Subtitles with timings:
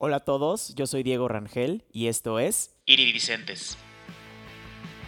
[0.00, 3.76] Hola a todos, yo soy Diego Rangel y esto es Iridicentes.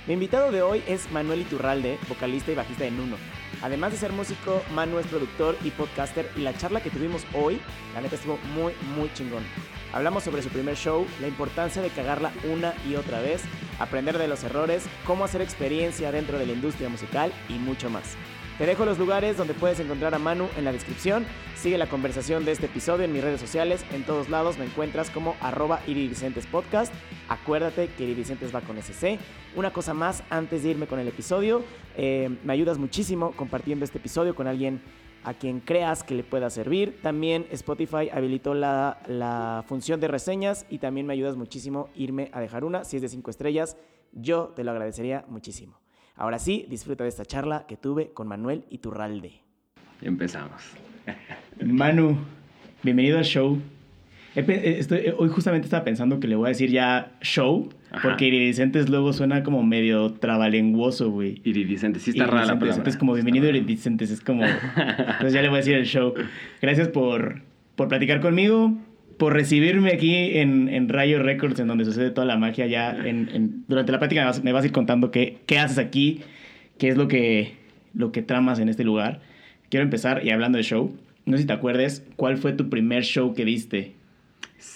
[0.09, 3.17] Mi invitado de hoy es Manuel Iturralde, vocalista y bajista de Nuno.
[3.63, 7.61] Además de ser músico, Manu es productor y podcaster y la charla que tuvimos hoy,
[7.95, 9.45] la neta estuvo muy, muy chingón.
[9.93, 13.43] Hablamos sobre su primer show, la importancia de cagarla una y otra vez,
[13.79, 18.17] aprender de los errores, cómo hacer experiencia dentro de la industria musical y mucho más.
[18.61, 21.25] Te dejo los lugares donde puedes encontrar a Manu en la descripción.
[21.57, 23.87] Sigue la conversación de este episodio en mis redes sociales.
[23.91, 26.93] En todos lados me encuentras como arroba iridicentes podcast.
[27.31, 29.19] Acuérdate que iridicentes va con SC.
[29.57, 31.63] Una cosa más antes de irme con el episodio.
[31.97, 34.83] eh, me ayudas muchísimo compartiendo este episodio con alguien
[35.25, 37.01] a quien creas que le pueda servir.
[37.01, 42.65] También Spotify habilitó la, función de reseñas y también me ayudas muchísimo irme a dejar
[42.65, 42.85] una.
[42.85, 43.79] Si es de 5 estrellas,
[44.13, 45.80] yo te lo agradecería muchísimo.
[46.21, 49.33] Ahora sí, disfruta de esta charla que tuve con Manuel Iturralde.
[50.03, 50.61] Empezamos.
[51.65, 52.19] Manu,
[52.83, 53.59] bienvenido al show.
[54.37, 58.03] Eh, estoy- eh, hoy justamente estaba pensando que le voy a decir ya show, Ajá.
[58.07, 61.41] porque iridicentes luego suena como medio trabalenguoso, güey.
[61.43, 62.77] Iridicente, sí está rara la Iridicentes, palabra.
[62.77, 64.45] Entonces, como bienvenido iridicentes, es como...
[64.77, 66.13] Entonces ya le voy a decir el show.
[66.61, 67.41] Gracias por,
[67.77, 68.75] por platicar conmigo,
[69.21, 72.91] por recibirme aquí en, en Rayo Records, en donde sucede toda la magia ya.
[72.91, 75.79] En, en- durante la plática me vas, me vas a ir contando qué, qué haces
[75.79, 76.23] aquí,
[76.79, 77.53] qué es lo que,
[77.95, 79.21] lo que tramas en este lugar.
[79.69, 83.05] Quiero empezar, y hablando de show, no sé si te acuerdes, ¿cuál fue tu primer
[83.05, 83.93] show que diste?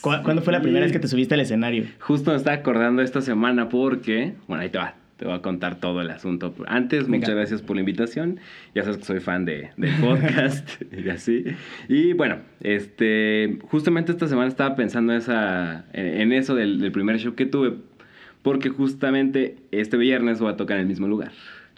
[0.02, 1.84] ¿Cu- ¿Cuándo fue la primera vez que te subiste al escenario?
[2.00, 5.76] Justo me estaba acordando esta semana porque, bueno, ahí te va, te voy a contar
[5.80, 6.54] todo el asunto.
[6.66, 8.40] Antes, muchas gracias por la invitación.
[8.74, 11.44] Ya sabes que soy fan de, del podcast y así.
[11.88, 17.18] Y bueno, este, justamente esta semana estaba pensando esa, en, en eso del, del primer
[17.18, 17.74] show que tuve,
[18.42, 21.30] porque justamente este viernes voy a tocar en el mismo lugar.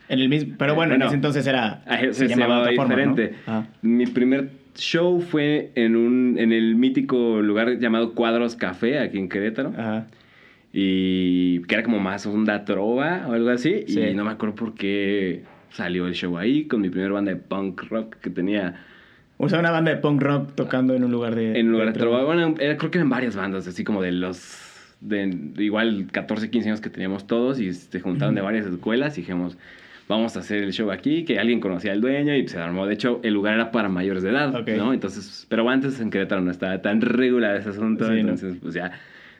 [0.08, 1.06] En el mismo, pero bueno, en Bueno.
[1.08, 1.82] ese entonces era...
[1.86, 3.14] Ah, Se, se llamaba otra forma, ¿no?
[3.14, 3.34] diferente.
[3.46, 3.66] Ah.
[3.82, 9.28] Mi primer show fue en un en el mítico lugar llamado Cuadros Café aquí en
[9.30, 10.06] Querétaro Ajá.
[10.78, 13.98] Y que era como más onda trova o algo así Sí.
[13.98, 17.38] y no me acuerdo por qué salió el show ahí con mi primer banda de
[17.38, 18.84] punk rock que tenía
[19.38, 21.58] O sea, una banda de punk rock tocando en un lugar de...
[21.58, 22.18] en un lugar de trova.
[22.18, 22.34] trova.
[22.34, 26.68] Bueno, era- creo que eran varias bandas, así como de los de, igual 14, 15
[26.70, 29.56] años que teníamos todos y se juntaron de varias escuelas y dijimos,
[30.08, 32.86] vamos a hacer el show aquí, que alguien conocía al dueño y se armó.
[32.86, 34.68] De hecho, el lugar era para mayores de edad, Ok.
[34.76, 34.92] ¿no?
[34.94, 38.18] Entonces, pero antes en Querétaro no estaba tan regular ese asunto, Sí, ¿no?
[38.18, 38.92] entonces pues ya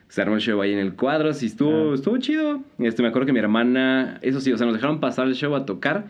[0.09, 1.95] se armó el show ahí en el Cuadros y estuvo, Ah.
[1.95, 2.61] estuvo chido.
[2.79, 5.53] Este, me acuerdo que mi hermana, eso sí, o sea, nos dejaron pasar el show
[5.55, 6.05] a tocar,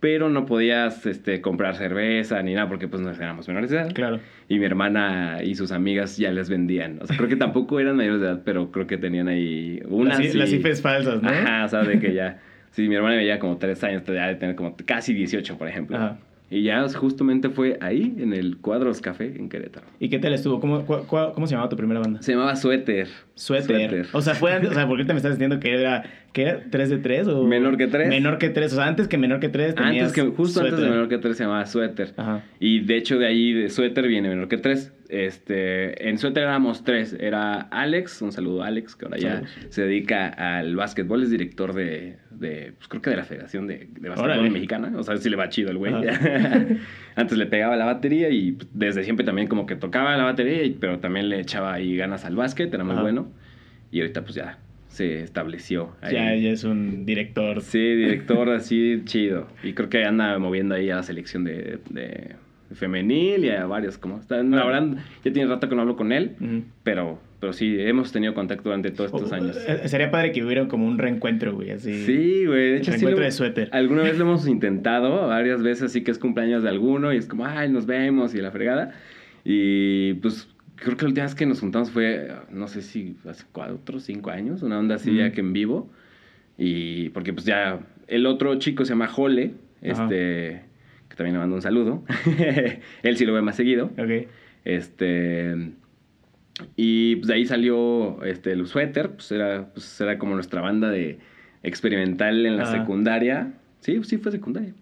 [0.00, 3.92] pero no podías este, comprar cerveza ni nada porque pues no éramos menores de edad.
[3.94, 4.20] Claro.
[4.48, 6.98] Y mi hermana y sus amigas ya les vendían.
[7.00, 10.18] O sea, creo que tampoco eran mayores de edad, pero creo que tenían ahí unas.
[10.18, 11.28] Las, y- las IFES falsas, ¿no?
[11.30, 12.40] Ajá, o sea, de que ya.
[12.72, 15.96] Sí, mi hermana veía como tres años, ya de tener como casi 18, por ejemplo.
[15.96, 16.18] Ajá.
[16.48, 19.86] Y ya justamente fue ahí, en el Cuadros Café, en Querétaro.
[19.98, 20.60] ¿Y qué tal estuvo?
[20.60, 22.22] ¿Cómo, cu- cu- cómo se llamaba tu primera banda?
[22.22, 23.08] Se llamaba Suéter.
[23.34, 24.06] Suéter.
[24.12, 26.04] O sea, fue o sea, ¿por qué te me estás diciendo que era,
[26.42, 28.08] era 3 de 3 o Menor que tres.
[28.08, 30.88] Menor que 3, o sea, antes que menor que 3 Antes que, justo antes de
[30.88, 32.12] Menor que Tres se llamaba Suéter.
[32.16, 32.42] Ajá.
[32.60, 34.92] Y de hecho de ahí de suéter viene menor que tres.
[35.08, 37.16] Este, en suéter éramos tres.
[37.18, 39.50] Era Alex, un saludo a Alex, que ahora ya Saludos.
[39.70, 43.88] se dedica al básquetbol, es director de, de pues creo que de la Federación de,
[43.98, 44.50] de Básquetbol Órale.
[44.50, 44.92] Mexicana.
[44.96, 45.94] O sea, sí le va chido el güey.
[47.14, 50.70] Antes le pegaba la batería y pues, desde siempre también como que tocaba la batería,
[50.80, 53.02] pero también le echaba ahí ganas al básquet, era muy Ajá.
[53.02, 53.30] bueno.
[53.90, 54.58] Y ahorita pues ya
[54.96, 55.90] se estableció.
[56.00, 56.14] ahí.
[56.14, 57.60] Ya, ya es un director.
[57.60, 59.46] Sí, director así chido.
[59.62, 62.34] Y creo que anda moviendo ahí a la selección de, de
[62.74, 64.50] femenil y a varios como están.
[64.50, 66.62] La verdad, ya tiene rato que no hablo con él, Ujú.
[66.82, 69.56] pero, pero sí, hemos tenido contacto durante todos estos O- años.
[69.68, 72.04] eh, Sería padre que hubiera como un reencuentro, güey, así.
[72.06, 72.70] Sí, güey.
[72.72, 73.68] De hecho, sí lo- de suéter.
[73.72, 77.26] Alguna vez lo hemos intentado, varias veces, así que es cumpleaños de alguno y es
[77.26, 78.94] como, ay, nos vemos y la fregada.
[79.44, 83.44] Y pues creo que la última vez que nos juntamos fue, no sé si hace
[83.52, 85.90] cuatro o cinco años, una onda así ya que en vivo.
[86.58, 90.04] Y porque pues ya el otro chico se llama Jole, Ajá.
[90.04, 90.62] este,
[91.08, 92.04] que también le mando un saludo.
[93.02, 93.86] Él sí lo ve más seguido.
[93.98, 94.28] Ok.
[94.64, 95.72] Este.
[96.74, 100.90] Y pues de ahí salió este, el suéter, pues era, pues era como nuestra banda
[100.90, 101.18] de
[101.62, 102.78] experimental en la Ajá.
[102.78, 103.52] secundaria.
[103.80, 104.72] Sí, sí fue secundaria.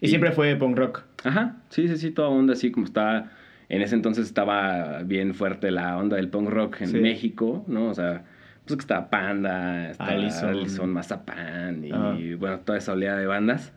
[0.00, 1.02] Y, siempre fue punk rock.
[1.24, 3.30] Ajá, sí, sí, sí, toda onda así como estaba.
[3.70, 6.98] En ese entonces estaba bien fuerte la onda del punk rock en Sí.
[7.00, 7.86] México, ¿no?
[7.88, 8.24] O sea,
[8.66, 10.48] pues que estaba Panda, estaba Allison.
[10.50, 13.72] Allison, Mazapán y bueno, toda esa oleada de bandas.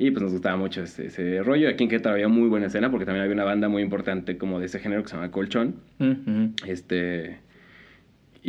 [0.00, 1.68] Y pues nos gustaba mucho ese, ese rollo.
[1.68, 4.60] Aquí en Querétaro había muy buena escena porque también había una banda muy importante como
[4.60, 5.74] de ese género que se llama Colchón.
[6.66, 7.38] Este.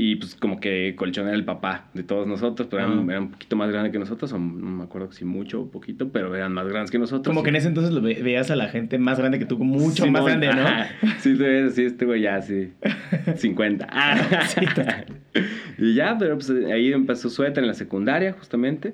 [0.01, 3.11] Y pues como que Colchón era el papá de todos nosotros, pero eran, Ah.
[3.11, 4.45] eran un poquito más grande que nosotros, o no
[4.77, 7.27] me acuerdo si mucho o poquito, pero eran más grandes que nosotros.
[7.33, 9.57] Como que en ese entonces lo ve- veías a la gente más grande que tú,
[9.59, 10.61] mucho más grande, ¿no?
[10.61, 10.87] ajá.
[11.19, 12.71] Sí, tú ves así, este güey ya, sí.
[13.35, 13.87] 50.
[13.91, 14.17] Ah.
[14.47, 14.61] Sí,
[15.79, 18.93] y ya, pero pues ahí empezó Suéter en la secundaria, justamente.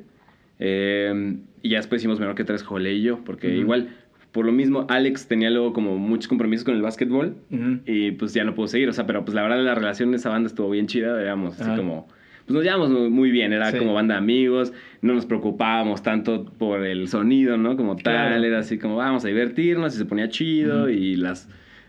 [0.60, 3.90] Eh, y ya después hicimos menor que tres Jole y yo, porque igual,
[4.36, 7.38] por lo mismo, Alex tenía luego como muchos compromisos con el básquetbol.
[7.86, 10.18] Y pues ya no pudo seguir, o sea, pero pues la verdad la relación de
[10.18, 12.06] esa banda estuvo bien chida, éramos así como,
[12.46, 13.78] pues nos llevamos muy- bien, era Sí.
[13.78, 17.78] como banda de amigos, no nos preocupábamos tanto por el sonido, ¿no?
[17.78, 21.48] Como tal, era así como vamos a divertirnos y se ponía chido y las,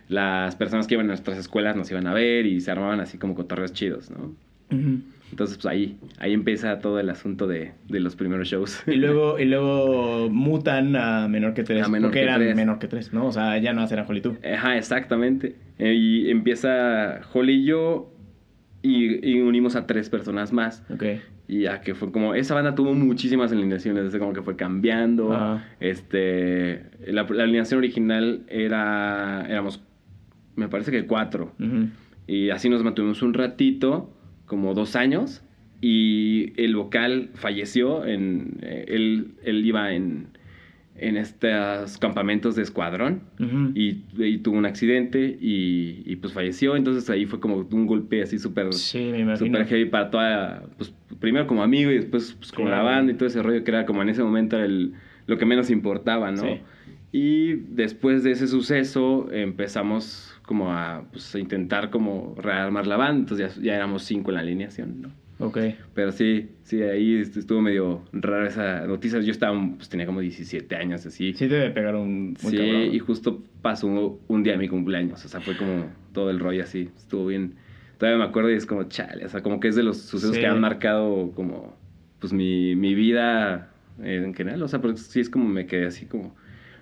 [0.08, 3.18] las personas que iban a nuestras escuelas nos iban a ver y se armaban así
[3.18, 4.32] como cotorreos chidos, ¿no?
[5.30, 8.82] Entonces pues ahí, ahí empieza todo el asunto de, de los primeros shows.
[8.86, 11.84] Y luego, y luego mutan a menor que tres.
[11.84, 12.56] A menor porque que eran tres.
[12.56, 13.26] menor que tres, ¿no?
[13.26, 14.36] O sea, ya no eran Joli tú.
[14.54, 15.56] Ajá, exactamente.
[15.78, 18.12] Y empieza Holly y yo
[18.82, 20.84] y, y unimos a tres personas más.
[20.90, 21.02] Ok.
[21.48, 25.32] Y ya que fue como, esa banda tuvo muchísimas alineaciones, desde como que fue cambiando.
[25.32, 25.64] Ajá.
[25.78, 29.80] Este, la, la alineación original era, éramos,
[30.56, 31.52] me parece que cuatro.
[32.26, 34.10] Y así nos mantuvimos un ratito,
[34.46, 35.42] como dos años.
[35.82, 40.28] Y el vocal falleció, en, eh, él, él iba en,
[40.96, 43.20] en estos campamentos de escuadrón
[43.74, 46.76] y, y tuvo un accidente y, y, pues falleció.
[46.76, 51.46] Entonces ahí fue como un golpe así súper Sí, super heavy para toda, pues primero
[51.46, 52.84] como amigo y después pues, como Claro.
[52.84, 54.94] la banda y todo ese rollo que era como en ese momento el,
[55.26, 56.40] lo que menos importaba, ¿no?
[56.42, 56.60] Sí.
[57.12, 63.18] Y después de ese suceso empezamos como a, pues, a intentar como rearmar la banda,
[63.20, 65.10] entonces ya, ya éramos cinco en la alineación, ¿no?
[65.38, 65.58] Ok.
[65.92, 69.20] Pero sí, sí, ahí est- estuvo medio rara esa noticia.
[69.20, 71.32] Yo estaba, pues tenía como 17 años así.
[71.34, 72.94] Sí te debe pegar un Sí, cabrón.
[72.94, 76.62] y justo pasó un día de mi cumpleaños, o sea, fue como todo el rollo
[76.62, 77.56] así, estuvo bien.
[77.98, 80.36] Todavía me acuerdo y es como, chale, o sea, como que es de los sucesos
[80.36, 80.40] Sí.
[80.42, 81.76] que han marcado como,
[82.18, 83.70] pues mi, mi vida
[84.02, 86.34] eh, en general, o sea, porque sí es como me quedé así como,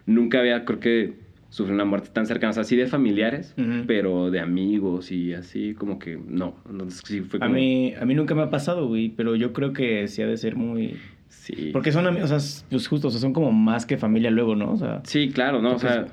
[0.06, 1.23] nunca había, creo que
[1.54, 3.54] sufrí una muerte tan cercana, o sea, sí de familiares,
[3.86, 7.54] pero de amigos y así, como que no, entonces sí fue A como...
[7.54, 10.36] mí, a mí nunca me ha pasado, güey, pero yo creo que sí ha de
[10.36, 10.96] ser muy...
[11.28, 11.70] Sí.
[11.72, 14.56] Porque son amigos, o sea, pues justo, o sea, son como más que familia luego,
[14.56, 14.72] ¿no?
[14.72, 15.76] O sea, Sí, claro, ¿no?
[15.76, 16.06] O sea,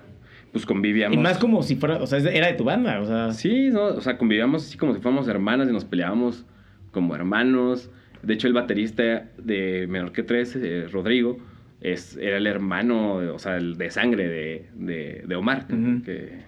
[0.52, 1.18] pues convivíamos.
[1.18, 3.32] y más como si fuera, o sea, era de tu banda, o sea...
[3.32, 3.86] Sí, ¿no?
[3.86, 6.46] O sea, convivíamos así como si fuéramos hermanas y nos peleábamos
[6.92, 7.90] como hermanos.
[8.22, 11.40] De hecho, el baterista de Menor que Tres, eh, Rodrigo,
[11.82, 16.44] es, era el hermano, o sea, el de sangre de, de, de Omar, que,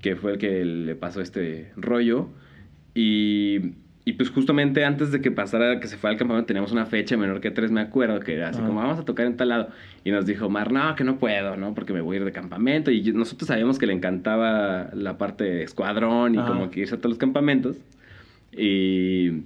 [0.00, 2.28] que fue el que le pasó este rollo.
[2.94, 3.74] Y,
[4.04, 7.16] y pues justamente antes de que pasara, que se fue al campamento, teníamos una fecha
[7.16, 8.66] Menor que Tres, me acuerdo, que era así Ah.
[8.66, 9.68] como, vamos a tocar en tal lado.
[10.04, 11.74] Y nos dijo Omar, no, que no puedo, ¿no?
[11.74, 12.90] Porque me voy a ir de campamento.
[12.90, 16.98] Y nosotros sabíamos que le encantaba la parte de escuadrón y como que irse a
[16.98, 17.76] todos los campamentos.
[18.52, 19.42] Y,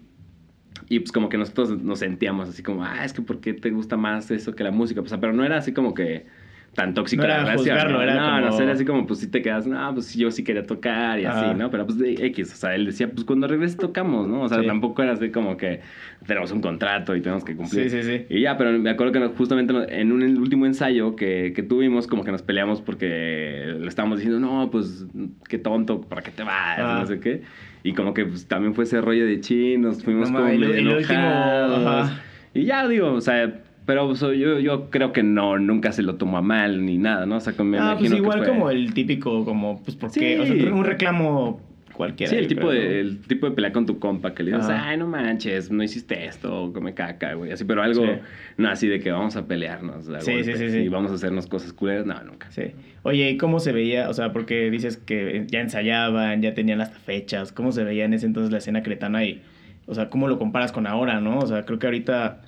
[0.90, 3.70] y pues como que nosotros nos sentíamos así como, ah, es que ¿por qué te
[3.70, 5.00] gusta más eso que la música?
[5.00, 6.26] O sea, pero no era así como que
[6.75, 7.76] tan tóxica No la relación.
[7.92, 8.00] ¿no?
[8.02, 10.64] era no, como- era así como, pues si te quedas, no, pues yo sí quería
[10.64, 11.50] tocar y Ajá.
[11.50, 11.69] así, ¿no?
[11.70, 14.42] Pero pues de X, o sea, él decía, pues cuando regreses tocamos, ¿no?
[14.42, 14.66] O sea, Sí.
[14.66, 15.81] tampoco era así como que
[16.26, 17.90] tenemos un contrato y tenemos que cumplir.
[17.90, 18.26] Sí, sí, sí.
[18.28, 22.22] Y ya, pero me acuerdo que justamente en un último ensayo que, que tuvimos, como
[22.25, 25.06] que nos peleamos porque le estábamos diciendo, no, pues
[25.48, 26.78] qué tonto, ¿para qué te vas?
[26.81, 26.98] Ah.
[27.00, 27.43] No sé qué.
[27.82, 30.75] Y como que pues, también fue ese rollo de chin, nos fuimos No como medio
[30.75, 31.87] el último, enojados.
[31.87, 32.23] ajá.
[32.55, 36.03] Y ya digo, o sea, pero o sea, yo, yo creo que no, nunca se
[36.03, 37.37] lo tomó a mal ni nada, ¿no?
[37.37, 39.97] O sea, que me Ah, pues imagino que igual fue- como el típico, como, pues,
[40.12, 40.35] Sí.
[40.37, 41.61] o sea, un reclamo
[42.00, 42.31] cualquiera.
[42.31, 42.94] Sí, el tipo, creo, de, ¿no?
[43.11, 44.88] el tipo de pelea con tu compa que le dices, Ajá.
[44.88, 47.53] ay, no manches, no hiciste esto, come caca, güey.
[47.53, 48.13] Así, pero algo, Sí.
[48.56, 50.08] no así de que vamos a pelearnos.
[50.08, 50.79] a Sí, sí, sí, sí.
[50.79, 52.51] Y vamos a hacernos cosas culeras, no, nunca.
[52.51, 52.63] Sí.
[53.03, 54.08] Oye, ¿y cómo se veía?
[54.08, 57.53] O sea, porque dices que ya ensayaban, ya tenían las fechas.
[57.53, 59.24] ¿Cómo se veía en ese entonces la escena cretana?
[59.24, 59.43] Y,
[59.86, 61.39] o sea, ¿cómo lo comparas con ahora, no?
[61.39, 62.43] O sea, creo que ahorita,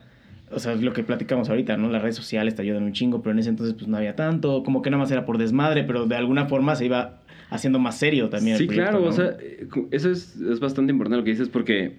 [0.50, 1.88] o sea, es lo que platicamos ahorita, ¿no?
[1.88, 4.62] Las redes sociales te ayudan un chingo, pero en ese entonces pues no había tanto.
[4.62, 7.21] Como que nada más era por desmadre, pero de alguna forma se iba
[7.52, 8.54] haciendo más serio también.
[8.54, 9.10] el Sí, proyecto, claro, ¿no?
[9.10, 9.36] o sea,
[9.90, 11.96] eso es, es bastante importante lo que dices porque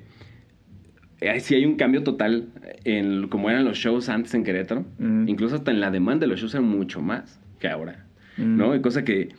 [1.21, 2.49] eh, sí hay un cambio total
[2.83, 4.85] en cómo eran los shows antes en Querétaro.
[4.97, 5.29] Mm.
[5.29, 8.05] Incluso hasta en la demanda de los shows era mucho más que ahora.
[8.37, 8.57] Mm.
[8.57, 8.75] ¿no?
[8.75, 9.29] Y cosa que,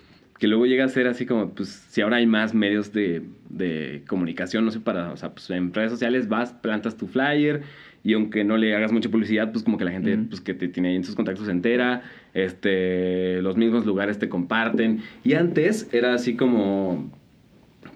[0.45, 4.03] que luego llega a ser así como, pues, si ahora hay más medios de, de
[4.07, 7.63] comunicación, no sé, para, o sea, pues en redes sociales vas, plantas tu flyer
[8.03, 10.69] y aunque no le hagas mucha publicidad, pues como que la gente, pues, que te
[10.69, 12.03] tiene ahí en sus contactos se entera,
[12.35, 15.01] este, los mismos lugares te comparten.
[15.25, 17.11] Y antes era así como,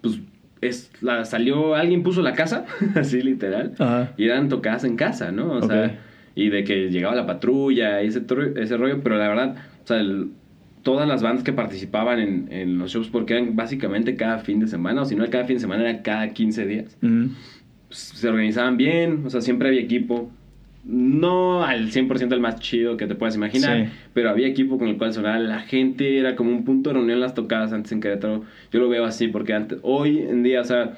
[0.01, 0.19] pues,
[0.63, 2.65] es, la, salió, alguien puso la casa,
[2.95, 4.15] así literal, Ajá.
[4.17, 5.53] y eran tocadas en casa, ¿no?
[5.53, 5.99] O sea,
[6.35, 8.23] y de que llegaba la patrulla y ese,
[8.57, 10.31] ese rollo, pero la verdad, o sea, el-
[10.83, 14.67] todas las bandas que participaban en, en los shows, porque eran básicamente cada fin de
[14.69, 16.97] semana, o si no cada fin de semana, era cada 15 días.
[17.91, 20.31] Se organizaban bien, o sea, siempre había equipo.
[20.85, 23.93] No al 100% el más chido que te puedas imaginar, Sí.
[24.15, 27.21] pero había equipo con el cual sonaba la gente, era como un punto de reunión
[27.21, 28.45] las tocadas antes en Querétaro.
[28.73, 30.97] Yo lo veo así porque antes, hoy en día, o sea,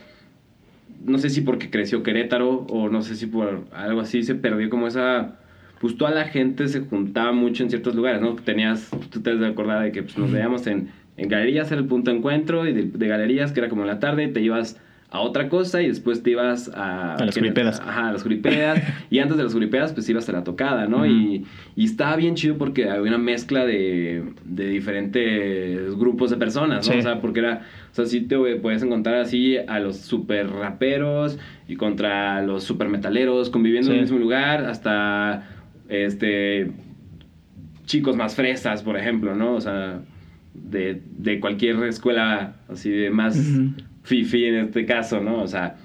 [1.05, 4.69] no sé si porque creció Querétaro o no sé si por algo así se perdió
[4.71, 5.40] como esa
[5.81, 8.35] pues toda la gente se juntaba mucho en ciertos lugares, ¿no?
[8.37, 11.81] Tenías, tú te has de acordar de que pues, nos veíamos en, en galerías, era
[11.81, 14.43] el punto de encuentro, y de, de galerías, que era como en la tarde, te
[14.43, 14.79] ibas
[15.13, 17.15] a otra cosa y después te ibas a...
[17.15, 17.81] A las juripedas.
[17.81, 18.81] Ajá, a las juripedas.
[19.11, 21.05] y antes de las juripedas, pues ibas a la tocada, ¿no?
[21.05, 26.87] Y, y estaba bien chido porque había una mezcla de, de diferentes grupos de personas,
[26.87, 26.93] ¿no?
[26.93, 26.99] Sí.
[26.99, 27.63] O sea, porque era...
[27.91, 32.89] O sea, sí te puedes encontrar así a los super raperos y contra los super
[32.89, 35.45] metaleros conviviendo en el mismo lugar, hasta
[35.91, 36.71] este
[37.87, 39.55] chicos más fresas, por ejemplo, ¿no?
[39.55, 40.01] O sea,
[40.55, 43.73] de, de cualquier escuela así de más Ujú.
[44.05, 45.43] fifi en este caso, ¿no?
[45.43, 45.77] O sea,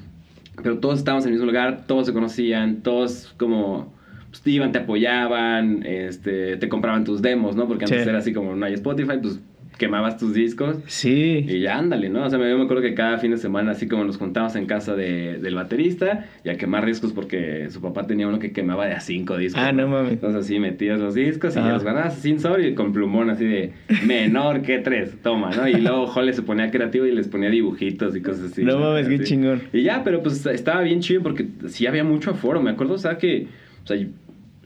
[0.61, 3.93] pero todos estábamos en el mismo lugar, todos se conocían, todos como
[4.29, 7.67] pues, te iban, te apoyaban, este, te compraban tus demos, ¿no?
[7.67, 8.09] Porque antes Sí.
[8.09, 9.39] era así como no hay Spotify, pues
[9.77, 11.45] quemabas tus discos Sí.
[11.47, 12.23] y ya ándale, ¿no?
[12.25, 14.65] O sea, yo me acuerdo que cada fin de semana, así como nos juntábamos en
[14.67, 18.85] casa de- del baterista y a quemar discos porque su papá tenía uno que quemaba
[18.87, 19.61] de a cinco discos.
[19.61, 20.13] Ah, no mames.
[20.13, 23.45] Entonces así metías los discos y ya los ganabas sin sobre y con plumón así
[23.45, 23.73] de
[24.05, 25.67] menor que tres, toma, ¿no?
[25.67, 28.63] Y luego Jole se ponía creativo y les ponía dibujitos y cosas así.
[28.63, 29.61] No mames, qué chingón.
[29.73, 32.61] Y ya, pero pues estaba bien chido porque sí había mucho aforo.
[32.61, 33.47] Me acuerdo, o sea, que
[33.83, 33.97] o sea,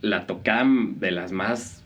[0.01, 0.65] la tocada
[0.99, 1.78] de las más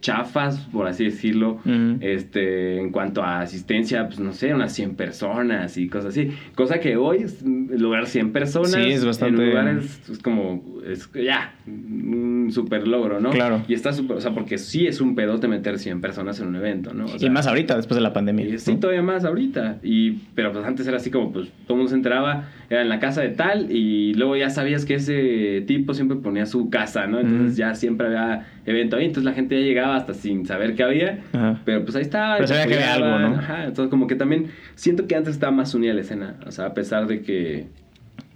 [0.00, 1.58] chafas, por así decirlo,
[2.00, 6.30] este, en cuanto a asistencia, pues no sé, unas 100 personas y cosas así.
[6.54, 11.54] Cosa que hoy, lugar 100 personas, Sí, es bastante- en lugares es como, es ya,
[11.66, 13.30] un super logro, ¿no?
[13.30, 13.62] Claro.
[13.68, 16.56] Y está súper, o sea, porque sí es un pedote meter 100 personas en un
[16.56, 17.06] evento, ¿no?
[17.06, 18.46] O y más ahorita, después de la pandemia.
[18.46, 18.80] y sí, ¿no?
[18.80, 19.78] todavía más ahorita.
[19.82, 22.88] Y, pero pues antes era así como, pues todo el mundo se enteraba, era en
[22.88, 27.06] la casa de tal, y luego ya sabías que ese tipo siempre ponía su casa,
[27.06, 27.20] ¿no?
[27.20, 30.82] Entonces ya siempre había evento ahí, entonces la gente ya llegaba hasta sin saber qué
[30.82, 31.20] había.
[31.32, 31.60] Ajá.
[31.64, 32.36] Pero pues ahí estaba.
[32.36, 33.36] Pero sabía que había algo, ¿no?
[33.36, 36.66] Ajá, entonces como que también siento que antes estaba más unida la escena, o sea,
[36.66, 37.66] a pesar de que,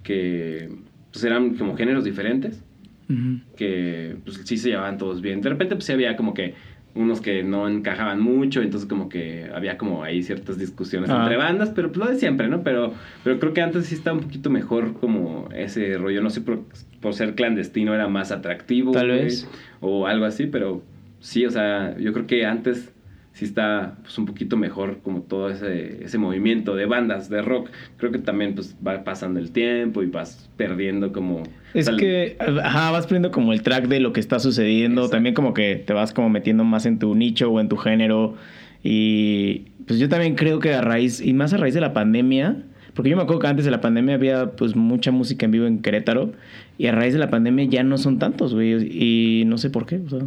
[0.02, 0.68] que
[1.12, 2.62] pues eran como géneros diferentes
[3.08, 3.40] Ujú.
[3.56, 5.40] que pues sí se llevaban todos bien.
[5.40, 6.54] De repente pues sí había como que
[6.94, 11.22] unos que no encajaban mucho, entonces como que había como ahí ciertas discusiones Ah.
[11.22, 12.62] entre bandas, pero pues lo de siempre, ¿no?
[12.62, 16.40] Pero, pero creo que antes sí estaba un poquito mejor como ese rollo, no sé,
[16.40, 16.60] por,
[17.00, 18.92] por ser clandestino era más atractivo.
[18.92, 19.48] Tal vez.
[19.80, 20.82] O algo así, pero
[21.20, 22.92] sí, o sea, yo creo que antes
[23.34, 27.68] sí está pues un poquito mejor como todo ese, ese movimiento de bandas de rock.
[27.96, 31.42] Creo que también pues va pasando el tiempo y vas perdiendo como...
[31.74, 35.02] Es que, ajá, vas poniendo como el track de lo que está sucediendo.
[35.02, 35.16] Exacto.
[35.16, 38.36] También como que te vas como metiendo más en tu nicho o en tu género.
[38.84, 42.62] Y pues yo también creo que a raíz, y más a raíz de la pandemia,
[42.94, 45.66] porque yo me acuerdo que antes de la pandemia había pues mucha música en vivo
[45.66, 46.30] en Querétaro.
[46.78, 48.74] Y a raíz de la pandemia ya no son tantos, güey.
[48.92, 50.20] Y no sé por qué, o sea.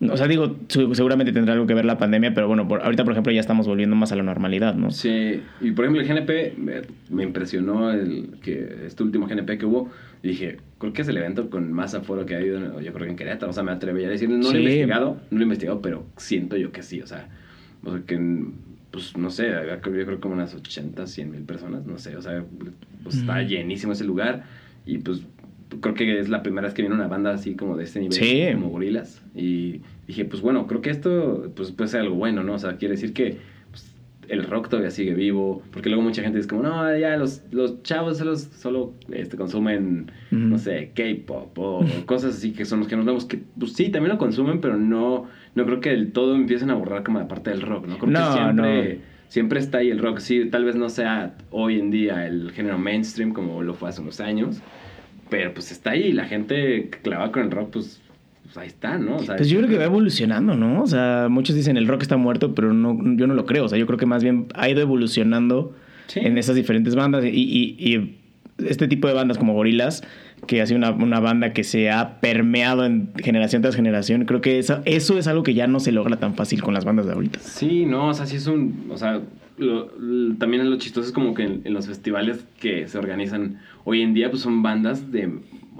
[0.00, 3.12] O sea, digo, seguramente tendrá algo que ver la pandemia, pero bueno, por- ahorita, por
[3.14, 4.92] ejemplo, ya estamos volviendo más a la normalidad, ¿no?
[4.92, 9.66] Sí, y por ejemplo el GNP me, me impresionó el que este último GNP que
[9.66, 9.90] hubo.
[10.22, 13.06] y Dije, creo que es el evento con más aforo que ha habido, yo creo
[13.06, 13.50] que en Querétaro.
[13.50, 14.56] O sea, me atrevería a decir, no lo Sí.
[14.56, 17.00] he investigado, no lo he investigado, pero siento yo que sí.
[17.00, 17.28] O sea,
[17.82, 18.18] o sea que,
[18.92, 22.16] pues no sé, había- yo creo como unas 80, 100 mil personas, no sé.
[22.16, 22.44] O sea,
[23.02, 23.48] pues está Ujú.
[23.48, 24.44] llenísimo ese lugar
[24.86, 25.22] y pues
[25.80, 28.12] creo que es la primera vez que viene una banda así como de este nivel,
[28.14, 28.44] Sí.
[28.54, 29.22] como gorilas.
[29.34, 32.54] Y dije, pues bueno, creo que esto pues puede ser algo bueno, ¿no?
[32.54, 33.36] O sea, quiere decir que
[33.70, 33.94] pues,
[34.28, 37.82] el rock todavía sigue vivo, porque luego mucha gente dice como, no, ya los, los
[37.82, 42.96] chavos solo, solo este, consumen, no sé, K-pop o cosas así que son los que
[42.96, 46.34] nos vemos, que pues sí, también lo consumen, pero no, no creo que del todo
[46.34, 47.98] empiecen a borrar como la parte del rock, ¿no?
[47.98, 48.94] Creo No, que siempre...
[48.94, 49.18] no.
[49.28, 52.78] Siempre está ahí el rock, sí, tal vez no sea hoy en día el género
[52.78, 54.62] mainstream como lo fue hace unos años,
[55.30, 58.00] pero pues está ahí la gente que clava con el rock, pues,
[58.44, 59.16] pues ahí está, ¿no?
[59.16, 60.82] O sea, Pues yo creo que va evolucionando, ¿no?
[60.82, 63.64] O sea, muchos dicen el rock está muerto, pero no, yo no lo creo.
[63.64, 65.74] O sea, yo creo que más bien ha ido evolucionando
[66.06, 66.20] Sí.
[66.22, 67.24] en esas diferentes bandas.
[67.24, 68.16] Y, y- y
[68.66, 70.02] este tipo de bandas como Gorilas,
[70.46, 74.58] que hace una, una banda que se ha permeado en generación tras generación, creo que
[74.58, 77.12] eso, eso es algo que ya no se logra tan fácil con las bandas de
[77.12, 77.40] ahorita.
[77.40, 78.86] Sí, no, o sea, sí es un.
[78.90, 79.20] O sea,
[79.58, 79.90] lo-
[80.38, 83.58] también lo chistoso es como que en, en los festivales que se organizan
[83.88, 85.32] hoy en día, pues son bandas de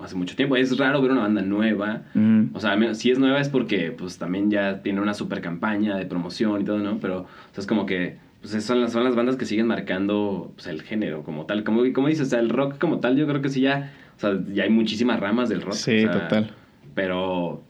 [0.03, 0.57] hace mucho tiempo.
[0.57, 2.05] Es raro ver una banda nueva.
[2.15, 2.47] Mm.
[2.55, 6.07] O sea, si es nueva es porque, pues también ya tiene una super campaña de
[6.07, 6.99] promoción y todo, ¿no?
[7.01, 8.17] Pero, o sea, es como que.
[8.41, 11.65] Pues son las, son las bandas que siguen marcando pues, el género como tal.
[11.65, 13.93] Como, como dices, o sea, el rock como tal, yo creo que sí ya.
[14.17, 15.75] O sea, ya hay muchísimas ramas del rock.
[15.75, 16.51] Sí, o sea, total.
[16.95, 17.63] Pero,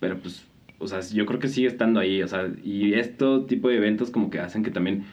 [0.00, 0.44] pero pues,
[0.78, 4.10] o sea, yo creo que sigue estando ahí, o sea, y este tipo de eventos
[4.10, 5.04] como que hacen que también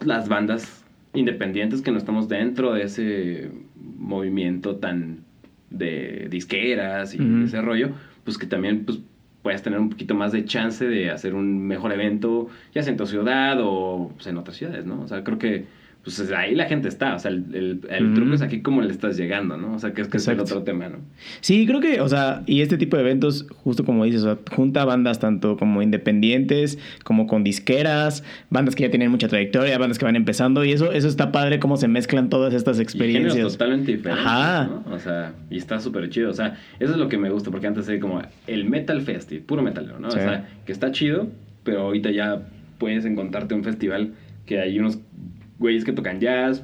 [0.00, 5.24] las bandas independientes que no estamos dentro de ese movimiento tan
[5.70, 7.44] de disqueras y Ujú.
[7.44, 7.90] ese rollo,
[8.24, 8.98] pues que también pues
[9.42, 12.96] puedes tener un poquito más de chance de hacer un mejor evento, ya sea en
[12.96, 15.02] tu ciudad o pues, en otras ciudades, ¿no?
[15.02, 15.66] O sea, creo que
[16.06, 18.92] pues ahí la gente está, o sea, el, el, el truco es aquí cómo le
[18.92, 19.74] estás llegando, ¿no?
[19.74, 20.98] O sea, que es que es el otro tema, ¿no?
[21.40, 24.38] Sí, creo que, o sea, y este tipo de eventos, justo como dices, o sea,
[24.54, 29.98] junta bandas tanto como independientes, como con disqueras, bandas que ya tienen mucha trayectoria, bandas
[29.98, 33.52] que van empezando, y eso, eso está padre cómo se mezclan todas estas Y experiencias.
[33.52, 34.64] totalmente diferentes, Ajá.
[34.66, 34.84] ¿no?
[34.94, 36.30] O sea, y está súper chido.
[36.30, 39.40] O sea, eso es lo que me gusta, porque antes era como el Metal Festi,
[39.40, 40.12] puro metalero, ¿no?
[40.12, 40.18] Sí.
[40.20, 41.26] O sea, que está chido,
[41.64, 42.42] pero ahorita ya
[42.78, 44.12] puedes encontrarte un festival
[44.44, 45.00] que hay unos
[45.58, 46.62] güeyes que tocan jazz,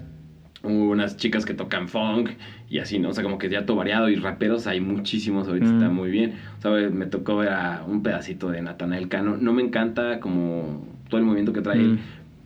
[0.62, 2.30] unas chicas que tocan funk
[2.70, 3.08] y así, ¿no?
[3.08, 5.74] O sea, como que ya todo variado y raperos hay muchísimos, ahorita Mm.
[5.74, 6.34] está muy bien.
[6.58, 9.36] O sea, me tocó ver a un pedacito de Natanael Cano.
[9.36, 11.98] No me encanta como todo el movimiento que trae él, Mm.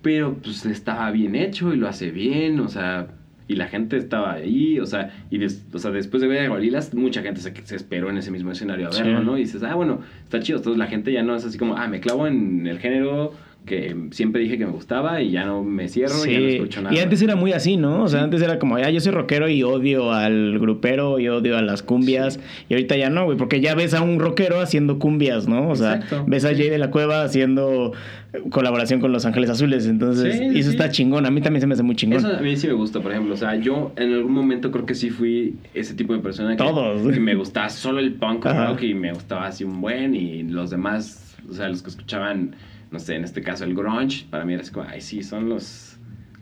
[0.02, 3.08] pero pues estaba bien hecho y lo hace bien, o sea,
[3.48, 6.48] y la gente estaba ahí, o sea, y des- o sea, después de ver a
[6.48, 9.02] Gorilas, mucha gente se, se esperó en ese mismo escenario a Sí.
[9.02, 9.36] verlo, ¿no?
[9.36, 11.86] Y dices, ah, bueno, está chido, entonces la gente ya no es así como, ah,
[11.86, 13.34] me clavo en el género
[13.66, 16.82] que siempre dije que me gustaba y ya no me cierro y ya no escucho
[16.82, 16.94] nada.
[16.94, 18.04] Y antes era muy así, ¿no?
[18.04, 21.58] O sea, antes era como, ya yo soy rockero y odio al grupero y odio
[21.58, 22.38] a las cumbias.
[22.68, 25.68] Y ahorita ya no, güey, porque ya ves a un rockero haciendo cumbias, ¿no?
[25.68, 27.92] O sea, ves a Jay de la Cueva haciendo
[28.32, 29.86] eh, colaboración con Los Ángeles Azules.
[29.86, 31.26] Entonces, y eso está chingón.
[31.26, 32.18] A mí también se me hace muy chingón.
[32.18, 33.34] Eso a mí sí me gusta, por ejemplo.
[33.34, 36.62] O sea, yo en algún momento creo que sí fui ese tipo de persona que,
[36.62, 37.12] Todos.
[37.12, 40.70] que me gustaba solo el punk rock y me gustaba así un buen y los
[40.70, 42.54] demás, o sea, los que escuchaban,
[42.90, 45.48] no sé, en este caso el grunge, para mí era así como, ay, sí, son
[45.48, 45.92] los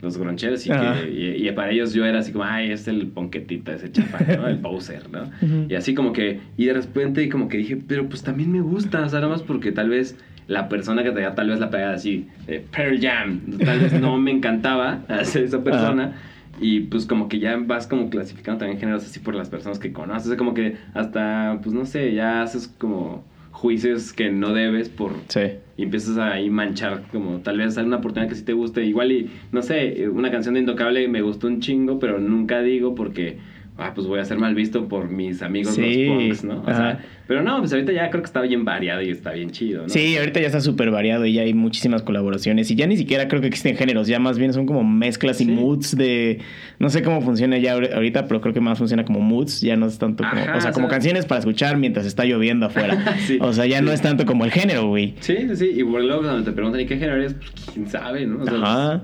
[0.04, 0.92] los groncheros y, Ajá.
[1.02, 4.18] que, y, y para ellos yo era así como, ay, es el ponquetita, ese chafa,
[4.36, 4.46] ¿no?
[4.46, 5.22] El poser, ¿no?
[5.40, 5.66] Ujú.
[5.68, 9.02] Y así como que, y de repente como que dije, pero pues también me gusta,
[9.02, 10.14] o sea, nada más porque tal vez
[10.46, 14.18] la persona que traía tal vez la pegada así, eh, Pearl Jam, tal vez no
[14.18, 16.18] me encantaba hacer esa persona.
[16.60, 19.92] Y pues como que ya vas como clasificando también géneros así por las personas que
[19.92, 20.26] conoces.
[20.26, 24.88] O sea, como que hasta, pues no sé, ya haces como juicios que no debes
[24.88, 25.12] por...
[25.28, 25.40] Sí.
[25.76, 28.84] Y empiezas a ahí manchar como tal vez hay una oportunidad que sí te guste.
[28.84, 32.94] Igual y, no sé, una canción de Intocable me gustó un chingo, pero nunca digo
[32.94, 33.38] porque,
[33.78, 36.62] ah, pues voy a ser mal visto por mis amigos Sí, los punks, ¿no?
[36.62, 39.50] O sea, pero no, pues ahorita ya creo que está bien variado y está bien
[39.50, 39.88] chido, ¿no?
[39.88, 42.70] Sí, ahorita ya está súper variado y ya hay muchísimas colaboraciones.
[42.70, 45.44] Y ya ni siquiera creo que existen géneros, ya más bien son como mezclas y
[45.46, 45.50] Sí.
[45.50, 46.38] moods de.
[46.78, 49.76] No sé cómo funciona ya ahor- ahorita, pero creo que más funciona como moods, ya
[49.76, 50.42] no es tanto como.
[50.42, 53.02] Ajá, o sea, o como canciones para escuchar mientras está lloviendo afuera.
[53.26, 55.14] Sí, o sea, ya no es tanto como el género, güey.
[55.20, 55.66] Sí, sí, sí.
[55.74, 57.34] Y luego cuando te preguntan, ¿y qué género eres?
[57.34, 58.42] Pues quién sabe, ¿no?
[58.42, 59.02] O sea, Ajá.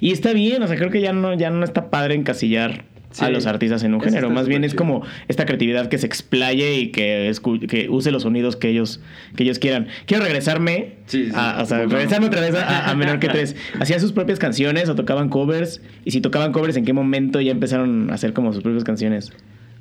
[0.00, 3.24] Y está bien, o sea, creo que ya no, ya no está padre encasillar Sí.
[3.24, 4.30] a los artistas en un Eso género.
[4.30, 8.68] Más bien es como esta creatividad que se explaye y que, use los sonidos que
[8.68, 9.00] ellos,
[9.34, 9.88] que ellos quieran.
[10.06, 13.56] Quiero regresarme, Sí, sí, a, o sea, regresarme otra vez a, a Menor que Tres.
[13.80, 15.80] ¿Hacían sus propias canciones o tocaban covers?
[16.04, 19.32] Y si tocaban covers, ¿en qué momento ya empezaron a hacer como sus propias canciones?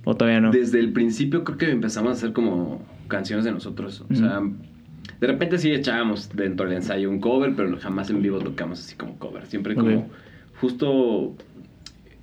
[0.06, 0.52] ¿O todavía no?
[0.52, 4.06] Desde el principio creo que empezamos a hacer como canciones de nosotros.
[4.10, 4.42] O sea,
[5.20, 8.96] de repente sí echábamos dentro del ensayo un cover, pero jamás en vivo tocamos así
[8.96, 9.46] como cover.
[9.48, 10.08] Siempre como
[10.62, 11.36] justo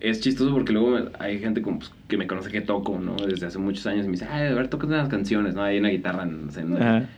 [0.09, 3.17] es chistoso porque luego hay gente como, pues, que me conoce que toco, ¿no?
[3.17, 5.62] Desde hace muchos años y me dice, ay, a ver, tocas unas canciones, ¿no?
[5.62, 6.77] Hay una guitarra, no sé, ¿no?
[6.77, 7.09] Ajá.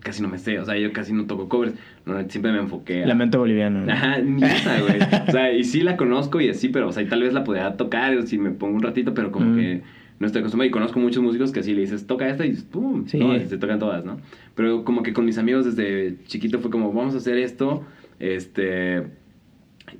[0.00, 1.74] casi no me sé, o sea, yo casi no toco covers.
[2.06, 3.06] No, siempre me enfoqué a...
[3.06, 3.86] Lamento boliviano.
[3.86, 3.92] ¿no?
[3.92, 4.98] Ajá, ni esa, güey.
[5.28, 7.44] O sea, y sí la conozco y así, pero, o sea, y tal vez la
[7.44, 9.56] podría tocar si me pongo un ratito, pero como Mm.
[9.56, 9.82] que
[10.18, 10.68] no estoy acostumbrado.
[10.68, 13.06] Y conozco muchos músicos que así le dices, toca esta y ¡pum!
[13.06, 13.18] Sí.
[13.18, 13.38] ¿no?
[13.38, 14.18] Se tocan todas, ¿no?
[14.56, 17.84] Pero como que con mis amigos desde chiquito fue como, vamos a hacer esto,
[18.18, 19.04] este...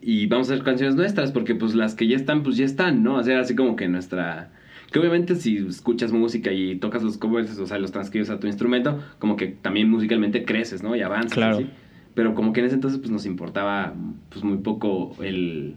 [0.00, 3.02] Y vamos a hacer canciones nuestras, porque pues las que ya están, pues ya están,
[3.02, 3.16] ¿no?
[3.16, 4.52] O sea, así como que nuestra...
[4.90, 8.46] Que obviamente si escuchas música y tocas los covers, o sea, los transcribes a tu
[8.46, 10.94] instrumento, como que también musicalmente creces, ¿no?
[10.94, 11.32] Y avanzas.
[11.32, 11.56] Claro.
[11.56, 11.70] así.
[12.14, 13.94] Pero como que en ese entonces pues nos importaba
[14.28, 15.76] pues muy poco el,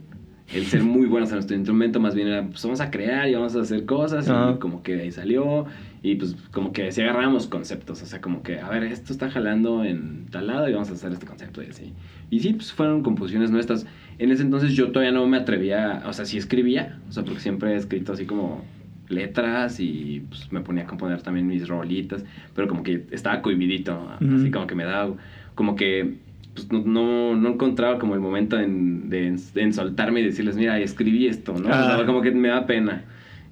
[0.53, 3.33] el ser muy buenos en nuestro instrumento, más bien era pues vamos a crear y
[3.33, 4.53] vamos a hacer cosas Ajá.
[4.55, 5.65] y como que de ahí salió
[6.03, 9.31] y pues como que si agarrábamos conceptos, o sea, como que a ver, esto está
[9.31, 11.93] jalando en tal lado y vamos a hacer este concepto y así.
[12.29, 13.87] Y sí, pues fueron composiciones nuestras.
[14.19, 17.39] En ese entonces yo todavía no me atrevía, o sea, sí escribía, o sea, porque
[17.39, 18.63] siempre he escrito así como
[19.09, 22.23] letras y pues me ponía a componer también mis rolitas,
[22.55, 25.15] pero como que estaba cohibidito, así como que me daba,
[25.55, 26.15] como que
[26.55, 30.79] pues no, no, no encontraba como el momento en, de, en soltarme y decirles, mira,
[30.79, 31.69] escribí esto, ¿no?
[31.69, 32.05] O sea, Ah.
[32.05, 33.03] como que me da pena.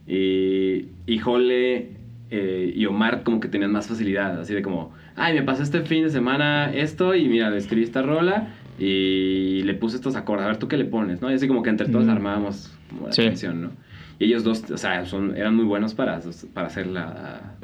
[0.08, 1.88] Y, y Jole
[2.32, 5.82] eh, y Omar como que tenían más facilidad, así de como, ay, me pasó este
[5.82, 8.48] fin de semana esto y mira, escribí esta rola
[8.80, 11.30] y le puse estos acordes, a ver tú qué le pones, ¿no?
[11.32, 12.10] Y así como que entre todos Mm.
[12.10, 13.24] armábamos como la Sí.
[13.24, 13.72] canción, ¿no?
[14.20, 16.20] Y ellos dos, o sea, son, eran muy buenos para,
[16.54, 17.56] para hacer la,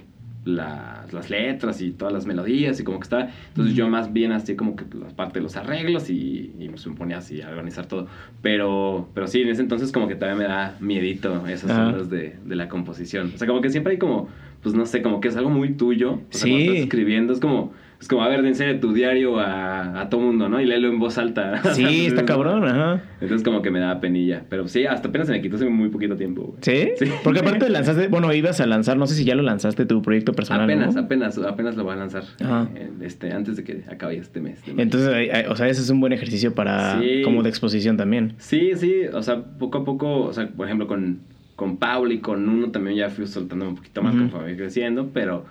[0.45, 3.29] las, las letras y todas las melodías y como que estaba.
[3.49, 6.77] Entonces yo más bien hacía como que la parte de los arreglos y, y me
[6.95, 8.07] ponía así a organizar todo.
[8.41, 11.91] Pero, pero sí, en ese entonces como que todavía me da miedito esas Ah.
[11.91, 13.31] de, de la composición.
[13.35, 14.29] O sea, como que siempre hay como,
[14.63, 16.13] pues no sé, como que es algo muy tuyo.
[16.13, 16.49] O sea, Sí.
[16.49, 20.21] cuando estás escribiendo es como, es como, a ver, enseña tu diario a, a todo
[20.21, 20.61] mundo, ¿no?
[20.61, 21.61] Y léelo en voz alta.
[21.73, 23.01] Sí, está cabrón, ajá.
[23.19, 24.43] Entonces como que me daba penilla.
[24.49, 26.57] Pero sí, hasta apenas se me quitó hace muy poquito tiempo, güey.
[26.61, 26.91] ¿Sí?
[26.97, 27.11] Sí.
[27.23, 30.31] Porque aparte lanzaste, bueno, ibas a lanzar, no sé si ya lo lanzaste tu proyecto
[30.33, 30.63] personal.
[30.63, 31.01] Apenas, ¿no?
[31.01, 32.69] apenas, apenas lo voy a lanzar Ajá.
[32.75, 34.65] eh, este, antes de que acabe este mes.
[34.65, 34.83] de mayo.
[34.83, 37.21] Entonces, o sea, ese es un buen ejercicio para, Sí.
[37.23, 38.35] como de exposición también.
[38.37, 41.19] Sí, sí, o sea, poco a poco, o sea, por ejemplo, con,
[41.57, 44.23] con Paul y con uno también ya fui soltando un poquito más Ujú.
[44.23, 45.45] conforme fui creciendo, pero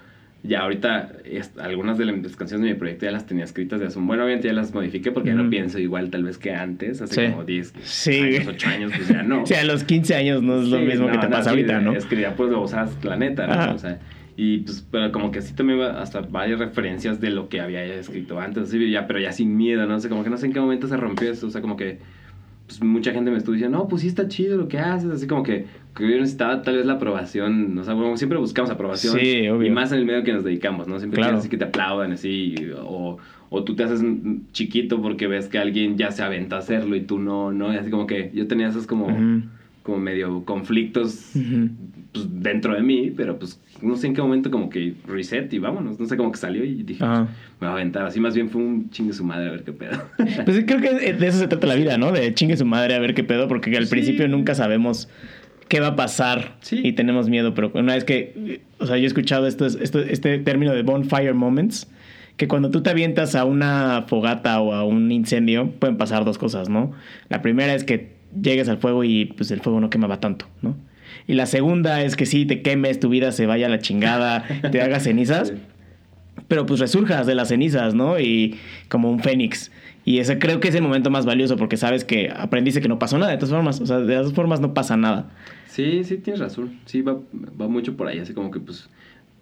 [0.44, 3.86] ya ahorita es- algunas de las canciones de mi proyecto ya las tenía escritas de
[3.86, 6.52] hace un buen obviamente ya las modifiqué porque ya no pienso igual tal vez que
[6.54, 7.30] antes, hace Sí.
[7.32, 8.20] como 10 Sí.
[8.20, 9.42] años, 8 años, pues ya no.
[9.42, 11.44] O sea, a los 15 años no es lo Sí, mismo que te no, pasa
[11.44, 11.92] sí, ahorita, ¿no?
[11.94, 13.52] Es que ya pues lo usas la neta, ¿no?
[13.54, 13.72] Ajá.
[13.74, 13.98] O sea,
[14.36, 17.84] y pues, pero como que así también va hasta varias referencias de lo que había
[17.84, 19.98] escrito antes, así, ya, pero ya sin miedo, ¿no?
[19.98, 21.98] sé, como que no sé en qué momento se rompió eso, o sea, como que
[22.68, 25.26] pues mucha gente me estuvo diciendo, no, pues sí está chido lo que haces, así
[25.26, 25.64] como que,
[25.96, 29.18] que yo necesitaba tal vez la aprobación, o sea, bueno, siempre buscamos aprobación.
[29.18, 29.68] Sí, obvio.
[29.68, 30.98] Y más en el medio que nos dedicamos, ¿no?
[30.98, 31.30] Siempre Claro.
[31.30, 33.16] quieres así que te aplaudan, así, o,
[33.48, 34.02] o tú te haces
[34.52, 37.72] chiquito porque ves que alguien ya se aventa a hacerlo y tú no, ¿no?
[37.72, 39.08] Y así como que yo tenía esos como.
[39.88, 41.70] Como medio conflictos Ujú.
[42.12, 45.58] pues, dentro de mí, pero pues no sé en qué momento como que reset y
[45.58, 47.20] vámonos, no sé cómo que salió y dije, pues,
[47.60, 49.72] me va a aventar, así más bien fue un chingue su madre a ver qué
[49.72, 49.98] pedo.
[50.44, 52.12] Pues creo que de eso se trata la vida, ¿no?
[52.12, 53.90] De chingue su madre a ver qué pedo, porque al Sí.
[53.90, 55.08] principio nunca sabemos
[55.68, 56.80] qué va a pasar Sí.
[56.84, 60.38] y tenemos miedo, pero una vez que, o sea, yo he escuchado esto, esto, este
[60.38, 61.88] término de bonfire moments,
[62.36, 66.36] que cuando tú te avientas a una fogata o a un incendio, pueden pasar dos
[66.38, 66.92] cosas, ¿no?
[67.30, 70.76] La primera es que llegues al fuego y pues el fuego no quemaba tanto, ¿no?
[71.26, 74.44] Y la segunda es que sí, te quemes, tu vida se vaya a la chingada,
[74.72, 75.54] te hagas cenizas, Sí.
[76.48, 78.18] pero pues resurjas de las cenizas, ¿no?
[78.20, 78.56] Y
[78.88, 79.70] como un fénix.
[80.04, 82.98] Y ese creo que es el momento más valioso porque sabes que aprendiste que no
[82.98, 83.80] pasó nada de todas formas.
[83.80, 85.30] O sea, de todas formas no pasa nada.
[85.66, 86.78] Sí, sí, tienes razón.
[86.86, 87.18] Sí, va,
[87.60, 88.88] va mucho por ahí, así como que pues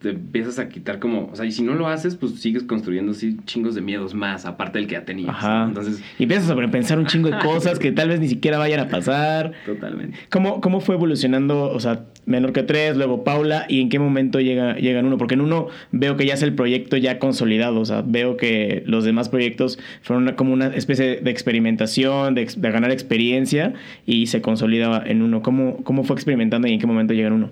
[0.01, 3.13] te empiezas a quitar como, o sea, y si no lo haces, pues sigues construyendo
[3.13, 5.31] así chingos de miedos más, aparte del que ya tenías.
[5.31, 5.65] Ajá.
[5.69, 8.81] Entonces, Y empiezas a sobrepensar un chingo de cosas que tal vez ni siquiera vayan
[8.81, 9.53] a pasar.
[9.67, 10.19] totalmente.
[10.31, 14.39] ¿Cómo, cómo fue evolucionando, o sea, menor que tres, luego Paula, y en qué momento
[14.41, 15.17] llega, llega en uno?
[15.17, 18.83] Porque en uno veo que ya es el proyecto ya consolidado, o sea, veo que
[18.87, 23.73] los demás proyectos fueron una- como una especie de experimentación, de, ganar experiencia,
[24.05, 25.43] y se consolida en uno.
[25.43, 27.51] ¿Cómo, ¿Cómo fue experimentando y en qué momento llega en uno?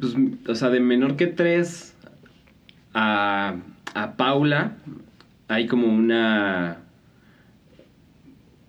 [0.00, 0.16] Pues,
[0.48, 1.94] o sea, de menor que tres
[2.94, 3.56] a,
[3.94, 4.76] a Paula
[5.48, 6.78] hay como una...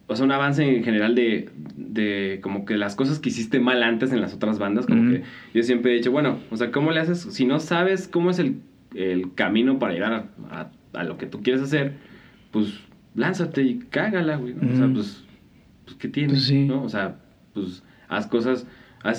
[0.07, 3.81] O sea, un avance en general de, de como que las cosas que hiciste mal
[3.81, 6.91] antes en las otras bandas, como que yo siempre he dicho, bueno, o sea, ¿cómo
[6.91, 7.21] le haces?
[7.21, 8.57] Si no sabes cómo es el,
[8.93, 11.93] el camino para llegar a, a- a lo que tú quieres hacer,
[12.51, 12.81] pues
[13.15, 14.53] lánzate y cágala, güey.
[14.53, 14.73] ¿no?
[14.73, 15.23] O sea, pues,
[15.85, 16.33] pues ¿qué tienes?
[16.33, 16.65] Pues sí.
[16.65, 16.83] ¿no?
[16.83, 17.15] O sea,
[17.53, 18.67] pues haz cosas,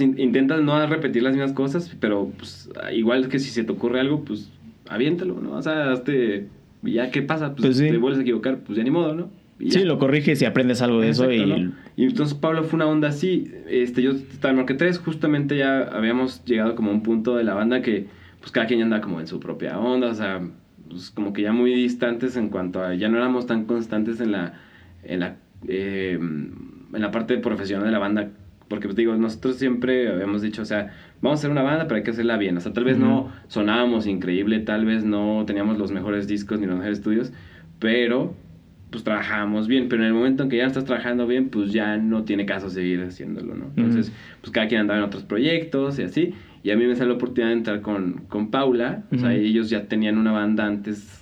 [0.00, 4.00] in- intentas no repetir las mismas cosas, pero pues igual que si se te ocurre
[4.00, 4.50] algo, pues
[4.88, 5.52] aviéntalo, ¿no?
[5.52, 6.48] O sea, hazte,
[6.82, 7.88] ya qué pasa, pues, Pues sí.
[7.90, 9.30] te vuelves a equivocar, pues ya ni modo, ¿no?
[9.68, 11.46] Sí, lo corriges y aprendes algo de eso y...
[11.46, 11.72] ¿no?
[11.96, 13.52] Y entonces Pablo fue una onda así.
[13.68, 17.44] Este, yo estaba en que tres, justamente ya habíamos llegado como a un punto de
[17.44, 18.06] la banda que
[18.40, 20.40] pues cada quien ya andaba como en su propia onda, o sea,
[20.90, 24.32] pues como que ya muy distantes en cuanto a, ya no éramos tan constantes en
[24.32, 24.54] la,
[25.04, 25.36] en la,
[25.68, 28.30] eh, en la parte profesional de la banda,
[28.72, 31.96] porque pues digo, nosotros siempre habíamos dicho, o sea, vamos a hacer una banda, pero
[31.96, 35.76] hay que hacerla bien, o sea, tal vez no sonábamos increíble, tal vez no teníamos
[35.76, 37.34] los mejores discos ni los mejores estudios,
[37.78, 38.34] pero
[38.88, 41.70] pues trabajábamos bien, pero en el momento en que ya no estás trabajando bien, pues
[41.70, 43.66] ya no tiene caso seguir haciéndolo, ¿no?
[43.76, 46.32] Entonces, pues cada quien andaba en otros proyectos y así,
[46.62, 49.68] y a mí me salió la oportunidad de entrar con, con Paula, o sea, ellos
[49.68, 51.20] ya tenían una banda antes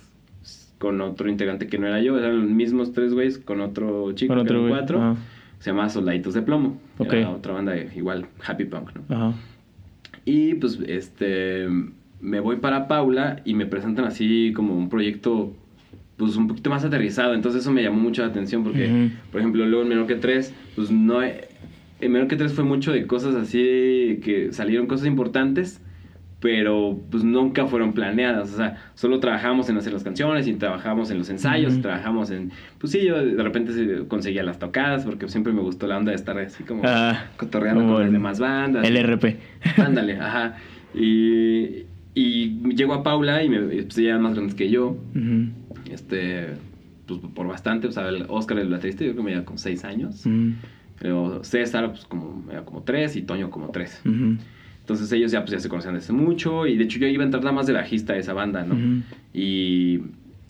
[0.77, 4.35] con otro integrante que no era yo, eran los mismos tres güeyes con otro chico,
[4.35, 5.17] Con que eran cuatro.
[5.61, 7.13] Se llama Soldaditos de Plomo, Ok.
[7.13, 9.15] era otra banda de- igual, Happy Punk, ¿no?
[9.15, 9.33] Ajá.
[10.25, 11.67] Y pues este
[12.19, 15.53] me voy para Paula y me presentan así como un proyecto
[16.17, 19.65] pues un poquito más aterrizado, entonces eso me llamó mucho la atención porque por ejemplo
[19.65, 23.33] luego en Menor que 3 pues no en Menor que 3 fue mucho de cosas
[23.35, 25.79] así que salieron cosas importantes
[26.41, 31.11] pero pues nunca fueron planeadas, o sea, solo trabajamos en hacer las canciones y trabajamos
[31.11, 33.71] en los ensayos, trabajamos en, pues sí, yo de repente
[34.07, 37.81] conseguía las tocadas porque siempre me gustó la onda de estar así como Ah, cotorreando
[37.81, 38.87] como con las el- demás bandas.
[38.87, 39.37] El RP.
[39.77, 40.57] Ándale, ajá.
[40.95, 44.97] Y, y llego a Paula y me, pues ella es más grande que yo.
[45.89, 46.47] Este,
[47.07, 47.87] pues por bastante.
[47.87, 50.23] O sea, el Oscar, el baterista, yo creo que me lleva como seis años.
[50.99, 54.01] Pero César, pues como, me como tres y Toño como tres.
[54.81, 57.25] Entonces ellos ya, pues, ya se conocían desde mucho y de hecho yo iba a
[57.25, 58.75] entrar nada más de bajista a esa banda, ¿no?
[58.75, 59.03] Ujú.
[59.33, 60.01] y,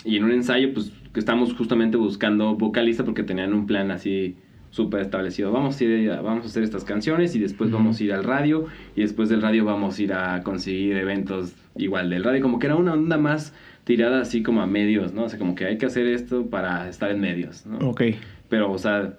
[0.04, 4.36] y en un ensayo, pues que estábamos justamente buscando vocalista porque tenían un plan así
[4.70, 5.52] súper establecido.
[5.52, 7.78] Vamos a, ir a- vamos a hacer estas canciones y después Ujú.
[7.78, 8.66] vamos a ir al radio
[8.96, 12.42] y después del radio vamos a ir a conseguir eventos igual del radio.
[12.42, 15.24] Como que era una onda más tirada así como a medios, ¿no?
[15.26, 17.80] O sea, como que hay que hacer esto para estar en medios, ¿no?
[17.90, 18.02] Ok.
[18.48, 19.14] Pero, o sea,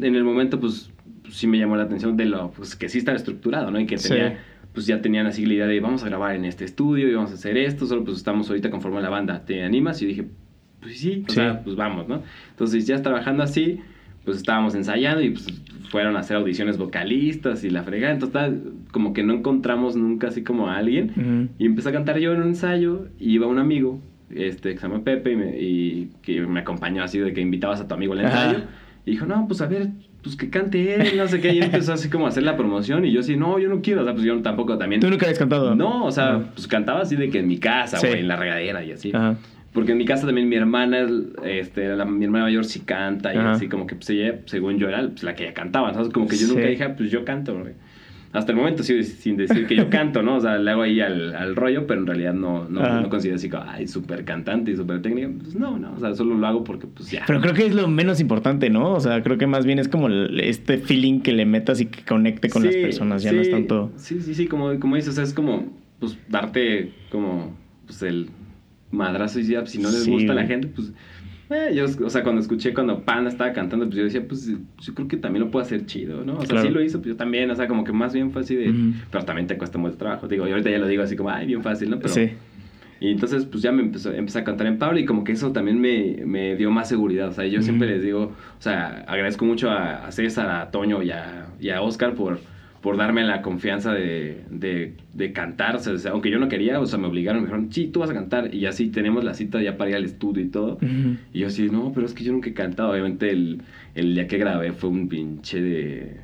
[0.00, 0.90] en el momento, pues,
[1.28, 3.80] sí me llamó la atención de lo, pues, que sí estaba estructurado, ¿no?
[3.80, 4.08] Y que Sí.
[4.10, 4.38] tenía,
[4.72, 7.30] pues, ya tenían así la idea de, vamos a grabar en este estudio y vamos
[7.30, 10.00] a hacer esto, solo pues estamos ahorita conforme la banda, ¿te animas?
[10.02, 10.26] Y dije,
[10.80, 11.36] pues sí, o Sí.
[11.36, 12.22] sea, pues vamos, ¿no?
[12.50, 13.80] Entonces, ya trabajando así,
[14.24, 15.46] pues estábamos ensayando y pues
[15.90, 20.28] fueron a hacer audiciones vocalistas y la fregada, entonces tal, como que no encontramos nunca
[20.28, 21.10] así como a alguien.
[21.16, 21.48] Ujú.
[21.58, 24.88] Y empecé a cantar yo en un ensayo y iba un amigo, este, que se
[24.88, 28.14] llama Pepe, y, me- y que me acompañó así de que invitabas a tu amigo
[28.14, 28.46] al Ajá.
[28.46, 28.64] ensayo.
[29.06, 29.88] Y dijo, no, pues a ver,
[30.24, 31.52] pues que cante él, no sé qué.
[31.54, 33.80] Y él empezó así como a hacer la promoción y yo así, no, yo no
[33.82, 34.00] quiero.
[34.00, 35.00] O sea, pues yo tampoco también...
[35.00, 35.74] ¿Tú nunca habías cantado?
[35.76, 36.44] No, o sea, Ajá.
[36.54, 38.08] pues cantaba así de que en mi casa, Sí.
[38.08, 39.12] güey, en la regadera y así.
[39.14, 39.36] Ajá.
[39.72, 41.06] Porque en mi casa también mi hermana,
[41.44, 43.52] este, la- mi hermana mayor sí canta y Ajá.
[43.52, 45.88] así como que pues ella, según yo, era pues, la que ella cantaba.
[45.88, 46.68] Entonces como que yo nunca Sí.
[46.68, 47.74] dije, "Ah, pues yo canto, güey.
[48.34, 50.36] Hasta el momento sí, sin decir que yo canto, ¿no?
[50.36, 53.36] O sea, le hago ahí al, al rollo, pero en realidad no, no, no considero
[53.36, 55.30] así como, ay, súper cantante y súper técnica.
[55.40, 57.22] Pues no, no, o sea, solo lo hago porque pues ya.
[57.26, 58.92] Pero creo que es lo menos importante, ¿no?
[58.92, 61.86] O sea, creo que más bien es como el- este feeling que le metas y
[61.86, 63.22] que conecte con las Sí, personas.
[63.22, 63.92] Ya no es sí, tanto.
[63.96, 68.30] Sí, sí, sí, como, como dices, o sea, es como, pues, darte como, pues, el
[68.90, 70.92] madrazo y ya, si no les Sí, gusta a la gente, pues,
[71.50, 74.94] eh, yo, o sea, cuando escuché cuando Panda estaba cantando, pues yo decía, pues, yo
[74.94, 76.34] creo que también lo puedo hacer chido, ¿no?
[76.34, 76.66] O sea, Claro.
[76.68, 78.74] sí lo hizo, pues yo también, o sea, como que más bien fue así de,
[79.10, 81.46] pero también te cuesta mucho trabajo, digo, y ahorita ya lo digo así como, ay,
[81.46, 81.98] bien fácil, ¿no?
[81.98, 82.30] Pero, Sí.
[83.00, 85.52] y entonces, pues ya me empezó, empecé a cantar en Pablo y como que eso
[85.52, 87.28] también me, me dio más seguridad.
[87.28, 91.02] O sea, yo siempre les digo, o sea, agradezco mucho a, a César, a Toño
[91.02, 92.38] y a, y a Oscar por,
[92.84, 95.76] por darme la confianza de, de, de cantar.
[95.76, 98.10] O sea, aunque yo no quería, o sea, me obligaron, me dijeron, sí, tú vas
[98.10, 98.54] a cantar.
[98.54, 100.78] Y así tenemos la cita ya para ir al estudio y todo.
[101.32, 102.90] Y yo así, no, pero es que yo nunca he cantado.
[102.92, 103.62] Obviamente el,
[103.94, 106.20] el día que grabé fue un pinche de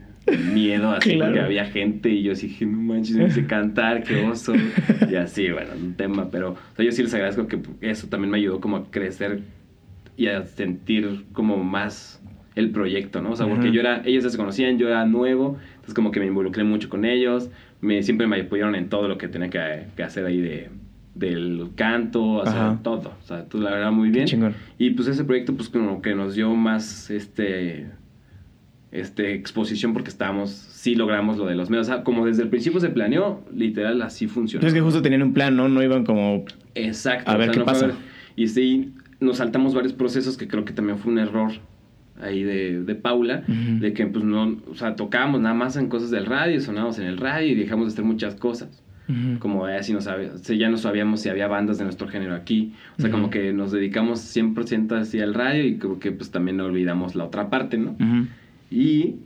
[0.53, 1.33] miedo, así, Claro.
[1.33, 4.53] porque había gente y yo así dije, no manches, no sé cantar, qué oso.
[5.11, 8.31] Y así, bueno, un tema, pero o sea, yo sí les agradezco que eso también
[8.31, 9.40] me ayudó como a crecer
[10.18, 12.23] y a sentir como más
[12.55, 13.31] el proyecto, ¿no?
[13.31, 15.57] O sea, porque yo era, ellos ya se conocían, yo era nuevo,
[15.90, 17.50] entonces como que me involucré mucho con ellos,
[17.81, 20.68] me, siempre me apoyaron en todo lo que tenía que, que hacer ahí de,
[21.14, 24.26] del canto, o sea, todo, o sea, tú la verdad muy bien.
[24.26, 24.55] chingón.
[24.79, 27.88] Y pues ese proyecto pues como que nos dio más este
[28.92, 32.48] este exposición porque estábamos sí logramos lo de los medios, o sea, como desde el
[32.48, 34.66] principio se planeó, literal así funcionó.
[34.66, 35.68] Es que justo tenían un plan, ¿no?
[35.68, 36.44] No iban como.
[36.74, 37.31] Exacto.
[37.31, 37.87] A ver qué no pasa.
[37.87, 37.94] ver-
[38.37, 41.53] Y sí, nos saltamos varios procesos que creo que también fue un error
[42.23, 43.81] ahí de, de Paula, Ujú.
[43.81, 47.07] de que pues no, o sea, tocábamos nada más en cosas del radio, sonábamos en
[47.07, 48.83] el radio y dejamos de hacer muchas cosas.
[49.41, 52.33] Como así no sabía, o sea, ya no sabíamos si había bandas de nuestro género
[52.37, 52.75] aquí.
[52.97, 53.19] O sea, Ujú.
[53.19, 57.25] como que nos dedicamos 100% así al radio y creo que pues también olvidamos la
[57.25, 57.97] otra parte, ¿no?
[58.71, 59.17] Y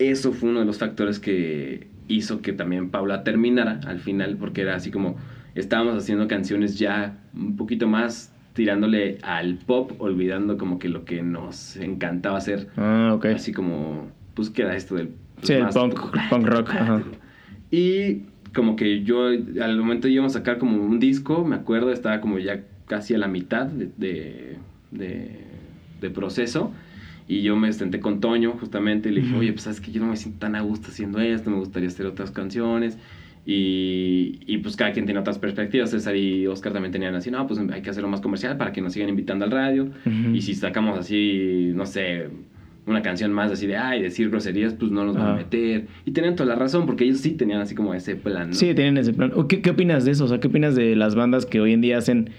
[0.00, 4.62] eso fue uno de los factores que hizo que también Paula terminara al final, porque
[4.62, 5.16] era así como
[5.54, 11.22] estábamos haciendo canciones ya un poquito más tirándole al pop, olvidando como que lo que
[11.22, 13.26] nos encantaba hacer, Ah, ok.
[13.26, 15.08] así como, pues que era esto del...
[15.36, 15.98] pues, Sí, el punk,
[16.30, 16.70] punk rock.
[16.74, 17.02] Ajá.
[17.70, 18.22] Y
[18.54, 22.38] como que yo al momento íbamos a sacar como un disco, me acuerdo, estaba como
[22.38, 24.56] ya casi a la mitad de, de,
[24.90, 25.44] de-
[26.00, 26.72] de proceso.
[27.28, 30.00] Y yo me senté con Toño justamente y le dije, oye, pues sabes que yo
[30.00, 32.98] no me siento tan a gusto haciendo esto, me gustaría hacer otras canciones.
[33.46, 35.90] Y, y pues cada quien tiene otras perspectivas.
[35.90, 38.80] César y Oscar también tenían así, no, pues hay que hacerlo más comercial para que
[38.80, 39.90] nos sigan invitando al radio.
[40.32, 42.28] Y si sacamos así, no sé,
[42.86, 45.86] una canción más así de, ay, decir groserías, pues no nos van a meter.
[46.04, 48.54] Y tenían toda la razón, porque ellos sí tenían así como ese plan, ¿no?
[48.54, 49.32] Sí, tienen ese plan.
[49.48, 50.24] ¿Qué, ¿Qué opinas de eso?
[50.24, 52.30] O sea, ¿qué opinas de las bandas que hoy en día hacen,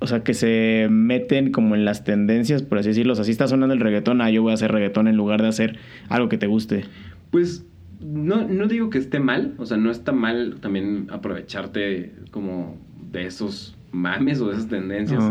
[0.00, 3.12] o sea, que se meten como en las tendencias, por así decirlo?
[3.12, 5.42] O sea, si está sonando el reggaetón, ah, yo voy a hacer reggaetón en lugar
[5.42, 6.84] de hacer algo que te guste.
[7.30, 7.64] Pues
[8.00, 12.76] no, no digo que esté mal, o sea, no está mal también aprovecharte como
[13.10, 15.24] de esos mames o de esas tendencias.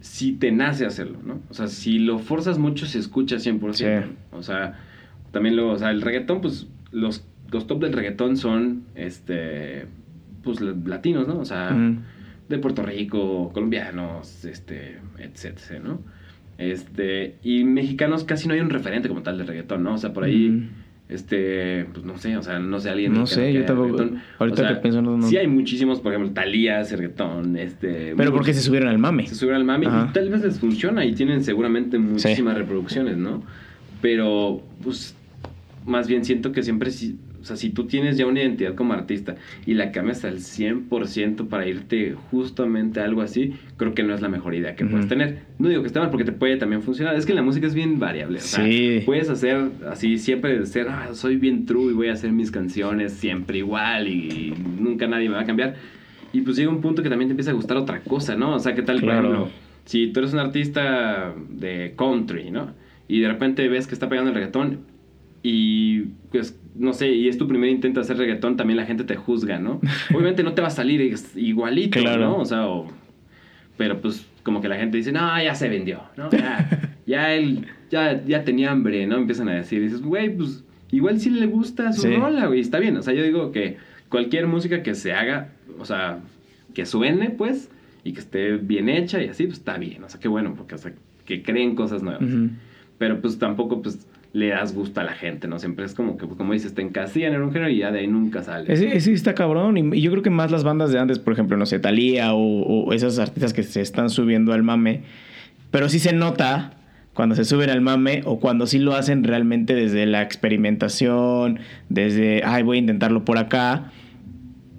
[0.00, 1.40] Si te nace hacerlo, ¿no?
[1.48, 3.72] O sea, si lo forzas mucho, se escucha 100%.
[3.72, 3.84] Sí.
[4.32, 4.78] O sea,
[5.30, 9.86] también lo, o sea, el reggaetón, pues los, los top del reggaetón son, este,
[10.42, 11.38] pues latinos, ¿no?
[11.38, 11.76] O sea,
[12.48, 16.00] de Puerto Rico, colombianos, este, etcétera, ¿no?
[16.58, 19.94] Este, y mexicanos casi no hay un referente como tal de reggaetón, ¿no?
[19.94, 20.68] O sea, por ahí.
[21.14, 24.02] Este, pues no sé, o sea, no sé alguien No sé, yo tampoco-
[24.38, 27.56] ahorita O sea, que pienso, no- no- Sí hay muchísimos, por ejemplo, Talía hace reggaetón,
[27.56, 28.14] este...
[28.16, 29.26] Pero porque se subieron al mame.
[29.26, 30.08] se suben al mami Ajá.
[30.10, 33.42] y tal vez les funciona y tienen seguramente muchísimas reproducciones, ¿no?
[34.02, 35.14] Pero, pues,
[35.86, 38.94] más bien siento que siempre sí, O sea, si tú tienes ya una identidad como
[38.94, 39.34] artista
[39.66, 44.22] y la cambias al 100% para irte justamente a algo así, creo que no es
[44.22, 45.40] la mejor idea que puedes tener.
[45.58, 47.14] No digo que esté mal porque te puede también funcionar.
[47.16, 48.38] Es que la música es bien variable.
[48.38, 49.02] O sea, Sí.
[49.04, 52.50] puedes hacer así, siempre de ser, ah, soy bien true y voy a hacer mis
[52.50, 55.74] canciones siempre igual y nunca nadie me va a cambiar.
[56.32, 58.54] Y pues llega un punto que también te empieza a gustar otra cosa, ¿no?
[58.54, 59.22] O sea, ¿qué tal, Claro.
[59.28, 59.52] por ejemplo,
[59.84, 62.72] si tú eres un artista de country, ¿no?
[63.06, 64.78] Y de repente ves que está pegando el reggaetón
[65.46, 66.00] y
[66.32, 69.14] pues no sé, y es tu primer intento de hacer reggaetón, también la gente te
[69.14, 69.80] juzga, ¿no?
[70.12, 72.22] Obviamente no te va a salir igualito, Claro.
[72.22, 72.36] ¿no?
[72.38, 72.88] O sea, o-
[73.76, 76.30] pero pues como que la gente dice, no, ya se vendió, ¿no?
[76.30, 79.16] Ya, ya él, ya, ya tenía hambre, ¿no?
[79.18, 82.16] Empiezan a decir, y dices, güey, pues igual sí le gusta su Sí.
[82.16, 82.96] rola, güey, está bien.
[82.96, 83.76] O sea, yo digo que
[84.08, 86.20] cualquier música que se haga, o sea,
[86.72, 87.70] que suene, pues,
[88.04, 90.02] y que esté bien hecha y así, pues está bien.
[90.04, 90.92] O sea, qué bueno, porque, o sea,
[91.26, 92.24] que creen cosas nuevas.
[92.98, 95.60] Pero pues tampoco, pues, le das gusto a la gente, ¿no?
[95.60, 98.08] Siempre es como que, como dices, te encasillan en un género y ya de ahí
[98.08, 98.70] nunca sale.
[98.70, 99.78] Ese, ese está cabrón.
[99.78, 102.34] Y, y yo creo que más las bandas de antes, por ejemplo, no sé, Thalía
[102.34, 105.02] o, o esos artistas que se están subiendo al mame.
[105.70, 106.72] Pero sí se nota
[107.14, 112.42] cuando se suben al mame o cuando sí lo hacen realmente desde la experimentación, desde,
[112.44, 113.92] ay, voy a intentarlo por acá.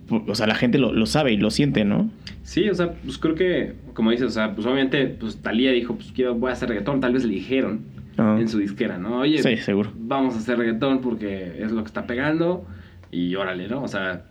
[0.10, 2.10] O sea, la gente lo, lo sabe y lo siente, ¿no?
[2.44, 5.96] Sí, o sea, pues creo que, como dices, o sea, pues obviamente, pues Talía dijo,
[5.96, 7.00] pues quiero, voy a hacer reggaetón.
[7.00, 8.38] Tal vez le dijeron Ah.
[8.40, 9.20] en su disquera, ¿no?
[9.20, 9.92] Oye, Sí, seguro.
[9.98, 12.66] vamos a hacer reggaetón porque es lo que está pegando
[13.12, 13.84] y órale, ¿no?
[13.84, 14.26] O sea,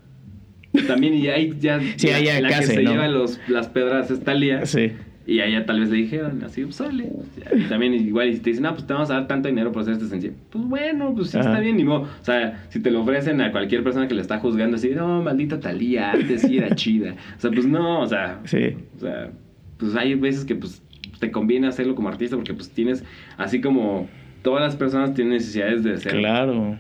[0.87, 2.93] también y ahí ya, Sí, ahí ya la casi, que se ¿no?
[2.93, 4.65] lleva los, las pedras es Talía.
[4.67, 4.93] Sí.
[5.27, 7.11] Y a ella tal vez le dijeron así, pues sale.
[7.57, 9.73] Y también igual, y si te dicen, no, pues te vamos a dar tanto dinero
[9.73, 10.35] por hacer este sencillo.
[10.51, 11.49] Pues bueno, pues sí Ajá.
[11.49, 12.03] está bien, ni modo.
[12.03, 15.23] O sea, si te lo ofrecen a cualquier persona que le está juzgando así, no,
[15.23, 17.15] maldita Talía, antes sí era chida.
[17.39, 18.77] O sea, pues no, o sea, Sí.
[18.97, 19.31] o sea,
[19.79, 20.83] pues hay veces que pues
[21.25, 23.03] te conviene hacerlo como artista porque pues tienes,
[23.39, 24.09] así como
[24.43, 26.77] todas las personas tienen necesidades de ser Claro.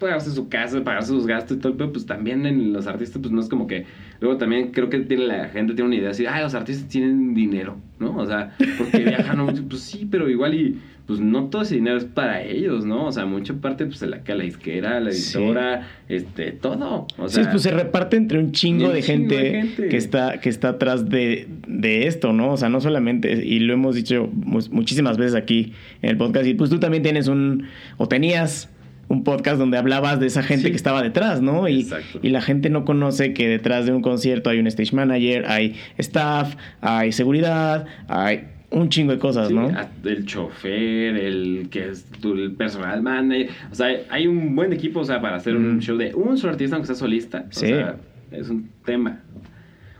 [0.00, 3.20] pagarse su casa, pagarse sus gastos y todo el pedo, pues también en los artistas,
[3.22, 3.86] pues no es como que.
[4.20, 7.34] Luego también creo que tiene la gente tiene una idea así, ah, los artistas tienen
[7.34, 8.16] dinero, ¿no?
[8.16, 10.80] O sea, porque viajan, mucho, pues sí, pero igual y.
[11.08, 13.06] Pues no todo ese dinero es para ellos, ¿no?
[13.06, 15.38] O sea, mucha parte, pues la, que la disquera, la Sí.
[15.38, 17.06] editora, este, todo.
[17.16, 19.88] O sea, sí, pues se reparte entre un chingo, de, chingo gente de gente.
[19.88, 22.52] que está que está atrás de, de esto, ¿no?
[22.52, 26.46] O sea, no solamente, y lo hemos dicho mu- muchísimas veces aquí en el podcast,
[26.46, 27.64] y pues tú también tienes un,
[27.96, 28.68] o tenías
[29.08, 30.70] un podcast donde hablabas de esa gente Sí.
[30.72, 31.66] que estaba detrás, ¿no?
[31.68, 32.20] Y, Exacto.
[32.22, 35.74] y la gente no conoce que detrás de un concierto hay un stage manager, hay
[35.96, 39.70] staff, hay seguridad, hay un chingo de cosas, Sí, ¿no?
[40.04, 43.48] el chofer, el que es tu el personal manager.
[43.70, 45.80] O sea, hay un buen equipo, o sea, para hacer un Mm.
[45.80, 47.44] show de un solo artista, aunque sea solista.
[47.48, 47.66] O Sí.
[47.68, 47.96] sea,
[48.30, 49.22] es un tema.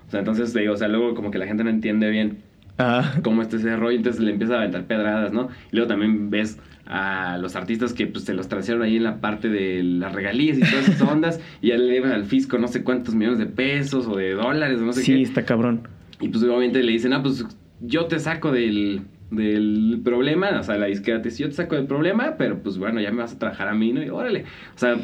[0.06, 2.38] O sea, entonces te digo, o sea, luego como que la gente no entiende bien
[2.80, 5.48] Ah, cómo está ese rollo, entonces le empieza a aventar pedradas, ¿no?
[5.72, 9.20] Y luego también ves a los artistas que pues se los trajeron ahí en la
[9.20, 12.68] parte de las regalías y todas esas ondas y ya le llevan al fisco no
[12.68, 15.22] sé cuántos millones de pesos o de dólares o no sé sí, qué.
[15.22, 15.88] está cabrón.
[16.20, 17.44] Y pues obviamente le dicen, ah, pues
[17.80, 21.76] yo te saco del, del problema, o sea, la disquera te dice, yo te saco
[21.76, 24.02] del problema, pero pues bueno, ya me vas a trabajar a mí, ¿no?
[24.02, 24.96] Y órale, o sea...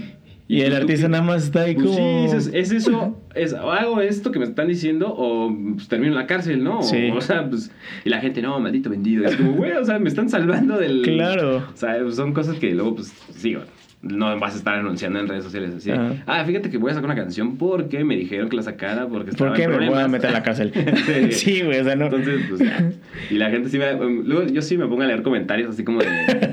[0.46, 2.28] Y, el artista nada más está ahí pues como...
[2.28, 6.26] sí, es eso, es, hago esto que me están diciendo o pues, termino en la
[6.26, 6.80] cárcel, ¿no?
[6.80, 7.10] O- Sí.
[7.10, 7.72] O, sea, pues,
[8.04, 9.24] y la gente, no, maldito vendido.
[9.24, 11.00] Es como, güey, o sea, me están salvando del...
[11.00, 11.66] Claro.
[11.72, 13.56] O sea, son cosas que luego, pues, sí,
[14.04, 15.90] no vas a estar anunciando en redes sociales así.
[15.90, 16.12] Ajá.
[16.26, 19.30] Ah, fíjate que voy a sacar una canción porque me dijeron que la sacara porque
[19.30, 20.72] estaba ¿Por qué en me voy a meter a la cárcel?
[21.30, 21.62] Sí.
[21.62, 22.04] güey, o sea, no.
[22.06, 22.92] Entonces, pues ya.
[23.30, 23.94] Y la gente sí me.
[23.94, 26.06] um, Luego yo sí me pongo a leer comentarios así como de,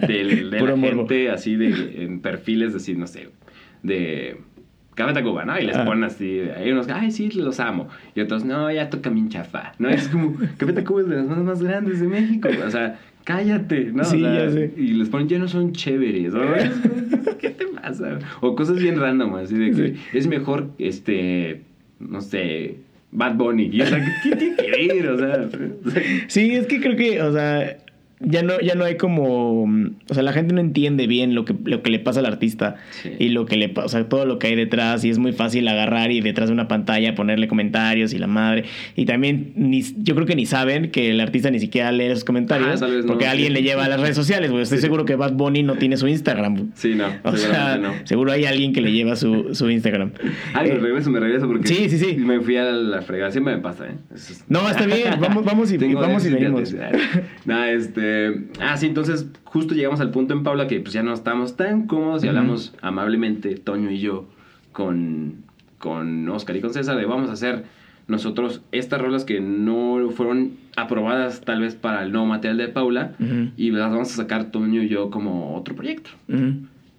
[0.08, 1.00] de, de Puro la morbo.
[1.08, 2.04] gente, así de.
[2.04, 3.30] En perfiles, así, no sé.
[3.84, 4.38] De.
[4.94, 5.58] Café Tacuba, ¿no?
[5.58, 5.86] Y les Ah.
[5.86, 6.42] ponen así.
[6.56, 7.88] Hay unos ay, sí, los amo.
[8.14, 9.72] Y otros, no, ya toca mi chafa.
[9.80, 10.36] No, es como.
[10.58, 12.50] Café Tacuba es de las bandas más grandes de México.
[12.66, 14.02] O sea, cállate, ¿no?
[14.02, 14.72] O Sí, sea, ya sé.
[14.78, 16.34] Y les ponen, ya no son chéveres.
[16.34, 16.42] ¿no?
[17.22, 18.20] Como, ¿Qué te pasa?
[18.42, 21.62] O cosas bien random, así de que es mejor, este.
[22.00, 22.76] No sé.
[23.12, 23.70] Bad Bunny.
[23.74, 25.08] Y o sea, ¿qué tiene que ver?
[25.10, 25.50] O sea,
[25.86, 27.78] o sea, Sí, es que creo que, o sea,
[28.24, 29.66] ya no, ya no hay como.
[29.68, 32.26] mm, O sea, la gente no entiende bien lo que, lo que le pasa al
[32.26, 33.12] artista Sí.
[33.20, 35.04] y lo que le pasa, o sea, todo lo que hay detrás.
[35.04, 38.66] Y es muy fácil agarrar y detrás de una pantalla ponerle comentarios y la madre.
[38.96, 42.24] Y también, ni, yo creo que ni saben que el artista ni siquiera lee esos
[42.24, 43.30] comentarios Ah, no, porque sí.
[43.32, 44.52] alguien le lleva a las redes sociales.
[44.52, 44.82] Estoy Sí.
[44.82, 46.72] seguro que Bad Bunny no tiene su Instagram.
[46.76, 47.92] Sí, no, O sea, no.
[48.06, 50.12] seguro hay alguien que le lleva su, su Instagram.
[50.54, 51.68] Ay, me Eh, regreso, me regreso porque.
[51.68, 52.16] Sí, sí, sí.
[52.18, 53.32] Me fui a la fregada.
[53.32, 53.96] Siempre me pasa, ¿eh?
[54.14, 55.16] Es- No, está bien.
[55.20, 56.74] Vamos, vamos y, Tengo vamos y venimos.
[57.46, 58.11] Nada, este.
[58.60, 61.88] Ah, sí, entonces justo llegamos al punto en Paula que pues ya no estamos tan
[61.88, 64.26] cómodos y hablamos amablemente, Toño y yo,
[64.72, 65.44] con,
[65.78, 67.66] con Oscar y con César, de vamos a hacer
[68.08, 73.14] nosotros estas rolas que no fueron aprobadas tal vez para el nuevo material de Paula
[73.58, 76.10] y las vamos a sacar Toño y yo como otro proyecto.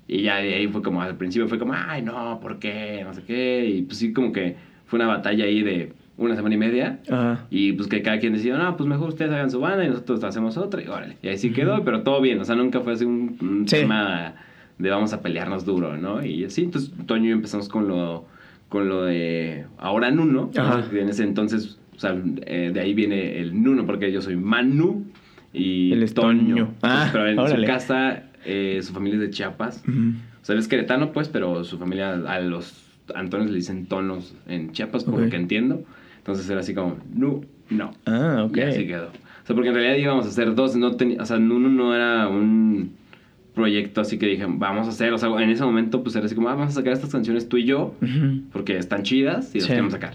[0.09, 3.03] Y ya de ahí fue como, al principio fue como, ay, no, ¿por qué?
[3.05, 3.67] No sé qué.
[3.67, 4.57] Y pues sí, como que
[4.87, 7.01] fue una batalla ahí de una semana y media.
[7.11, 7.47] Ajá.
[7.51, 10.23] Y pues que cada quien decía, no, pues mejor ustedes hagan su banda y nosotros
[10.25, 10.83] hacemos otra.
[10.83, 11.17] Y órale.
[11.23, 12.41] Y ahí sí quedó, pero todo bien.
[12.41, 13.77] O sea, nunca fue así un, un Sí.
[13.77, 14.35] tema
[14.79, 16.25] de vamos a pelearnos duro, ¿no?
[16.25, 18.27] Y así, entonces Toño y yo empezamos con lo,
[18.69, 20.51] con lo de ahora Nuno.
[20.57, 20.85] Ajá.
[20.93, 25.05] En ese entonces, o sea, eh, de ahí viene el Nuno, porque yo soy Manu
[25.53, 26.55] y es Toño.
[26.57, 26.75] Toño.
[26.83, 27.67] Ah, pero en órale.
[27.67, 29.83] su casa, eh, su familia es de Chiapas.
[29.87, 32.75] O sea, él es queretano, pues, pero su familia, a los
[33.15, 35.83] Antonios le dicen tonos en Chiapas, por lo que entiendo.
[36.23, 37.91] Entonces era así como, no, no.
[38.07, 38.57] Ah, ok.
[38.57, 39.07] Y así quedó.
[39.09, 41.95] O sea, porque en realidad íbamos a hacer dos, no tenía, o sea, uno no
[41.95, 42.93] era un
[43.55, 46.35] proyecto así que dije, vamos a hacer, o sea, en ese momento pues era así
[46.35, 47.95] como, ah, vamos a sacar estas canciones tú y yo,
[48.53, 49.71] porque están chidas y las Sí.
[49.71, 50.15] queremos sacar.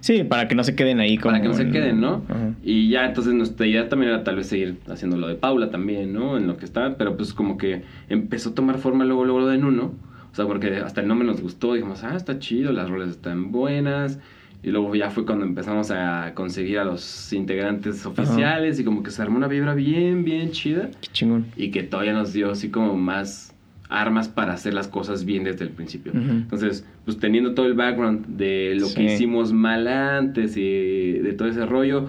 [0.00, 1.30] Sí, para que no se queden ahí como...
[1.32, 2.22] Para que no se en- queden, ¿no?
[2.62, 6.12] Y ya, entonces nuestra idea también era tal vez seguir haciendo lo de Paula también,
[6.12, 6.36] ¿no?
[6.36, 9.46] En lo que está, pero pues como que empezó a tomar forma luego, luego lo
[9.48, 9.94] de Nuno.
[10.30, 13.52] O sea, porque hasta el nombre nos gustó, dijimos, ah, está chido, las roles están
[13.52, 14.18] buenas.
[14.62, 19.10] Y luego ya fue cuando empezamos a conseguir a los integrantes oficiales y como que
[19.10, 20.90] se armó una vibra bien, bien chida.
[21.00, 21.46] Qué chingón.
[21.56, 23.52] Y que todavía nos dio así como más
[23.88, 26.12] armas para hacer las cosas bien desde el principio.
[26.14, 31.48] Entonces, pues teniendo todo el background de lo que hicimos mal antes y de todo
[31.48, 32.06] ese rollo,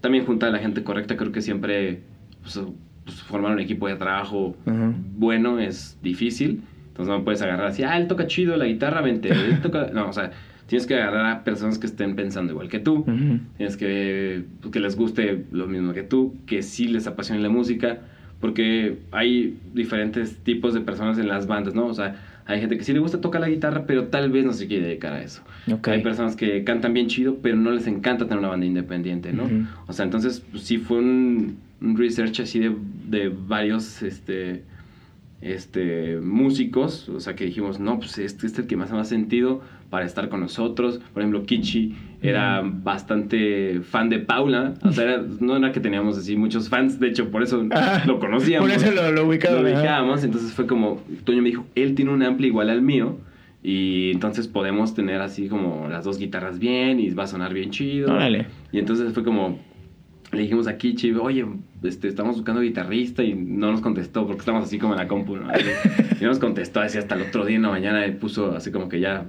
[0.00, 2.02] también juntar a la gente correcta, creo que siempre
[2.42, 2.60] pues,
[3.04, 4.56] pues, formar un equipo de trabajo
[5.16, 6.62] bueno es difícil.
[6.88, 9.28] Entonces no puedes agarrar así, ah, él toca chido la guitarra, vente.
[9.28, 9.90] él toca-".
[9.92, 10.30] No, o sea,
[10.66, 13.04] tienes que agarrar a personas que estén pensando igual que tú.
[13.56, 18.00] Tienes que, que les guste lo mismo que tú, que sí les apasione la música,
[18.40, 21.86] porque hay diferentes tipos de personas en las bandas, ¿no?
[21.86, 24.52] O sea, hay gente que sí le gusta tocar la guitarra, pero tal vez no
[24.52, 25.42] se quiere dedicar a eso.
[25.84, 29.48] Hay personas que cantan bien chido, pero no les encanta tener una banda independiente, ¿no?
[29.86, 32.74] O sea, entonces pues, sí fue un, un research así de,
[33.08, 34.64] de varios, este,
[35.40, 38.96] este, músicos, o sea, que dijimos, no, pues este, este es el que más hace
[38.96, 41.00] más sentido para estar con nosotros.
[41.12, 46.18] Por ejemplo, Kichi era bastante fan de Paula, o sea, era- no era que teníamos
[46.18, 48.68] así muchos fans, de hecho, por eso Ah, lo conocíamos.
[48.70, 49.60] Por eso lo, lo ubicaba.
[49.60, 53.18] Lo ubicábamos, entonces fue como, Toño me dijo, él tiene un ampli igual al mío,
[53.62, 57.70] y entonces podemos tener así como las dos guitarras bien, y va a sonar bien
[57.70, 58.12] chido.
[58.12, 58.46] Órale.
[58.72, 59.58] Y entonces fue como,
[60.32, 61.44] le dijimos a Kichi, oye,
[61.82, 65.36] este, estamos buscando guitarrista y no nos contestó porque estamos así como en la compu,
[65.36, 65.48] ¿no?
[66.20, 68.70] Y no nos contestó así hasta el otro día en la mañana y puso así
[68.70, 69.26] como que ya,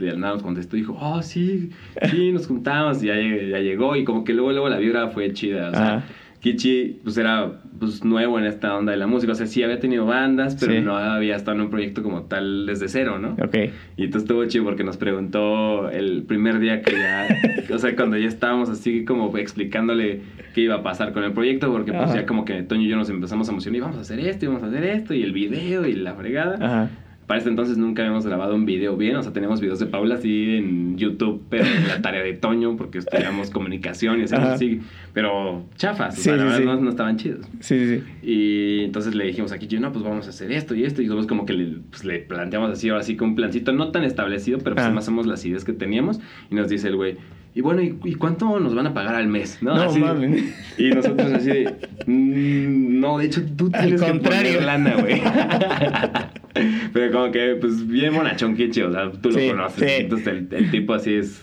[0.00, 1.70] nos contestó y dijo, oh, sí,
[2.10, 5.32] sí, nos juntamos y ya, ya llegó y como que luego, luego la vibra fue
[5.32, 6.04] chida, o sea, Ajá.
[6.40, 9.78] Kichi pues era pues nuevo en esta onda de la música, o sea, sí había
[9.78, 10.80] tenido bandas, pero Sí.
[10.80, 13.36] no había estado en un proyecto como tal desde cero, ¿no?
[13.40, 13.54] Ok.
[13.96, 17.28] Y entonces estuvo chido porque nos preguntó el primer día que ya,
[17.72, 20.22] o sea, cuando ya estábamos así como explicándole
[20.52, 22.14] qué iba a pasar con el proyecto, porque pues Ajá.
[22.22, 24.44] ya como que Toño y yo nos empezamos a emocionar y vamos a hacer esto,
[24.44, 26.56] y vamos a hacer esto, y el video, y la fregada.
[26.60, 26.90] Ajá.
[27.26, 30.16] Para este entonces nunca habíamos grabado un video bien, o sea, teníamos videos de Paula
[30.16, 34.80] así en YouTube, pero en la tarea de Toño, porque estudiamos comunicación y así,
[35.12, 36.64] pero chafas, o Sí, sea, la sí, verdad sí.
[36.64, 37.46] no, no estaban chidos.
[37.60, 38.02] Sí, sí.
[38.22, 41.00] Y entonces le dijimos aquí, no, pues vamos a hacer esto y esto.
[41.00, 43.90] Y después como que le, pues, le planteamos así, ahora sí, con un plancito no
[43.92, 44.90] tan establecido, pero pues Ah.
[44.90, 46.20] más hacemos las ideas que teníamos.
[46.50, 47.16] Y nos dice el güey,
[47.54, 49.58] y bueno, ¿y, y cuánto nos van a pagar al mes?
[49.60, 50.54] No, No, Así- mames.
[50.78, 51.74] Y nosotros así de,
[52.06, 54.52] "Mm, no, de hecho tú Al tienes que contrario.
[54.52, 55.20] poner lana, güey.
[56.92, 59.90] pero como que, pues bien bonachón, Kichi, o sea, tú Sí, lo conoces.
[59.90, 60.02] sí.
[60.02, 61.42] Entonces el, el tipo así es,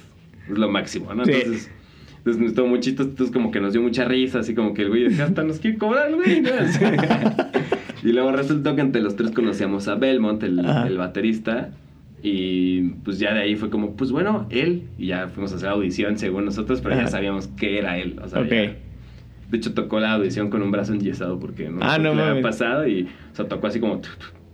[0.50, 1.26] es lo máximo, ¿no?
[1.26, 1.32] Sí.
[1.34, 1.72] Entonces...
[2.20, 4.82] Entonces nos estuvo muy chistoso, entonces como que nos dio mucha risa, así como que
[4.82, 6.44] el güey decía, hasta nos quiere cobrar, güey.
[8.04, 11.70] y luego resultó que entre los tres conocíamos a Belmont, el, el baterista,
[12.24, 15.70] y pues ya de ahí fue como, pues bueno, él, y ya fuimos a hacer
[15.70, 17.12] audición según nosotros, pero ya Ajá.
[17.12, 18.50] sabíamos que era él, o sea, Ok.
[18.50, 18.76] ya-
[19.52, 22.42] de hecho tocó la audición con un brazo enyesado porque no, Ah, no le había
[22.42, 24.00] pasado y, o sea, tocó así como,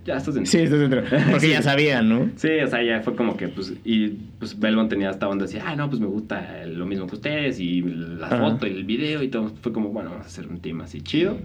[0.06, 0.52] ya estás dentro.
[0.52, 1.02] Sí, estás dentro.
[1.32, 1.50] Porque Sí.
[1.52, 2.30] ya sabían, ¿no?
[2.36, 5.58] Sí, o sea, ya fue como que, pues, y pues Belmont tenía esta onda así,
[5.58, 8.38] ah, no, pues me gusta lo mismo que ustedes, y la Ajá.
[8.52, 9.50] foto y el video y todo.
[9.62, 11.40] Fue como, bueno, vamos a hacer un team así chido.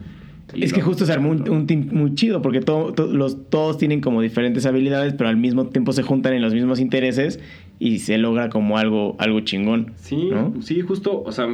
[0.55, 3.49] Y Es que justo se armó un, un team muy chido porque todo- to- los,
[3.51, 7.41] todos tienen como diferentes habilidades, pero al mismo tiempo se juntan en los mismos intereses
[7.79, 9.93] y se logra como algo, algo chingón.
[9.97, 10.55] Sí, ¿no?
[10.61, 11.47] sí, justo, o sea,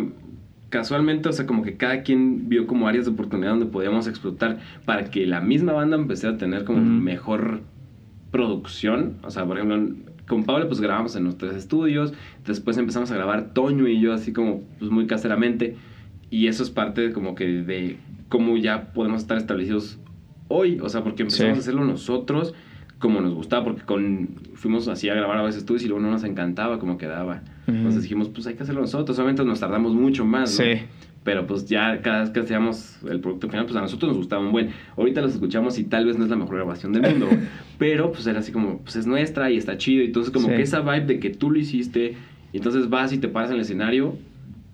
[0.70, 4.58] casualmente, o sea, como que cada quien vio como áreas de oportunidad donde podíamos explotar
[4.84, 7.60] para que la misma banda empezara a tener como mejor
[8.30, 9.14] producción.
[9.22, 9.94] O sea, por ejemplo,
[10.26, 12.12] con Pablo pues grabamos en nuestros estudios,
[12.46, 15.76] después empezamos a grabar Toño y yo así como pues muy caseramente
[16.30, 17.96] y eso es parte de como que de
[18.28, 19.98] cómo ya podemos estar establecidos
[20.48, 21.58] hoy, o sea, porque empezamos Sí.
[21.58, 22.54] a hacerlo nosotros
[22.98, 26.10] como nos gustaba, porque con fuimos así a grabar a veces estudios y luego no
[26.10, 27.42] nos encantaba cómo quedaba.
[27.66, 30.64] Entonces dijimos, pues hay que hacerlo nosotros, obviamente nos tardamos mucho más, ¿no?
[30.64, 30.80] Sí.
[31.22, 34.42] Pero pues ya cada vez que hacíamos el producto final, pues a nosotros nos gustaba
[34.42, 34.70] un buen.
[34.96, 37.28] Ahorita los escuchamos y tal vez no es la mejor grabación del mundo,
[37.78, 40.04] pero pues era así como, pues es nuestra y está chido.
[40.04, 40.54] Entonces como Sí.
[40.54, 42.14] que esa vibe de que tú lo hiciste,
[42.52, 44.16] y entonces vas y te paras en el escenario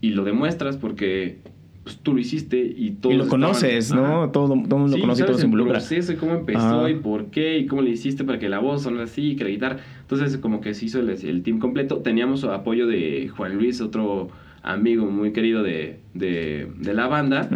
[0.03, 1.38] y lo demuestras porque
[1.84, 4.00] pues tú lo hiciste y todos Y lo estaban- conoces, Ajá.
[4.00, 4.30] ¿no?
[4.30, 5.72] Todo, todo el mundo lo Sí, conoce y todo se el involucra.
[5.74, 8.82] proceso y cómo empezó y por qué y cómo le hiciste para que la voz
[8.82, 9.78] sonara así y que la guitarra.
[10.03, 11.96] Entonces, como que se hizo el, el team completo.
[11.96, 14.28] Teníamos apoyo de Juan Luis, otro
[14.62, 17.48] amigo muy querido de, de, de la banda,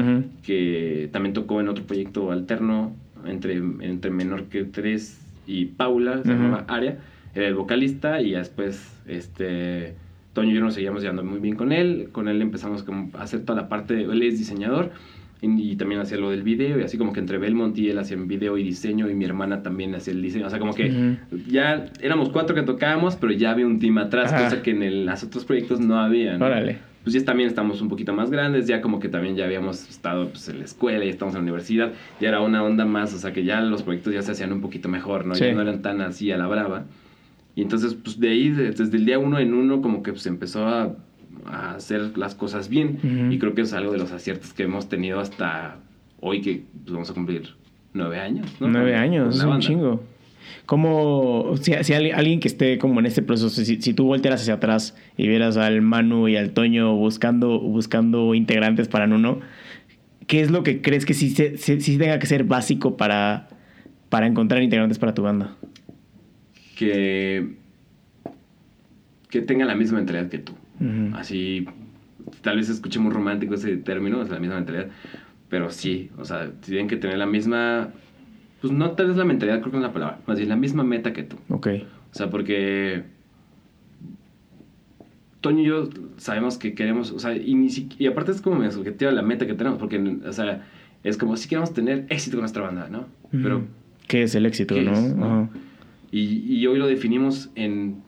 [0.42, 6.30] que también tocó en otro proyecto alterno entre, entre Menor que Tres y Paula, se
[6.30, 6.98] llamaba Aria.
[7.34, 9.94] Era el vocalista y después, este.
[10.36, 12.10] Toño y yo nos seguíamos llevando muy bien con él.
[12.12, 14.02] Con él empezamos como a hacer toda la parte.
[14.02, 14.90] Él es diseñador
[15.40, 16.78] y, y también hacía lo del video.
[16.78, 19.08] Y así como que entre Belmont y él hacían video y diseño.
[19.08, 20.46] Y mi hermana también hacía el diseño.
[20.46, 21.38] O sea, como que Ujú.
[21.48, 24.44] ya éramos cuatro que tocábamos, pero ya había un team atrás, Ajá.
[24.44, 26.36] cosa que en el- los otros proyectos no había.
[26.36, 26.44] ¿no?
[26.44, 26.78] Órale.
[27.02, 30.28] Pues ya también estamos un poquito más grandes, ya como que también ya habíamos estado
[30.28, 33.18] pues, en la escuela, ya estamos en la universidad, ya era una onda más, o
[33.18, 35.34] sea que ya los proyectos ya se hacían un poquito mejor, ¿no?
[35.36, 35.44] Sí.
[35.44, 36.84] Ya no eran tan así a la brava.
[37.56, 40.26] Y entonces, pues de ahí, de- desde el día uno en uno, como que pues
[40.26, 40.94] empezó a,
[41.46, 42.98] a hacer las cosas bien.
[43.32, 45.78] Y creo que es algo de los aciertos que hemos tenido hasta
[46.20, 47.48] hoy, que pues, vamos a cumplir
[47.94, 48.68] nueve años, ¿no?
[48.68, 49.66] Nueve años, es un banda.
[49.66, 50.04] chingo.
[50.66, 54.54] Como si, si alguien que esté como en este proceso, si, si tú voltearas hacia
[54.54, 59.40] atrás y vieras al Manu y al Toño buscando, buscando integrantes para Nuno,
[60.26, 63.48] ¿qué es lo que crees que sí, se- sí- sí tenga que ser básico para,
[64.08, 65.56] para encontrar integrantes para tu banda?
[66.76, 67.54] Que,
[69.30, 70.52] que tenga la misma mentalidad que tú.
[71.14, 71.66] Así,
[72.42, 74.88] tal vez escuche muy romántico ese término, es la misma mentalidad,
[75.48, 77.88] pero sí, o sea, tienen que tener la misma,
[78.60, 80.84] pues no tal vez la mentalidad, creo que es la palabra, más bien la misma
[80.84, 81.36] meta que tú.
[81.48, 81.68] Ok.
[82.12, 83.04] O sea, porque
[85.40, 88.68] Toño y yo sabemos que queremos, o sea, y, ni si- y aparte es como
[88.70, 90.66] subjetiva la meta que tenemos, porque, o sea,
[91.04, 93.06] es como si queremos tener éxito con nuestra banda, ¿no?
[93.30, 93.64] Pero.
[94.08, 94.92] ¿Qué es el éxito, ¿qué no?
[94.92, 95.24] es, no?
[95.26, 95.48] Ajá.
[96.10, 98.02] Y, y hoy lo definimos en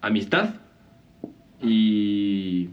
[0.00, 0.54] amistad
[1.62, 2.68] y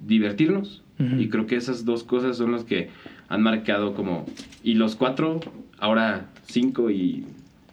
[0.00, 0.82] divertirnos.
[0.98, 1.16] Ujú.
[1.16, 2.90] Y creo que esas dos cosas son las que
[3.28, 4.26] han marcado como...
[4.62, 5.40] Y los cuatro,
[5.78, 7.24] ahora cinco y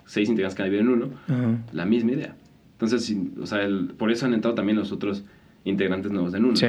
[0.06, 1.58] seis integrantes que viven en uno, Ajá.
[1.74, 2.36] la misma idea.
[2.74, 5.24] Entonces, o sea, el- por eso han entrado también los otros
[5.66, 6.56] integrantes nuevos en uno.
[6.56, 6.66] Sí.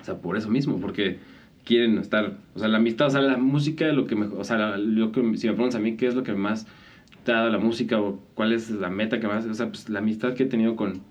[0.00, 1.18] O sea, por eso mismo, porque
[1.64, 4.76] quieren estar, o sea, la amistad, o sea, la música, lo que me, o sea,
[4.78, 6.66] lo que, si me preguntas a mí qué es lo que más
[7.24, 9.88] te ha dado la música o cuál es la meta que más, o sea, pues
[9.88, 11.02] la amistad que he tenido con,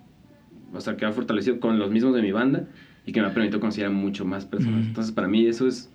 [0.73, 2.67] o sea, que ha fortalecido con los mismos de mi banda
[3.05, 4.79] y que me ha permitido conocer a mucho más personas.
[4.79, 4.87] Ujú.
[4.89, 5.91] Entonces, para mí eso es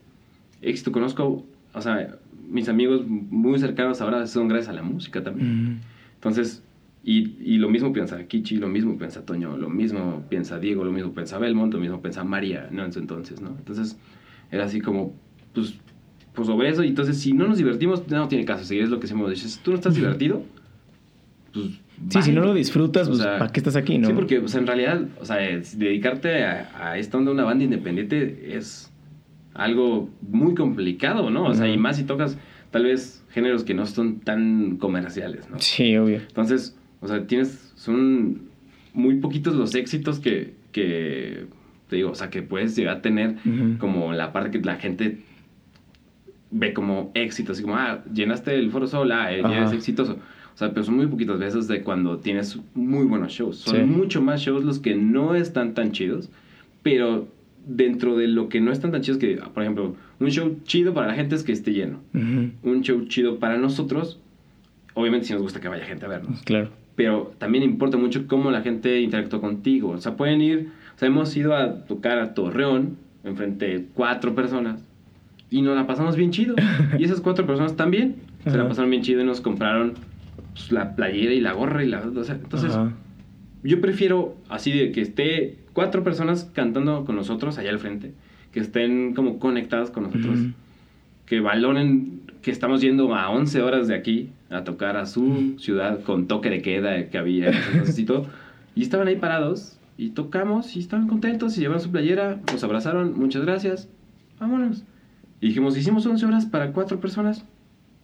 [0.61, 0.93] éxito.
[0.93, 2.17] Conozco, o sea,
[2.49, 5.67] mis amigos muy cercanos ahora son gracias a la música también.
[5.67, 5.77] Ujú.
[6.15, 6.63] Entonces,
[7.05, 10.93] y, y lo mismo piensa Kichi, lo mismo piensa Toño, lo mismo piensa Diego, lo
[10.93, 12.85] mismo piensa Belmont, lo mismo piensa María, ¿no?
[12.85, 13.51] En su entonces, ¿no?
[13.59, 13.99] Entonces,
[14.53, 15.15] era así como,
[15.53, 15.75] pues,
[16.35, 19.01] pues sobre eso, y entonces si no nos divertimos, no tiene caso seguir, es lo
[19.01, 19.49] que siempre hemos dicho.
[19.49, 20.43] Si tú no estás divertido,
[21.53, 21.67] pues...
[22.09, 24.09] Sí, si no lo disfrutas, O pues, sea, ¿para qué estás aquí, no?
[24.09, 27.63] Sí, porque, o sea, en realidad, o sea, dedicarte a, a esta onda una banda
[27.63, 28.93] independiente es
[29.55, 31.45] algo muy complicado, ¿no?
[31.45, 32.39] O sea, y más si tocas
[32.71, 35.61] tal vez géneros que no son tan comerciales, ¿no?
[35.61, 36.17] Sí, obvio.
[36.17, 38.43] Entonces, o sea, tienes, son
[38.95, 41.45] muy poquitos los éxitos que, que
[41.89, 43.37] te digo, o sea, que puedes llegar a tener
[43.79, 45.19] como la parte que la gente
[46.53, 50.19] ve como éxito, así como, ah, llenaste el Foro Sol, ah, eh, ya eres exitoso.
[50.55, 53.57] O sea, pero son muy poquitas veces de cuando tienes muy buenos shows.
[53.57, 53.83] Son Sí.
[53.83, 56.29] mucho más shows los que no están tan chidos,
[56.83, 57.27] pero
[57.67, 61.07] dentro de lo que no están tan chidos, que, por ejemplo, un show chido para
[61.07, 62.01] la gente es que esté lleno.
[62.15, 62.51] Ujú.
[62.71, 64.21] Un show chido para nosotros,
[64.95, 66.69] obviamente si nos gusta que vaya gente a vernos Claro.
[66.97, 69.91] pero también importa mucho cómo la gente interactúa contigo.
[69.91, 74.35] O sea, pueden ir, o sea, hemos ido a tocar a Torreón enfrente de cuatro
[74.35, 74.85] personas
[75.53, 76.55] y nos la pasamos bien chido.
[76.99, 79.95] Y esas cuatro personas también se la pasaron bien chido y nos compraron
[80.53, 82.01] pues, la playera y la gorra y la...
[82.01, 82.93] o sea, entonces, Ajá.
[83.63, 88.13] yo prefiero así de que esté cuatro personas cantando con nosotros allá al frente,
[88.53, 90.51] que estén como conectadas con nosotros Ujú.
[91.27, 96.03] que valoren que estamos yendo a 11 horas de aquí a tocar a su ciudad
[96.03, 97.53] con toque de queda que había
[97.97, 98.27] y todo.
[98.75, 103.19] Y estaban ahí parados y tocamos y estaban contentos y llevaron su playera, nos abrazaron,
[103.19, 103.89] muchas gracias,
[104.41, 104.83] vámonos.
[105.43, 107.45] Y dijimos, hicimos 11 horas para cuatro personas.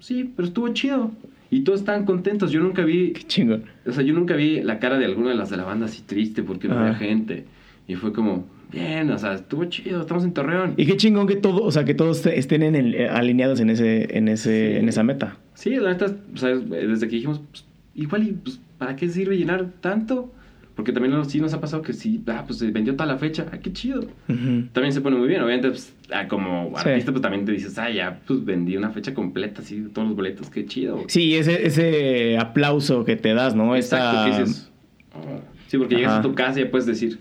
[0.01, 1.11] Sí, pero estuvo chido.
[1.51, 2.51] Y todos estaban contentos.
[2.51, 3.65] Yo nunca vi, Qué chingón.
[3.87, 6.03] o sea, yo nunca vi la cara de alguna de las de la banda así
[6.03, 6.81] triste porque no Ah.
[6.83, 7.47] había gente.
[7.87, 10.75] Y fue como, bien, o sea, estuvo chido, estamos en Torreón.
[10.77, 13.71] Y qué chingón que todo, o sea, que todos estén en el- eh, alineados en
[13.71, 14.77] ese, en ese, Sí.
[14.77, 15.37] en esa meta.
[15.55, 17.65] Sí, la neta, o sea, desde que dijimos, pues,
[17.95, 20.31] igual y pues, ¿para qué sirve llenar tanto?
[20.79, 23.47] Porque también sí nos ha pasado que sí, ah, pues se vendió toda la fecha,
[23.53, 23.99] ah, qué chido.
[24.29, 24.69] Ujú.
[24.73, 26.89] También se pone muy bien, obviamente, pues, ah, como Sí.
[26.89, 30.17] artista, pues también te dices, ah, ya, pues vendí una fecha completa, así, todos los
[30.17, 31.03] boletos, qué chido.
[31.09, 33.75] Sí, ese, ese aplauso que te das, ¿no?
[33.75, 34.71] Exacto, Esta- dices,
[35.15, 35.41] oh.
[35.67, 36.21] Sí, porque llegas Ajá.
[36.21, 37.19] a tu casa y puedes decir,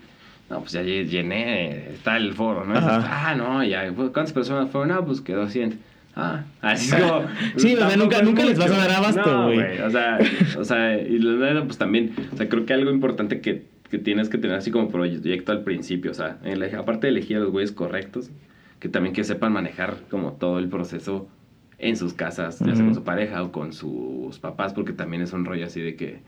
[0.51, 2.75] no, pues ya lle- llené, está el foro, ¿no?
[2.75, 4.89] Dices, ah, no, ya, ¿cuántas personas fueron?
[4.89, 5.79] No, pues quedó 100.
[6.19, 7.25] Ah, así es como...
[7.57, 9.79] Sí, o sea, nunca- nunca les vas a dar abasto, No, güey.
[9.81, 10.17] O sea,
[10.57, 13.99] o sea, y la verdad, pues también, o sea, creo que algo importante que, que
[13.99, 16.39] tienes que tener así como proyecto al principio, o sea,
[16.77, 18.31] aparte de elegir a los güeyes correctos,
[18.79, 21.27] que también que sepan manejar como todo el proceso
[21.77, 25.33] en sus casas, ya sea con su pareja o con sus papás, porque también es
[25.33, 26.19] un rollo así de que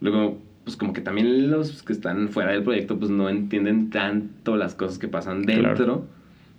[0.00, 4.56] luego, pues como que también los que están fuera del proyecto, pues no entienden tanto
[4.56, 6.06] las cosas que pasan dentro, Claro.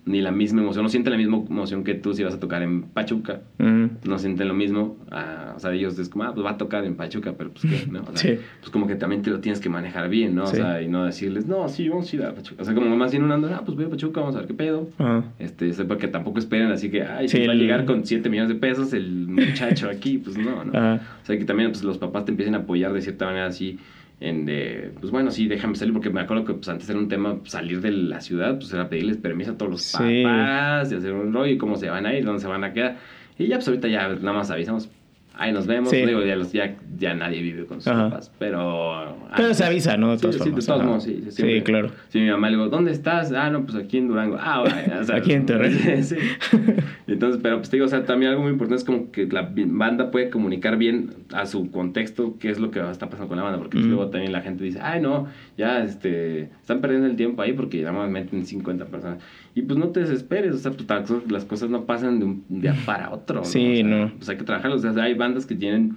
[0.06, 2.62] Ni la misma emoción, no sienten la misma emoción que tú si vas a tocar
[2.62, 6.52] en Pachuca, no sienten lo mismo, ah, o sea, ellos es como, ah, pues va
[6.52, 8.02] a tocar en Pachuca, pero pues qué, ¿no?
[8.02, 8.40] O sea, Sí.
[8.60, 10.46] pues como que también te lo tienes que manejar bien, ¿no?
[10.48, 10.58] Sí.
[10.58, 12.96] O sea, y no decirles, no, sí, vamos a ir a Pachuca, o sea, como
[12.98, 15.24] más bien una onda, ah, pues voy a Pachuca, vamos a ver qué pedo, Ajá.
[15.40, 18.30] este, o sea, porque tampoco esperen así que, ay, Sí, va a llegar con 7
[18.30, 20.72] millones de pesos el muchacho aquí, pues no, ¿no?
[21.24, 23.80] O sea, que también pues, los papás te empiecen a apoyar de cierta manera así,
[24.24, 27.10] en de, pues bueno, sí, déjame salir, porque me acuerdo que pues, antes era un
[27.10, 30.24] tema pues, salir de la ciudad, pues era pedirles permiso a todos los Sí.
[30.24, 32.74] papás, y hacer un rollo, y cómo se van a ir, dónde se van a
[32.74, 32.98] quedar.
[33.38, 34.90] Y ya, pues ahorita ya nada más avisamos,
[35.36, 36.06] ahí nos vemos, Sí.
[36.06, 38.10] digo, ya, los, ya, ya nadie vive con sus Ajá.
[38.10, 39.16] papás, pero...
[39.36, 40.12] Pero antes- se avisa, ¿no?
[40.16, 41.24] De Sí, sí, de todos modos, sí.
[41.30, 41.90] Sí, claro.
[42.10, 43.32] Sí, mi mamá le digo, ¿dónde estás?
[43.32, 44.38] Ah, no, pues aquí en Durango.
[44.40, 45.74] Ah, bueno, o sea, Aquí en Torreón.
[46.04, 46.16] sí.
[47.08, 49.50] Entonces, pero pues te digo, o sea, también algo muy importante es como que la
[49.56, 53.44] banda puede comunicar bien a su contexto qué es lo que está pasando con la
[53.44, 55.28] banda, porque pues, luego también la gente dice, ay, no,
[55.58, 59.20] ya, este, están perdiendo el tiempo ahí porque nada más meten 50 personas.
[59.56, 62.76] Y pues no te desesperes, o sea, pues las cosas no pasan de un día
[62.86, 63.42] para otro.
[63.42, 63.46] ¿no?
[63.46, 64.12] Sí, O sea, no.
[64.18, 65.96] Pues hay que trabajarlos, o sea, hay bandas que tienen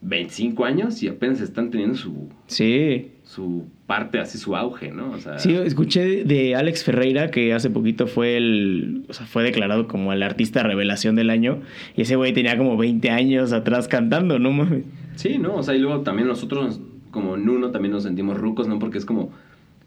[0.00, 3.08] 25 años y apenas están teniendo su, Sí.
[3.24, 5.10] su parte, así su auge, ¿no?
[5.10, 9.42] O sea, Sí, escuché de Alex Ferreira que hace poquito fue el, o sea, fue
[9.42, 11.62] declarado como el artista revelación del año
[11.96, 14.84] y ese güey tenía como 20 años atrás cantando, no mames.
[15.16, 15.56] sí, ¿no?
[15.56, 18.78] O sea, y luego también nosotros, como Nuno, también nos sentimos rucos, ¿no?
[18.78, 19.30] Porque es como,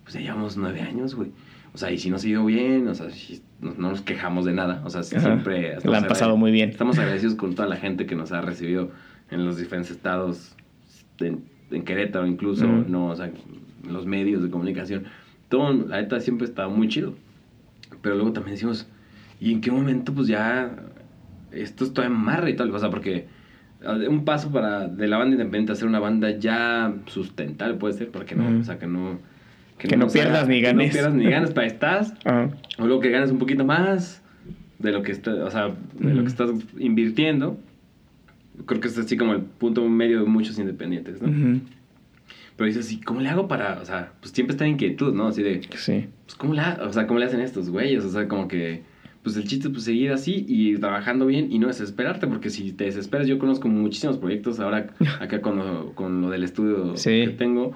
[0.03, 1.29] pues ya llevamos nueve años, güey.
[1.73, 4.45] O sea, y si nos ha ido bien, o sea, si no, no nos quejamos
[4.45, 4.81] de nada.
[4.83, 5.19] O sea, Ajá.
[5.19, 5.77] siempre...
[5.83, 6.69] La han pasado muy bien.
[6.69, 8.91] Estamos agradecidos con toda la gente que nos ha recibido
[9.29, 10.55] en los diferentes estados,
[11.19, 12.67] en, en Querétaro incluso.
[12.67, 13.07] ¿no?
[13.07, 15.05] O sea, en los medios de comunicación.
[15.49, 17.15] Todo, la neta, siempre estaba muy chido.
[18.01, 18.87] Pero luego también decimos,
[19.39, 20.71] ¿y en qué momento pues ya
[21.51, 22.73] esto es todavía más y tal?
[22.73, 23.27] O sea, porque
[23.81, 27.93] eh, un paso para de la banda independiente a ser una banda ya sustentable puede
[27.93, 29.19] ser, porque no, o sea, que no...
[29.87, 30.87] Que no nos haga- pierdas ni que ganes.
[30.87, 32.49] no pierdas ni ganas para estás, Ajá.
[32.77, 34.21] o luego que ganes un poquito más
[34.79, 37.57] de lo que está, o sea, de lo que estás invirtiendo.
[38.65, 41.29] Creo que es así como el punto medio de muchos independientes, ¿no?
[41.29, 41.61] Ujú.
[42.57, 45.27] Pero dices, ¿y cómo le hago para, o sea, pues siempre está en inquietud, ¿no?
[45.27, 46.05] Así de, Sí.
[46.25, 48.03] pues ¿cómo le, ha- o sea, ¿cómo le hacen estos güeyes?
[48.03, 48.81] O sea, como que,
[49.23, 52.71] pues el chiste es pues, seguir así y trabajando bien y no desesperarte, porque si
[52.73, 54.87] te desesperas, yo conozco muchísimos proyectos ahora
[55.19, 57.09] acá con lo, con lo del estudio Sí.
[57.25, 57.73] que tengo,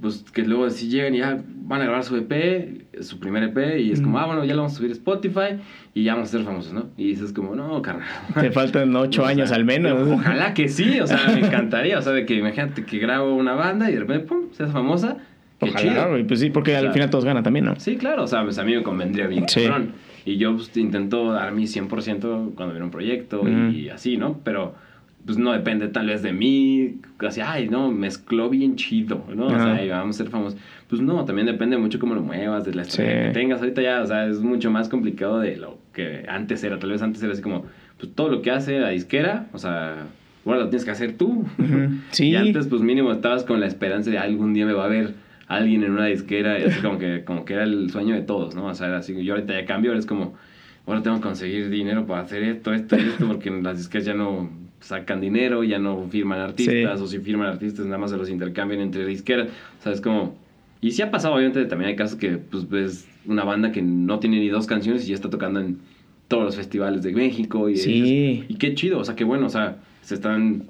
[0.00, 3.78] pues que luego si llegan y ya van a grabar su EP, su primer EP,
[3.80, 4.20] y es como, Mm.
[4.20, 5.60] ah, bueno, ya lo vamos a subir a Spotify
[5.94, 6.86] y ya vamos a ser famosos, ¿no?
[6.96, 8.06] Y dices como, no, carnal.
[8.40, 10.08] Te faltan ocho O sea, años al menos.
[10.08, 13.54] Ojalá que sí, o sea, me encantaría, o sea, de que imagínate que grabo una
[13.54, 15.18] banda y de repente, pum, seas famosa.
[15.60, 16.26] Qué Ojalá, chido.
[16.26, 17.76] Pues sí, porque al final todos ganan también, ¿no?
[17.78, 19.62] Sí, claro, o sea, pues a mí me convendría bien Sí.
[19.62, 19.92] cabrón.
[20.24, 24.40] Y yo pues, intento dar mi 100% cuando viene un proyecto y así, ¿no?
[24.44, 24.74] Pero
[25.24, 29.46] pues no depende tal vez de mí, así, ay, no, mezcló bien chido, ¿no?
[29.46, 30.58] O sea, ay, vamos a ser famosos.
[30.88, 33.28] Pues no, también depende mucho cómo lo muevas, de la estrategia Sí.
[33.28, 33.60] que tengas.
[33.60, 36.78] Ahorita ya, o sea, es mucho más complicado de lo que antes era.
[36.78, 37.66] Tal vez antes era así como,
[37.98, 40.06] pues todo lo que hace la disquera, o sea,
[40.44, 41.44] ahora lo tienes que hacer tú.
[42.10, 42.30] Sí.
[42.30, 45.14] Y antes, pues mínimo estabas con la esperanza de algún día me va a ver
[45.46, 48.54] alguien en una disquera, y así como que, como que era el sueño de todos,
[48.54, 48.66] ¿no?
[48.66, 50.34] O sea, era así, yo ahorita ya cambio, ahora es como,
[50.86, 54.14] ahora tengo que conseguir dinero para hacer esto, esto y esto, porque las disqueras ya
[54.14, 54.50] no
[54.82, 57.04] sacan dinero, ya no firman artistas, Sí.
[57.04, 59.48] o si firman artistas nada más se los intercambian entre disqueras,
[59.80, 60.36] o sea, es como...
[60.80, 64.18] Y sí ha pasado, obviamente, también hay casos que, pues, ves una banda que no
[64.18, 65.78] tiene ni dos canciones y ya está tocando en
[66.26, 67.92] todos los festivales de México y Sí.
[67.92, 70.64] dices, y qué chido, o sea, qué bueno, o sea, se están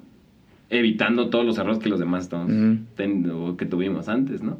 [0.68, 2.50] evitando todos los errores que los demás estamos
[3.32, 4.58] o que tuvimos antes, ¿no?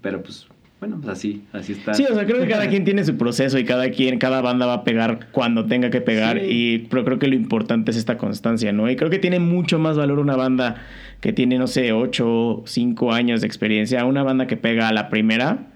[0.00, 0.46] Pero pues,
[0.84, 1.94] bueno, pues así, así está.
[1.94, 4.66] Sí, o sea, creo que cada quien tiene su proceso y cada quien, cada banda
[4.66, 6.38] va a pegar cuando tenga que pegar.
[6.38, 6.46] Sí.
[6.48, 8.90] Y pero creo que lo importante es esta constancia, ¿no?
[8.90, 10.76] Y creo que tiene mucho más valor una banda
[11.20, 14.92] que tiene, no sé, 8, 5 años de experiencia, a una banda que pega a
[14.92, 15.68] la primera,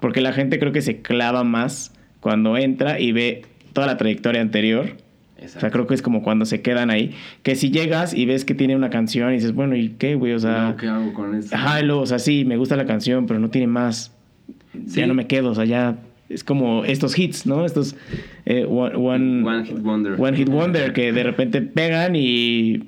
[0.00, 3.42] porque la gente creo que se clava más cuando entra y ve
[3.72, 4.96] toda la trayectoria anterior
[5.40, 7.14] O sea, creo que es como cuando se quedan ahí.
[7.44, 10.32] Que si llegas y ves que tiene una canción y dices, bueno, ¿y qué, güey?
[10.32, 11.54] O sea, ¿Qué hago con eso?
[11.54, 14.17] ajá, o sea, sí, me gusta la canción, pero no tiene más.
[14.86, 15.00] Sí.
[15.00, 15.98] Ya no me quedo, o sea, ya
[16.28, 17.64] es como estos hits, ¿no?
[17.64, 17.96] Estos
[18.46, 20.14] eh, one, one, One Hit Wonder.
[20.18, 22.84] One Hit Wonder que de repente pegan y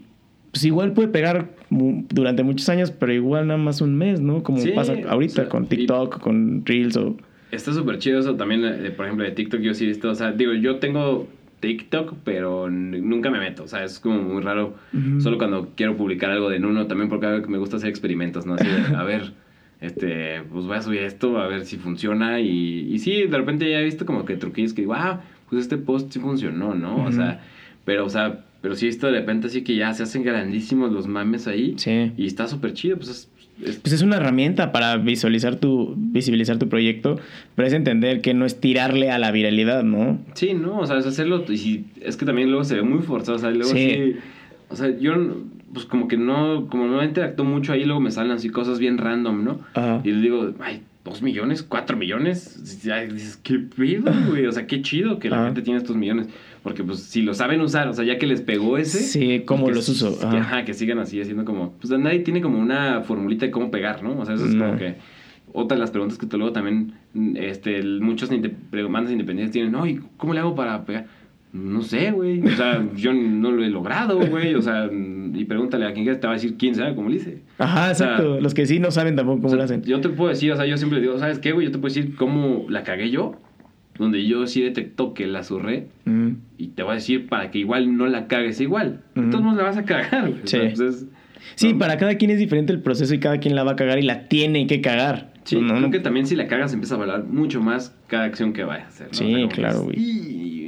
[0.53, 4.43] pues igual puede pegar durante muchos años, pero igual nada más un mes, ¿no?
[4.43, 7.17] Como Sí, pasa ahorita o sea, con y- TikTok, con Reels o...
[7.53, 10.15] Está súper chido eso también, eh, por ejemplo, de TikTok yo sí he visto, o
[10.15, 11.27] sea, digo, yo tengo
[11.61, 14.75] TikTok, pero nunca me meto, o sea, es como muy raro,
[15.19, 18.55] solo cuando quiero publicar algo de Nuno, también porque me gusta hacer experimentos, ¿no?
[18.55, 19.33] Así de, a ver,
[19.81, 23.71] este, pues voy a subir esto, a ver si funciona, y, y sí, de repente
[23.71, 27.05] ya he visto como que truquillos que digo, ah, pues este post sí funcionó, ¿no?
[27.05, 27.41] O sea,
[27.85, 30.93] pero, o sea, pero sí he visto de repente así que ya se hacen grandísimos
[30.93, 32.13] los mames ahí, Sí.
[32.17, 33.29] y está súper chido, pues es...
[33.65, 37.19] es- Pues es una herramienta para visualizar tu, visibilizar tu proyecto,
[37.57, 40.19] pero es entender que no es tirarle a la viralidad, ¿no?
[40.35, 41.45] Sí, no, o sea, es hacerlo.
[41.49, 43.37] Y es que también luego se ve muy forzado.
[43.37, 43.91] O sea, luego Sí.
[43.91, 44.17] sí.
[44.69, 45.15] o sea, yo,
[45.73, 48.99] pues como que no, como no interactúo mucho ahí, luego me salen así cosas bien
[48.99, 49.61] random, ¿no?
[49.75, 50.01] Ajá.
[50.05, 52.81] Y les digo, ay, dos millones, cuatro millones.
[52.83, 54.47] Ya dices, qué pedo, güey.
[54.47, 55.47] O sea, qué chido que la Ajá.
[55.47, 56.29] gente tiene estos millones.
[56.63, 58.99] Porque, pues, si lo saben usar, o sea, ya que les pegó ese.
[58.99, 60.19] Sí, ¿cómo pues, los uso?
[60.21, 60.31] Ajá.
[60.31, 61.73] Que, ajá, que sigan así haciendo como.
[61.73, 64.19] Pues nadie tiene como una formulita de cómo pegar, ¿no?
[64.19, 64.67] O sea, eso es No.
[64.67, 64.97] como que.
[65.53, 66.93] Otra de las preguntas que te luego también,
[67.35, 71.07] este, muchos bandas independientes tienen, no, ¿y cómo le hago para pegar?
[71.53, 72.41] No sé, güey.
[72.47, 74.55] O sea, yo no lo he logrado, güey.
[74.55, 77.09] O sea, mm, y pregúntale a quien quieras, te va a decir quién sabe cómo
[77.09, 77.43] le hice.
[77.59, 78.41] Ajá, O sea, exacto.
[78.41, 79.83] Los que sí no saben tampoco cómo O sea, lo hacen.
[79.83, 81.67] Yo te puedo decir, o sea, yo siempre digo, ¿sabes qué, güey?
[81.67, 83.35] Yo te puedo decir cómo la cagué yo,
[83.99, 86.29] donde yo sí detectó que la zurré, Mm.
[86.57, 89.01] y te voy a decir para que igual no la cagues igual.
[89.17, 90.43] Entonces no la vas a cagar, güey.
[90.43, 91.07] O sea, Sí.
[91.55, 91.79] Sí, no.
[91.79, 94.03] para cada quien es diferente el proceso y cada quien la va a cagar y
[94.03, 95.33] la tiene que cagar.
[95.45, 98.25] Sí, No, creo no- que también si la cagas empieza a valorar mucho más cada
[98.25, 99.09] acción que vayas a hacer.
[99.13, 99.97] Sí, claro, que,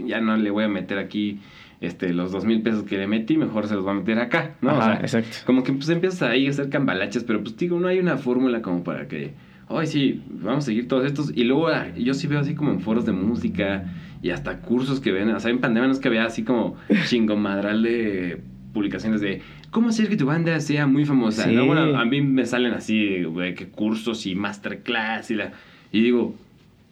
[0.02, 0.06] güey.
[0.06, 1.40] "Y ya no le voy a meter aquí
[1.80, 4.54] este, los dos mil pesos que le metí, mejor se los voy a meter acá,
[4.60, 4.70] ¿no?
[4.70, 5.38] O Ajá, sea, exacto.
[5.46, 8.62] Como que pues empiezas ahí a hacer cambalaches, pero pues digo, no hay una fórmula
[8.62, 9.32] como para que,
[9.68, 11.32] ay sí, vamos a seguir todos estos.
[11.34, 13.84] Y luego ah, yo sí veo así como en foros de música
[14.22, 16.76] y hasta cursos que ven, o sea, en pandemia no es que había así como
[17.08, 18.40] chingomadral de
[18.72, 19.42] publicaciones de
[19.72, 21.44] cómo hacer que tu banda sea muy famosa.
[21.44, 21.54] Sí.
[21.54, 21.66] ¿no?
[21.66, 25.52] Bueno, a mí me salen así, güey, que cursos y masterclass y la...
[25.90, 26.34] Y digo,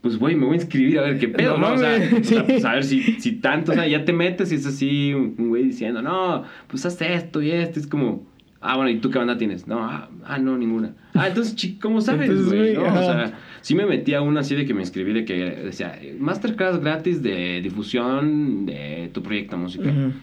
[0.00, 1.74] pues güey, me voy a inscribir a ver qué pedo, No ¿no?
[1.74, 4.54] O sea, o pues, a ver si, si tanto, o sea, ya te metes y
[4.54, 8.26] es así un güey diciendo, no, pues haz esto y esto, es como,
[8.60, 9.66] ah, bueno, ¿y tú qué banda tienes?
[9.66, 10.94] No, ah, ah, no, ninguna.
[11.14, 12.74] Ah, entonces, ¿cómo sabes, güey?
[12.74, 12.84] no?
[12.84, 15.98] O sea, sí me metí a una así de que me inscribí de que decía,
[16.18, 20.14] masterclass gratis de difusión de tu proyecto musical.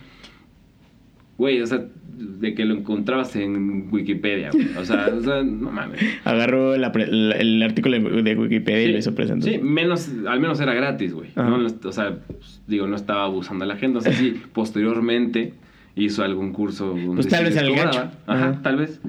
[1.37, 1.85] Güey, o sea,
[2.17, 4.67] de que lo encontrabas en Wikipedia, güey.
[4.77, 5.99] O sea, o sea, no mames.
[6.23, 9.51] Agarró la pre- la- el artículo de Wikipedia y lo hizo presente.
[9.51, 11.29] Sí, menos, al menos era gratis, güey.
[11.35, 11.57] ¿no?
[11.83, 13.99] O sea, pues, digo, no estaba abusando de la gente.
[13.99, 15.53] O sea, sí, posteriormente
[15.95, 16.87] hizo algún curso.
[16.87, 17.99] donde Pues tal vez al gacho.
[17.99, 18.11] Ajá,
[18.49, 18.59] Ajá.
[18.63, 18.99] tal vez.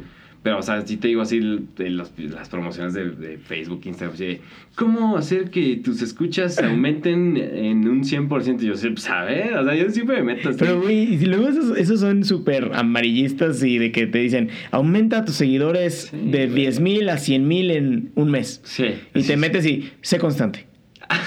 [0.48, 1.40] Pero, o sea, sí te digo así,
[1.76, 4.38] de los- las promociones de, de Facebook, Instagram, así
[4.76, 8.62] ¿cómo hacer que tus escuchas aumenten en un 100%?
[8.62, 10.58] Y yo, sí, pues, a ver, o sea, yo siempre me meto así.
[10.58, 15.26] Pero, güey, y luego esos, esos son súper amarillistas y de que te dicen, aumenta
[15.26, 16.62] tus seguidores Sí, de güey.
[16.62, 18.62] 10 mil a 100 mil en un mes.
[18.64, 18.86] Sí.
[19.14, 20.67] Y sí, te metes y sé constante.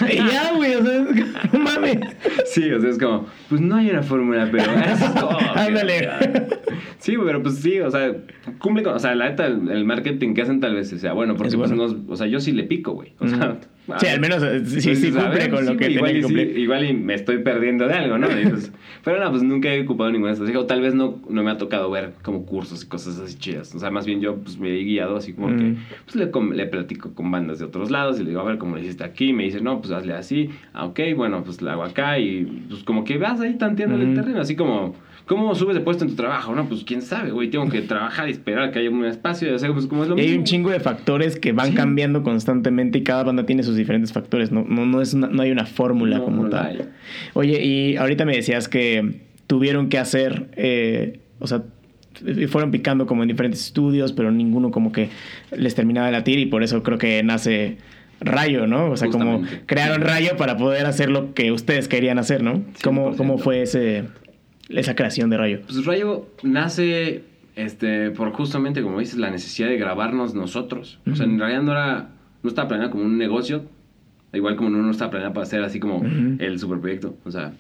[0.10, 1.00] Y ya, güey, o sea,
[1.54, 1.98] no mames.
[2.46, 5.02] Sí, o sea, es como, pues no hay una fórmula, pero es.
[5.56, 6.10] Ándale.
[7.00, 8.12] Sí, pero pues sí, o sea,
[8.60, 11.36] cumple con, o sea, la neta, el, el marketing que hacen tal vez sea bueno,
[11.36, 11.88] porque Es pues bueno.
[11.88, 13.14] no, o sea, yo sí le pico, güey.
[13.20, 13.58] O sea,
[13.88, 14.00] Ujú.
[14.00, 15.98] Sí, al menos eh, sí, pues, sí cumple ver, con lo sí, que güey, tenía
[15.98, 16.58] igual que y sí, cumplir.
[16.60, 18.28] igual y me estoy perdiendo de algo, ¿no?
[18.40, 18.46] Y,
[19.04, 21.58] pero no, pues nunca he ocupado ninguna estrategia, o tal vez no, no me ha
[21.58, 23.74] tocado ver como cursos y cosas así chidas.
[23.74, 25.78] O sea, más bien yo pues me he guiado así como que, Mm.
[26.06, 28.76] pues le, le platico con bandas de otros lados y le digo, a ver, ¿cómo
[28.76, 29.34] le hiciste aquí?
[29.34, 30.50] Me dice, no, pues hazle así.
[30.74, 34.08] Ah, ok, bueno, pues la hago acá y pues como que vas ahí tanteando el
[34.10, 34.16] Mm.
[34.16, 34.96] terreno, así como...
[35.32, 36.54] ¿Cómo subes de puesto en tu trabajo?
[36.54, 37.50] No, pues quién sabe, güey.
[37.50, 39.50] Tengo que trabajar y esperar a que haya un espacio.
[39.50, 41.74] Y hacer, pues como es lo Y hay un chingo de factores que van Sí.
[41.76, 44.52] cambiando constantemente y cada banda tiene sus diferentes factores.
[44.52, 46.66] No, no, no, es una- no hay una fórmula No, como no tal.
[46.66, 46.78] hay.
[47.34, 51.64] Oye, y ahorita me decías que tuvieron que hacer, eh, o sea,
[52.50, 55.10] fueron picando como en diferentes estudios, pero ninguno como que
[55.56, 57.78] les terminaba de latir y por eso creo que nace
[58.24, 58.92] Rayo, ¿no?
[58.92, 62.62] O sea, como crearon Rayo para poder hacer lo que ustedes querían hacer, ¿no?
[62.84, 63.18] ¿Cómo, 100%.
[63.18, 64.04] cómo fue ese,
[64.76, 65.60] esa creación de Rayo?
[65.66, 67.24] Pues Rayo nace
[67.56, 71.00] este, por justamente, como dices, la necesidad de grabarnos nosotros.
[71.10, 72.10] O sea, en realidad no era,
[72.44, 73.66] no estaba planeado como un negocio,
[74.34, 77.18] igual como no, no estaba planeado para hacer así como el superproyecto.
[77.26, 77.54] O sea,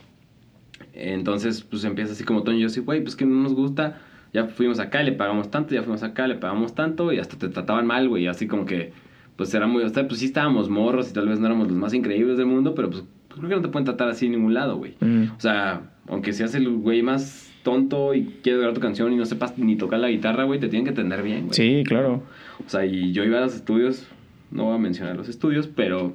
[0.93, 3.99] entonces pues empieza así como Toño y yo, sí, güey, pues que no nos gusta.
[4.33, 7.49] Ya fuimos acá, le pagamos tanto, ya fuimos acá, le pagamos tanto y hasta te
[7.49, 8.93] trataban mal, güey, así como que
[9.35, 11.75] pues era muy, o sea, pues sí estábamos morros y tal vez no éramos los
[11.75, 14.53] más increíbles del mundo, pero pues creo que no te pueden tratar así en ningún
[14.53, 14.95] lado, güey.
[15.35, 15.81] O sea,
[16.11, 19.75] aunque seas el güey más tonto y quieres grabar tu canción y no sepas ni
[19.75, 21.53] tocar la guitarra, güey, te tienen que atender bien, güey.
[21.53, 22.21] Sí, claro.
[22.65, 24.07] O sea, y yo iba a los estudios,
[24.51, 26.13] no voy a mencionar los estudios, pero.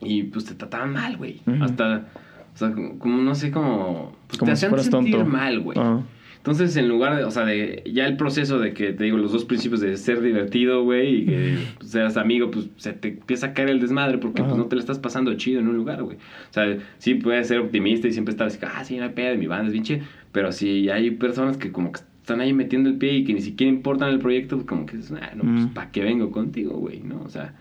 [0.00, 1.40] Y pues te trataban mal, güey.
[1.60, 2.08] Hasta.
[2.54, 4.14] O sea, como, no sé, como.
[4.28, 5.30] Pues Como te si hacían fueras sentir tonto.
[5.30, 5.78] mal, güey.
[5.78, 6.00] Ah.
[6.46, 7.24] Entonces, en lugar de.
[7.24, 7.82] O sea, de.
[7.92, 11.26] Ya el proceso de que, te digo, los dos principios de ser divertido, güey, y
[11.26, 14.66] que pues, seas amigo, pues se te empieza a caer el desmadre porque pues, no
[14.66, 16.18] te la estás pasando chido en un lugar, güey.
[16.18, 19.36] O sea, sí puedes ser optimista y siempre estar así, ah, sí, no hay pedo,
[19.36, 20.02] mi banda es bien.
[20.30, 23.40] Pero si hay personas que como que están ahí metiendo el pie y que ni
[23.40, 25.66] siquiera importan el proyecto, pues como que dices, ah, no, pues.
[25.74, 27.00] ¿para qué vengo contigo, güey?
[27.00, 27.22] ¿No?
[27.22, 27.54] O sea,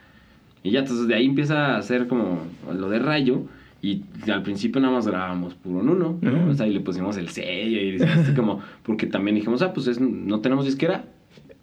[0.62, 3.46] y ya, entonces de ahí empieza a hacer como lo de rayo.
[3.86, 6.30] Y al principio nada más grabábamos puro en uno, ¿no?
[6.42, 6.50] Ujú.
[6.50, 9.88] O sea, y le pusimos el sello y así como, porque también dijimos, ah, pues
[9.88, 11.06] es- no tenemos disquera,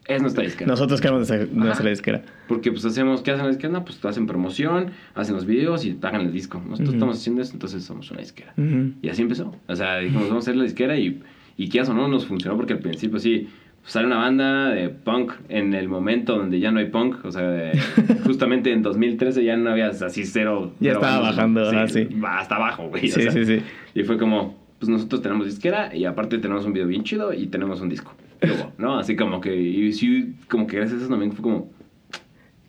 [0.06, 0.68] es nuestra disquera.
[0.68, 2.22] Nosotros queremos nuestra, disquera.
[2.48, 3.72] Porque pues hacemos, ¿qué hacen las disqueras?
[3.72, 6.58] No, pues hacen promoción, hacen los videos y pagan el disco.
[6.58, 6.96] Nosotros Ujú.
[6.96, 8.52] estamos haciendo eso, entonces somos una disquera.
[8.56, 8.92] Ujú.
[9.02, 9.54] Y así empezó.
[9.68, 11.22] O sea, dijimos, vamos a hacer la disquera y,
[11.56, 13.48] y qué o no, nos funcionó porque al principio sí,
[13.84, 17.24] sale una banda de punk en el momento donde ya no hay punk.
[17.24, 17.78] O sea, de-
[18.24, 20.72] justamente en 2013 ya no había así cero.
[20.80, 22.04] Ya estaba bandas, bajando, sí, ajá, sí.
[22.22, 23.04] va Hasta abajo, güey.
[23.10, 23.58] o Sí, sea, sí, sí.
[23.94, 27.46] Y fue como, pues nosotros tenemos disquera y aparte tenemos un video bien chido y
[27.46, 28.14] tenemos un disco.
[28.40, 28.98] Luego, ¿no?
[28.98, 31.70] Así como que, y sí, como que gracias a eso también fue como,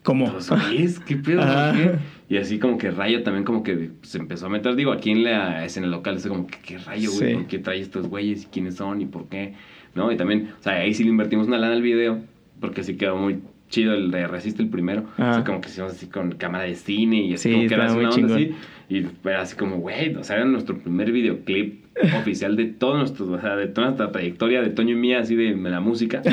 [0.04, 0.30] ¿Cómo?
[0.30, 1.40] pues, ¿qué pedo?
[1.72, 1.92] ¿Qué?
[2.28, 5.24] Y así como que Rayo también como que se empezó a meter, digo, aquí en
[5.24, 7.28] la escena local, es como, que, ¿qué Rayo, güey?
[7.30, 7.34] Sí.
[7.34, 8.44] ¿Por qué trae estos güeyes?
[8.44, 9.00] ¿Y quiénes son?
[9.00, 9.54] ¿Y por qué?
[9.94, 10.10] ¿No?
[10.10, 12.20] Y también, o sea, ahí sí le invertimos una lana al video,
[12.60, 13.40] porque sí quedó muy
[13.74, 15.04] chido el de Resiste el primero.
[15.16, 15.30] Ajá.
[15.30, 17.74] O sea, como que hicimos así con cámara de cine y así Sí, como que
[17.74, 18.54] era una onda así.
[18.90, 21.84] Y era así como, güey, o sea, era nuestro primer videoclip
[22.20, 25.34] oficial de todo nuestro, o sea, de toda nuestra trayectoria de Toño y mía, así
[25.34, 26.22] de, de la música.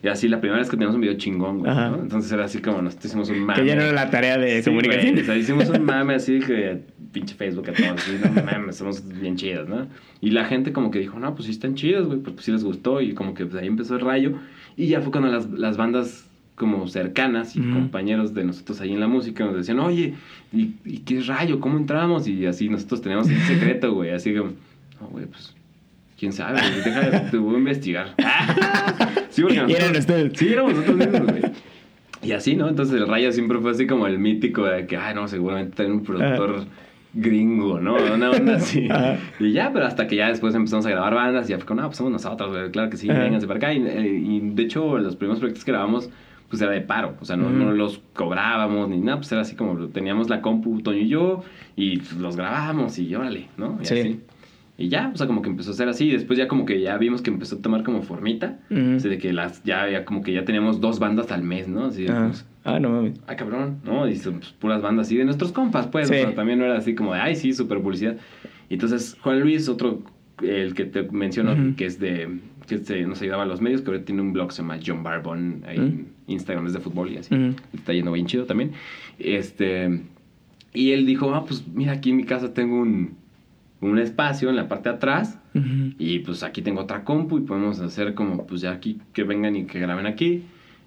[0.00, 1.74] Y así, la primera vez que teníamos un video chingón, güey.
[1.74, 1.96] ¿no?
[2.00, 3.60] Entonces era así como nosotros hicimos un mame.
[3.62, 5.10] Que ya no era la tarea de Sí, comunicación.
[5.10, 6.82] güey, o sea, hicimos un mame así que
[7.12, 9.88] pinche Facebook a todos, así, no mames, somos bien chidos, ¿no?
[10.20, 12.52] Y la gente como que dijo, no, pues sí están chidos, güey, pues, pues sí
[12.52, 14.34] les gustó y como que pues, ahí empezó el rayo.
[14.76, 16.27] Y ya fue cuando las, las bandas
[16.58, 20.14] como cercanas y compañeros de nosotros ahí en la música nos decían, oye,
[20.52, 21.60] ¿y, y qué rayo?
[21.60, 22.26] ¿Cómo entramos?
[22.28, 24.50] Y así nosotros teníamos ese secreto, güey, así como,
[25.00, 25.54] no, güey, pues...
[26.18, 26.58] ¿Quién sabe?
[26.60, 26.82] güey?
[26.84, 28.14] Deja, te voy a investigar.
[29.30, 30.32] sí, porque eran nosotros- ustedes.
[30.36, 31.42] Sí, éramos nosotros mismos, güey.
[32.22, 32.68] Y así, ¿no?
[32.68, 35.92] Entonces el Rayo siempre fue así como el mítico de que, ay, no, seguramente traen
[35.92, 36.64] un productor
[37.14, 37.94] gringo, ¿no?
[37.94, 38.88] Una onda así.
[39.40, 41.82] Y ya, pero hasta que ya después empezamos a grabar bandas y ya fue como,
[41.82, 43.72] no, pues somos nosotros, güey, claro que sí, vénganse para acá.
[43.72, 46.10] Y, eh, y, de hecho, los primeros proyectos que grabamos,
[46.48, 49.54] pues era de paro, o sea, no, no los cobrábamos ni nada, pues era así
[49.56, 51.42] como teníamos la compu, Toño y yo,
[51.76, 53.78] y los grabábamos y órale, ¿no?
[53.82, 53.98] Y Sí.
[54.00, 54.20] así.
[54.80, 56.06] Y ya, o sea, como que empezó a ser así.
[56.06, 58.60] Y después ya como que ya vimos que empezó a tomar como formita.
[58.70, 58.94] Ujú.
[58.96, 61.86] Así de que las, ya, ya como que ya teníamos dos bandas al mes, ¿no?
[61.86, 63.20] Así Ah, pues, ah, no mames.
[63.26, 64.06] ay, cabrón, ¿no?
[64.06, 66.06] Y son pues, puras bandas así de nuestros compas, pues.
[66.06, 66.14] Sí.
[66.14, 68.18] O sea, también no era así como de, ay, sí, super publicidad.
[68.70, 70.00] Y entonces Juan Luis, otro,
[70.42, 72.38] el que te menciono, que es de,
[72.68, 75.02] que se, nos ayudaba a los medios, que ahora tiene un blog, se llama John
[75.02, 76.06] Barbon, ahí.
[76.28, 77.34] Instagram, es de fútbol y así.
[77.74, 78.72] Está yendo bien chido también.
[79.18, 80.02] Este,
[80.72, 83.16] y él dijo, ah, pues mira, aquí en mi casa tengo un,
[83.80, 85.38] un espacio en la parte de atrás.
[85.98, 89.56] Y pues aquí tengo otra compu y podemos hacer como, pues ya aquí, que vengan
[89.56, 90.44] y que graben aquí.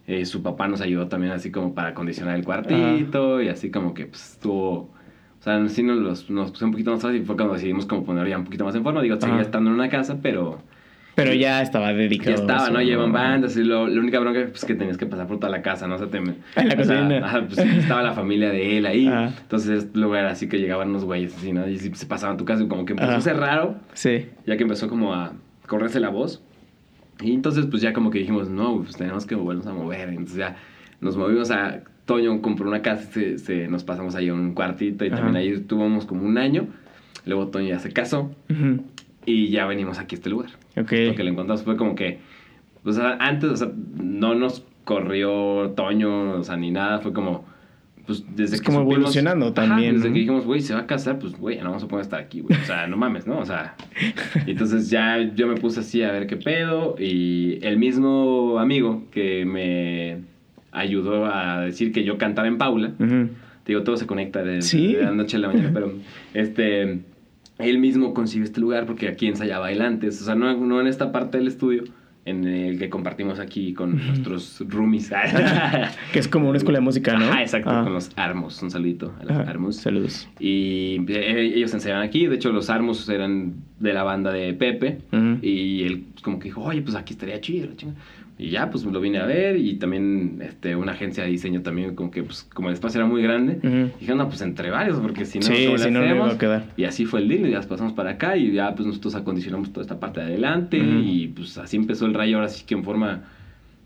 [0.07, 3.93] Eh, su papá nos ayudó también así como para acondicionar el cuartito y así como
[3.93, 4.89] que pues estuvo...
[5.39, 8.05] O sea, sí nos, nos puso un poquito más fácil y fue cuando decidimos como
[8.05, 9.01] poner ya un poquito más en forma.
[9.01, 10.61] Digo, seguía estando en una casa, pero
[11.15, 12.29] Pero ya estaba dedicado.
[12.37, 12.81] ya estaba, ¿no?
[12.81, 15.61] Llevan bandas y lo, la única bronca pues que tenías que pasar por toda la
[15.61, 15.95] casa, ¿no?
[15.95, 17.17] O sea, te, En la sea, cocina.
[17.25, 19.07] ajá, pues estaba la familia de él ahí.
[19.07, 19.33] Ajá.
[19.41, 21.67] Entonces luego era así que llegaban unos güeyes así, ¿no?
[21.67, 23.17] Y se pasaban a tu casa y como que empezó Ajá.
[23.17, 24.25] a ser raro Sí.
[24.45, 25.33] ya que empezó como a
[25.67, 26.41] correrse la voz.
[27.21, 30.09] Y entonces pues ya como que dijimos, no, pues tenemos que volvernos a mover.
[30.09, 30.55] Entonces ya
[31.01, 31.81] nos movimos a...
[32.05, 35.17] Toño compró una casa, se, se- nos pasamos ahí a un cuartito y Ajá.
[35.17, 36.67] también ahí estuvimos como un año.
[37.25, 38.83] Luego Toño ya se casó Ujú.
[39.25, 40.49] Y ya venimos aquí a este lugar.
[40.77, 40.91] Ok.
[41.07, 42.19] Lo que le encontramos fue como que,
[42.83, 47.45] o sea, antes, o sea, no nos corrió Toño, o sea, ni nada, fue como,
[48.07, 50.13] pues desde Es que como supimos- evolucionando Ajá, también, desde ¿no?
[50.13, 52.41] que dijimos, güey, se va a casar, pues, güey, no vamos a poder estar aquí,
[52.41, 53.37] güey, o sea, no mames, ¿no?
[53.37, 53.75] O sea,
[54.47, 59.03] y entonces ya yo me puse así a ver qué pedo, y el mismo amigo
[59.11, 60.17] que me
[60.71, 64.93] ayudó a decir que yo cantara en Paula, te digo, todo se conecta de, Sí.
[64.93, 65.93] de la noche a la mañana, pero
[66.33, 67.01] este,
[67.61, 70.87] él mismo consiguió este lugar porque aquí ensayaba él antes, o sea, no, no en
[70.87, 71.83] esta parte del estudio
[72.23, 75.11] en el que compartimos aquí con nuestros roomies.
[76.13, 77.25] Que es como una escuela de música, ¿no?
[77.25, 77.83] Ajá, exacto, Ah.
[77.83, 79.37] con los Armos, un saludito a los.
[79.47, 79.77] Armos.
[79.77, 80.29] Saludos.
[80.39, 84.99] Y eh, ellos ensayaban aquí, de hecho los Armos eran de la banda de Pepe,
[85.41, 87.69] y él como que dijo, oye, pues aquí estaría chido.
[88.41, 91.93] Y ya, pues lo vine a ver y también este, una agencia de diseño también,
[91.93, 93.91] como que pues como el espacio era muy grande, Ujú.
[93.99, 96.17] dije, no, pues entre varios, porque si no, Sí, ¿cómo si no, no iba a
[96.25, 96.35] hacemos?
[96.39, 96.65] quedar.
[96.75, 99.71] Y así fue el deal, y ya pasamos para acá y ya pues nosotros acondicionamos
[99.71, 102.83] toda esta parte de adelante y pues así empezó el rayo, ahora sí que en
[102.83, 103.25] forma,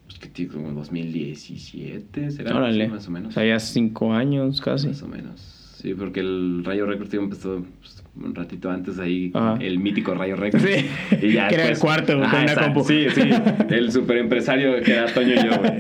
[0.08, 2.88] pues que tiene como 2017, será Órale.
[2.88, 3.30] Más o menos.
[3.30, 4.88] O sea, ya cinco años casi.
[4.88, 5.55] Más o menos.
[5.86, 9.56] Sí, porque el Rayo Records empezó pues, un ratito antes ahí, Ajá.
[9.62, 10.66] el mítico Rayo Records.
[10.66, 10.88] Sí.
[11.22, 12.84] Y ya Que era el cuarto, con una compu.
[12.84, 13.22] Sí, sí.
[13.70, 15.74] El super empresario que era Toño y yo, güey.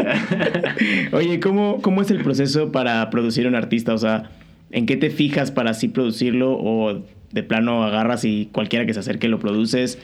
[1.11, 3.95] Oye, ¿cómo, ¿cómo es el proceso para producir un artista?
[3.95, 4.29] O sea,
[4.69, 6.51] ¿en qué te fijas para así producirlo?
[6.51, 9.97] ¿O de plano agarras y cualquiera que se acerque lo produces?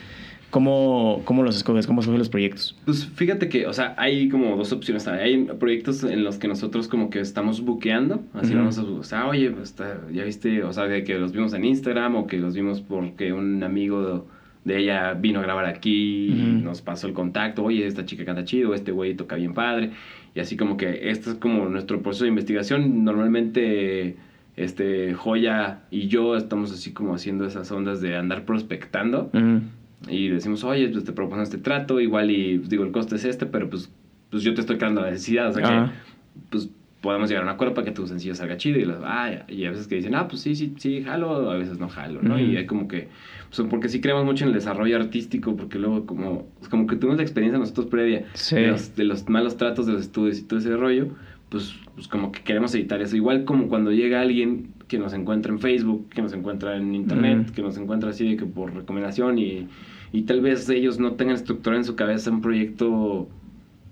[0.51, 1.87] ¿Cómo, cómo los escoges?
[1.87, 2.77] ¿Cómo escoges los proyectos?
[2.85, 5.07] Pues fíjate que, o sea, hay como dos opciones.
[5.07, 8.21] Hay proyectos en los que nosotros como que estamos buqueando.
[8.33, 8.57] Así Ujú.
[8.57, 11.53] vamos a, o sea, oye, pues, está- ya viste, o sea, de que los vimos
[11.53, 14.27] en Instagram o que los vimos porque un amigo
[14.65, 17.63] de ella vino a grabar aquí y nos pasó el contacto.
[17.63, 19.91] Oye, esta chica canta chido, este güey toca bien padre.
[20.35, 23.03] Y así como que este es como nuestro proceso de investigación.
[23.03, 24.17] Normalmente,
[24.57, 29.29] este, Joya y yo estamos así como haciendo esas ondas de andar prospectando.
[29.33, 29.61] Ujú.
[30.09, 33.25] Y decimos, oye, pues te propongo este trato, igual y pues, digo, el coste es
[33.25, 33.91] este, pero pues,
[34.29, 35.91] pues yo te estoy creando la necesidad, o sea Ajá.
[35.91, 36.69] que pues
[37.01, 39.65] podemos llegar a un acuerdo para que tu sencillo salga chido y, los, ah, y
[39.65, 42.35] a veces que dicen, ah, pues sí, sí, sí, jalo, a veces no jalo, ¿no?
[42.35, 42.43] Ujú.
[42.43, 43.07] Y hay como que,
[43.55, 46.95] pues porque sí creemos mucho en el desarrollo artístico, porque luego como, pues, como que
[46.95, 48.55] tuvimos la experiencia nosotros previa Sí.
[48.55, 51.07] de, los, de los malos tratos de los estudios y todo ese rollo,
[51.49, 53.15] pues, pues como que queremos editar eso.
[53.15, 57.51] Igual como cuando llega alguien que nos encuentra en Facebook, que nos encuentra en Internet,
[57.51, 59.69] que nos encuentra así de que por recomendación y,
[60.11, 63.29] y tal vez ellos no tengan estructurado en su cabeza un proyecto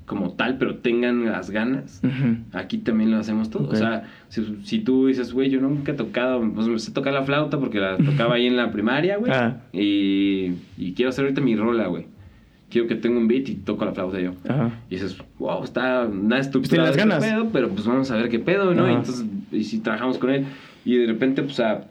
[0.05, 2.01] como tal, pero tengan las ganas.
[2.51, 3.69] Aquí también lo hacemos todo.
[3.69, 7.13] O sea, si, si tú dices, güey, yo nunca he tocado, pues me sé tocar
[7.13, 9.31] la flauta porque la tocaba ahí en la primaria, güey.
[9.33, 9.61] Ah.
[9.71, 12.07] Y, y quiero hacer ahorita mi rola, güey.
[12.69, 14.33] Quiero que tenga un beat y toco la flauta yo.
[14.49, 14.81] Ajá.
[14.89, 17.23] Y dices, wow, está nada tienes estructurado las este ganas.
[17.23, 18.89] pedo, pero pues vamos a ver qué pedo, ¿no?
[18.89, 20.45] Y entonces, y si trabajamos con él,
[20.85, 21.85] y de repente, pues, a,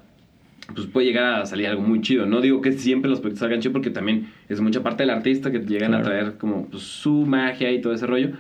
[0.75, 2.27] pues puede llegar a salir algo muy chido.
[2.27, 5.51] No digo que siempre los proyectos salgan chido, porque también es mucha parte del artista
[5.51, 8.31] que llegan a traer como pues, su magia y todo ese rollo.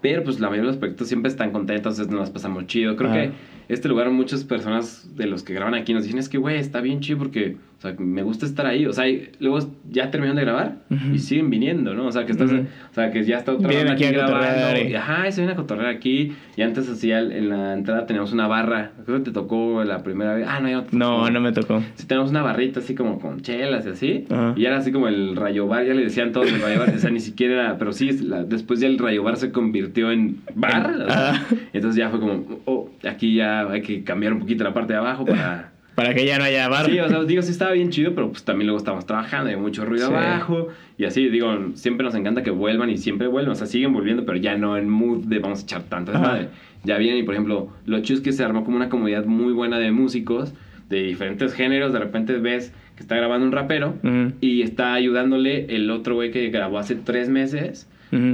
[0.00, 2.94] Pero pues la mayoría de los proyectos siempre están contentos, entonces nos las pasamos chido.
[2.96, 3.14] Creo Ah.
[3.14, 3.30] que
[3.68, 6.82] este lugar muchas personas de los que graban aquí nos dicen, es que, güey, está
[6.82, 8.86] bien chido porque, o sea, me gusta estar ahí.
[8.86, 9.58] O sea, y luego
[9.90, 10.76] ya terminaron de grabar
[11.12, 12.06] y siguen viniendo, ¿no?
[12.06, 14.88] O sea, que estás, o sea, que ya está otra banda aquí grabando.
[14.88, 16.32] Y, ajá, se viene a cotorrear aquí.
[16.56, 18.92] Y antes hacía en la entrada teníamos una barra.
[19.04, 20.46] Creo que te tocó la primera vez.
[20.48, 21.30] Ah, no, ya no te No, tocó.
[21.30, 21.82] no me tocó.
[21.96, 24.24] Sí, tenemos una barrita así como con chelas y así.
[24.56, 26.94] Y era así como el rayo bar, ya le decían todos el rayo bar.
[26.94, 30.10] O sea, ni siquiera era, pero sí, la- después ya el rayo bar se convirtió
[30.10, 30.92] en bar.
[30.94, 31.54] En- o sea, ajá.
[31.72, 34.98] entonces ya fue como, oh, aquí ya hay que cambiar un poquito la parte de
[35.00, 35.72] abajo para...
[35.94, 36.86] Para que ya no haya bar.
[36.86, 39.56] Sí, o sea, digo, sí estaba bien chido, pero pues también luego estábamos trabajando, hay
[39.56, 40.14] mucho ruido Sí.
[40.14, 40.68] abajo.
[40.98, 43.52] Y así, digo, siempre nos encanta que vuelvan y siempre vuelven.
[43.52, 46.20] O sea, siguen volviendo, pero ya no en mood de vamos a echar tanto Ajá.
[46.20, 46.48] desmadre.
[46.84, 49.52] Ya vienen y, por ejemplo, lo chido es que se armó como una comunidad muy
[49.52, 50.52] buena de músicos
[50.88, 51.92] de diferentes géneros.
[51.92, 53.94] De repente ves que está grabando un rapero
[54.40, 57.88] y está ayudándole el otro güey que grabó hace tres meses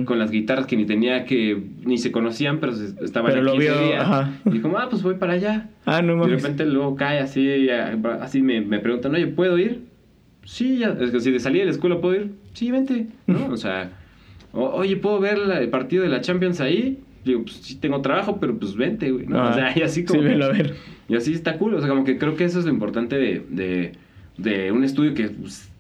[0.05, 3.53] Con las guitarras que ni tenía que ni se conocían, pero se- estaban Pero lo
[3.53, 4.31] aquí ese vio, ajá.
[4.45, 5.71] Y dijo, ah, pues voy para allá.
[5.87, 6.43] Ah, no Y de mames.
[6.43, 7.69] repente luego cae así,
[8.21, 9.85] así me, me preguntan, oye, ¿puedo ir?
[10.45, 10.97] Sí, ya.
[11.01, 12.33] Es que si de salir de la escuela puedo ir.
[12.53, 13.07] Sí, vente.
[13.27, 13.47] ¿No?
[13.49, 13.91] O sea,
[14.53, 16.99] o- oye, ¿puedo ver la- el partido de la Champions ahí?
[17.25, 19.27] Digo, pues sí tengo trabajo, pero pues vente, güey.
[19.27, 19.41] ¿no?
[19.41, 20.21] Ah, o sea, y así como.
[20.21, 20.75] Sí, velo a ver.
[21.09, 21.75] y así está cool.
[21.75, 23.93] O sea, como que creo que eso es lo importante de, de,
[24.39, 25.71] de un estudio que pues,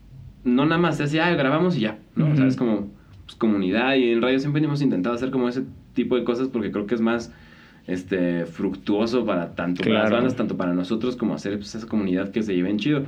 [0.45, 1.99] no nada más se hace, ah, grabamos y ya.
[2.17, 2.31] ¿no?
[2.33, 2.91] O sea, es como
[3.31, 3.95] pues, comunidad.
[3.95, 5.63] Y en radio siempre hemos intentado hacer como ese
[5.95, 7.33] tipo de cosas porque creo que es más
[7.87, 12.31] este fructuoso para tanto para las bandas, tanto para nosotros como hacer pues, esa comunidad
[12.31, 13.05] que se lleven chido.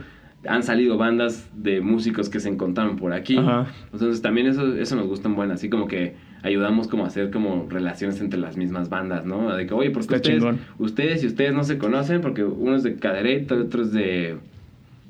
[0.47, 3.37] Han salido bandas de músicos que se encontraron por aquí.
[3.37, 3.67] Ajá.
[3.93, 7.31] Entonces también eso, eso nos gusta en buena, así como que ayudamos como a hacer
[7.31, 9.55] como relaciones entre las mismas bandas, ¿no?
[9.55, 10.59] De que, oye, porque ustedes, chingón.
[10.79, 14.39] ustedes y ustedes no se conocen, porque uno es de Cadereyta, otro es de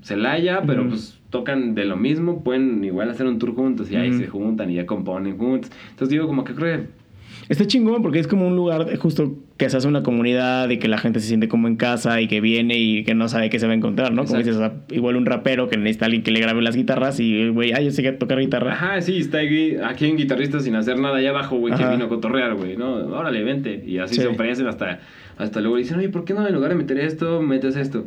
[0.03, 4.11] Celaya, pero pues tocan de lo mismo, pueden igual hacer un tour juntos y ahí
[4.11, 4.19] Ujú.
[4.21, 5.73] se juntan y ya componen juntos.
[5.91, 7.03] Entonces digo, como que creo que
[7.49, 10.87] Está chingón porque es como un lugar justo que se hace una comunidad y que
[10.87, 13.59] la gente se siente como en casa y que viene y que no sabe qué
[13.59, 14.25] se va a encontrar, ¿no?
[14.25, 14.47] Como Exacto.
[14.47, 14.59] dices, o
[14.89, 17.81] sea, igual un rapero que necesita alguien que le grabe las guitarras y güey, ah,
[17.81, 18.73] yo sé que tocar guitarra.
[18.73, 22.05] Ajá, sí, está aquí, aquí un guitarrista sin hacer nada allá abajo, güey, que vino
[22.05, 22.95] a cotorrear, güey, ¿no?
[22.95, 23.83] Órale, vente.
[23.87, 24.21] Y así Sí.
[24.21, 25.01] se ofrecen hasta,
[25.37, 28.07] hasta luego dicen, oye, ¿por qué no en lugar de meter esto, metes esto?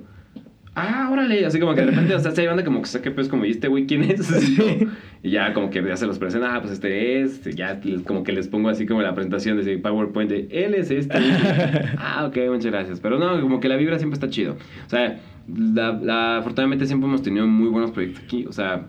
[0.78, 3.30] Ah, órale, así como que de repente, o sea, se banda como que saque pues
[3.30, 4.30] como, ¿y este güey quién es?
[5.23, 8.32] Y ya como que ya se los presenta, ah, pues este es, ya como que
[8.34, 11.17] les pongo así como la presentación de ese PowerPoint de, él es este.
[11.97, 12.99] ah, ok, muchas gracias.
[12.99, 14.57] Pero no, como que la vibra siempre está chido.
[14.86, 18.88] O sea, la, la- afortunadamente siempre hemos tenido muy buenos proyectos aquí, o sea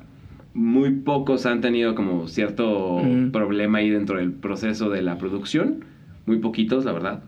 [0.52, 5.84] muy pocos han tenido como cierto problema ahí dentro del proceso de la producción.
[6.24, 7.22] Muy poquitos, la verdad.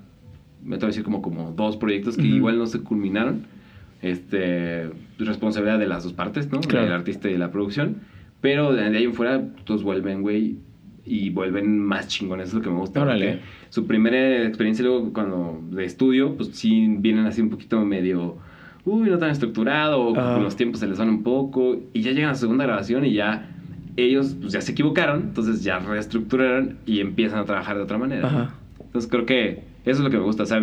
[0.65, 3.43] Me atrevo a decir como, como dos proyectos que igual no se culminaron.
[4.01, 6.61] Este, responsabilidad de las dos partes, ¿no?
[6.61, 6.87] Claro.
[6.87, 7.97] Del artista y de la producción.
[8.41, 10.59] Pero de ahí en fuera, todos vuelven, güey.
[11.05, 13.01] Y vuelven más chingones, es lo que me gusta.
[13.01, 13.41] Órale.
[13.71, 18.37] Su primera experiencia luego cuando de estudio, pues sí vienen así un poquito medio,
[18.85, 21.81] uy, no tan estructurado, con los tiempos se les van un poco.
[21.95, 23.49] Y ya llegan a la segunda grabación y ya
[23.97, 28.55] ellos pues, ya se equivocaron, entonces ya reestructuraron y empiezan a trabajar de otra manera.
[28.79, 30.61] Entonces creo que eso es lo que me gusta, o sea,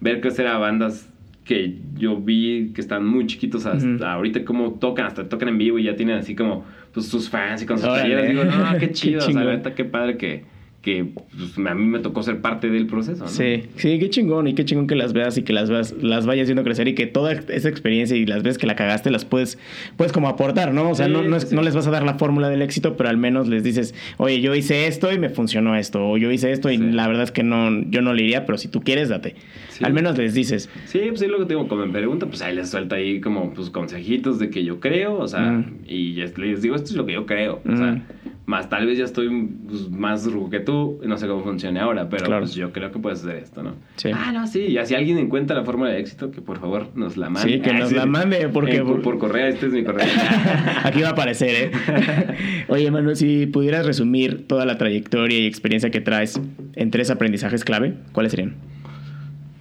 [0.00, 1.11] ver crecer a bandas
[1.44, 5.78] que yo vi que están muy chiquitos hasta ahorita como tocan, hasta tocan en vivo
[5.78, 8.28] y ya tienen así como pues, sus fans y con sus playeras.
[8.28, 10.44] Digo, no, qué Qué chido, o sea, la neta, qué padre que,
[10.82, 11.04] que
[11.36, 13.30] pues, a mí me tocó ser parte del proceso, ¿no?
[13.30, 16.26] Sí, sí, qué chingón y qué chingón que las veas y que las veas, las
[16.26, 19.24] vayas viendo crecer y que toda esa experiencia y las veces que la cagaste las
[19.24, 19.58] puedes,
[19.96, 20.90] puedes como aportar, ¿no?
[20.90, 21.54] O sea, Sí, no, no, es- sí, sí.
[21.54, 24.40] no les vas a dar la fórmula del éxito, pero al menos les dices, oye,
[24.40, 26.82] yo hice esto y me funcionó esto, o yo hice esto y Sí.
[26.90, 29.36] la verdad es que no, yo no le iría, pero si tú quieres, date.
[29.68, 29.84] Sí.
[29.84, 32.56] Al menos les dices, Sí, pues sí, lo que tengo como me pregunta, pues ahí
[32.56, 35.76] les suelta ahí como pues consejitos de que yo creo, o sea, Mm.
[35.86, 38.02] y les digo, esto es lo que yo creo, o sea,
[38.44, 39.28] más tal vez ya estoy
[39.68, 42.42] pues, más ruco que tú, no sé cómo funcione ahora, pero Claro.
[42.42, 43.74] pues yo creo que puedes hacer esto, ¿no?
[43.96, 44.10] Sí.
[44.12, 47.16] Ah, no, sí, ya si alguien encuentra la fórmula de éxito, que por favor nos
[47.16, 47.48] la mande.
[47.52, 50.06] Sí, que Ah, nos la mande, porque- En- por, por correo, este es mi correo.
[50.84, 52.64] Aquí va a aparecer, ¿eh?
[52.68, 56.40] Oye, Manuel, si pudieras resumir toda la trayectoria y experiencia que traes
[56.74, 58.54] en tres aprendizajes clave, ¿cuáles serían?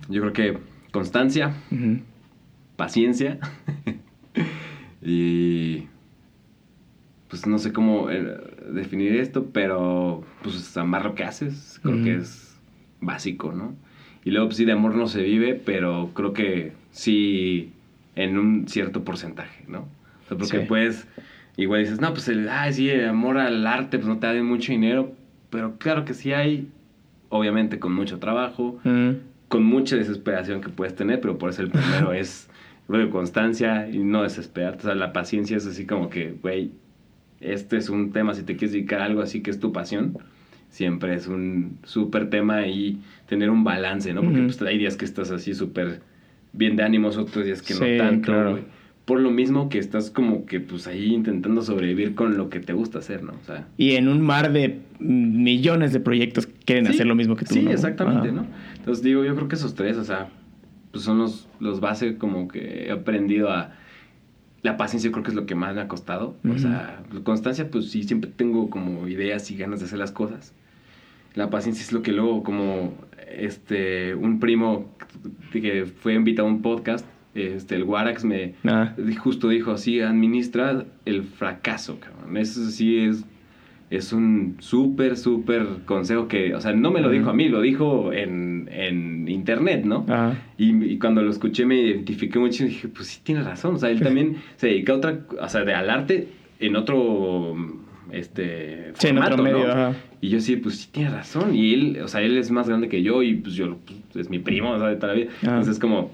[0.09, 0.57] yo creo que
[0.91, 1.53] constancia,
[2.75, 3.37] paciencia
[5.01, 5.83] y
[7.29, 8.37] pues no sé cómo eh,
[8.69, 12.57] definir esto, pero pues amar lo que haces, creo que es
[12.99, 13.73] básico, ¿no?
[14.23, 17.71] Y luego pues sí, de amor no se vive, pero creo que sí
[18.15, 19.79] en un cierto porcentaje, ¿no?
[19.79, 20.65] O sea, porque Sí.
[20.67, 21.07] pues
[21.57, 24.43] igual dices, no, pues el, ay, sí, el amor al arte, pues no te da
[24.43, 25.11] mucho dinero,
[25.49, 26.67] pero claro que sí hay,
[27.29, 29.11] obviamente con mucho trabajo, Mm.
[29.47, 32.47] con mucha desesperación que puedes tener, pero por eso el primero es
[32.87, 34.79] luego constancia y no desesperarte.
[34.79, 36.71] O sea, la paciencia es así como que, güey,
[37.41, 40.17] este es un tema, si te quieres dedicar a algo así que es tu pasión,
[40.69, 44.21] siempre es un súper tema y tener un balance, ¿no?
[44.21, 46.01] Porque pues, hay días que estás así súper
[46.53, 48.59] bien de ánimos, otros días que Sí, no tanto, claro.
[49.05, 52.71] Por lo mismo que estás como que pues ahí intentando sobrevivir con lo que te
[52.71, 53.33] gusta hacer, ¿no?
[53.33, 57.15] O sea, Y en un mar de millones de proyectos que quieren Sí, hacer lo
[57.15, 57.55] mismo que tú.
[57.55, 57.71] Sí, ¿no?
[57.71, 58.37] exactamente, Ajá.
[58.37, 58.45] ¿no?
[58.77, 60.29] Entonces digo, yo creo que esos tres, o sea,
[60.91, 63.73] pues son los, los base como que he aprendido a...
[64.63, 66.37] La paciencia creo que es lo que más me ha costado.
[66.47, 70.11] O sea, la constancia, pues sí, siempre tengo como ideas y ganas de hacer las
[70.11, 70.53] cosas.
[71.33, 72.93] La paciencia es lo que luego como
[73.35, 74.95] este un primo
[75.51, 78.93] que fue invitado a un podcast, este el Warax me Ah.
[79.19, 82.37] justo dijo así, administra el fracaso, cabrón.
[82.37, 83.23] Eso sí es
[83.91, 87.59] es un súper, súper consejo que, o sea, no me lo dijo a mí, lo
[87.59, 90.05] dijo en, en internet, ¿no?
[90.07, 90.41] Ajá.
[90.57, 93.75] Y, y cuando lo escuché me identifiqué mucho y dije, pues sí, tiene razón.
[93.75, 96.29] O sea, él también se dedica a otra, o sea, de, al arte
[96.61, 97.53] en otro,
[98.11, 99.59] este, Sí, en otro formato, ¿no?
[99.59, 99.95] medio, ajá.
[100.21, 101.53] Y yo sí, pues sí, tiene razón.
[101.53, 104.29] Y él, o sea, él es más grande que yo y pues yo, pues, es
[104.29, 105.31] mi primo, o sea, de toda la vida.
[105.41, 105.47] Ah.
[105.47, 106.11] Entonces, como,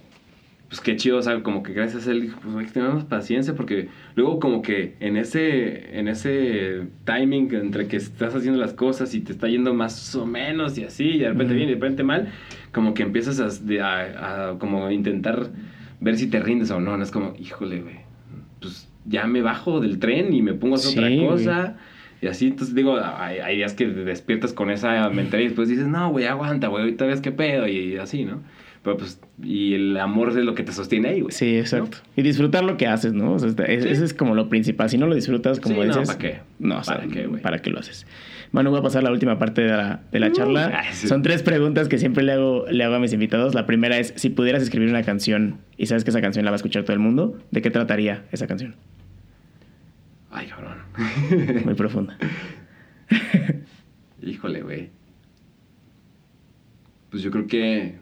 [0.70, 3.06] pues qué chido, o sea, como que gracias a él, pues hay que tener más
[3.06, 8.74] paciencia porque luego como que en ese, en ese timing entre que estás haciendo las
[8.74, 11.56] cosas y te está yendo más o menos y así, y de repente Ujú.
[11.58, 12.28] bien y de repente mal,
[12.74, 13.48] como que empiezas a,
[13.84, 15.50] a- a como intentar
[16.02, 17.96] ver si te rindes o no, no es como, híjole, güey,
[18.60, 21.28] pues ya me bajo del tren y me pongo a hacer Sí, otra güey.
[21.28, 21.78] cosa.
[22.22, 25.70] Y así, entonces digo, hay, hay días que te despiertas con esa mentalidad y después
[25.70, 28.42] dices, no, güey, aguanta, güey, ahorita ves qué pedo y así, ¿no?
[28.88, 31.34] Pero pues, y el amor es lo que te sostiene ahí, güey.
[31.34, 31.98] Sí, exacto.
[32.16, 33.34] Y disfrutar lo que haces, ¿no?
[33.34, 33.90] O sea, es- Sí.
[33.90, 34.90] Ese es como lo principal.
[34.90, 36.08] Si no lo disfrutas, como Sí, no, dices.
[36.08, 36.40] ¿para qué?
[36.60, 37.42] No, o sea, ¿Para qué, güey?
[37.42, 38.08] ¿para qué lo haces?
[38.54, 40.72] Manu, voy a pasar la última parte de la, de la Uh, charla.
[40.86, 41.06] ay, sí.
[41.10, 43.54] Son tres preguntas que siempre le hago, le hago a mis invitados.
[43.56, 46.56] La primera es: si pudieras escribir una canción y sabes que esa canción la va
[46.56, 48.78] a escuchar todo el mundo, ¿de qué trataría esa canción?
[50.32, 50.78] Ay, cabrón.
[51.66, 52.18] Muy profunda.
[54.24, 54.90] Híjole, güey.
[57.10, 57.96] Pues yo creo que.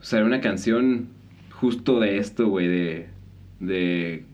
[0.00, 1.08] O sea, una canción
[1.50, 3.08] justo de esto, güey, de.
[3.60, 4.24] De.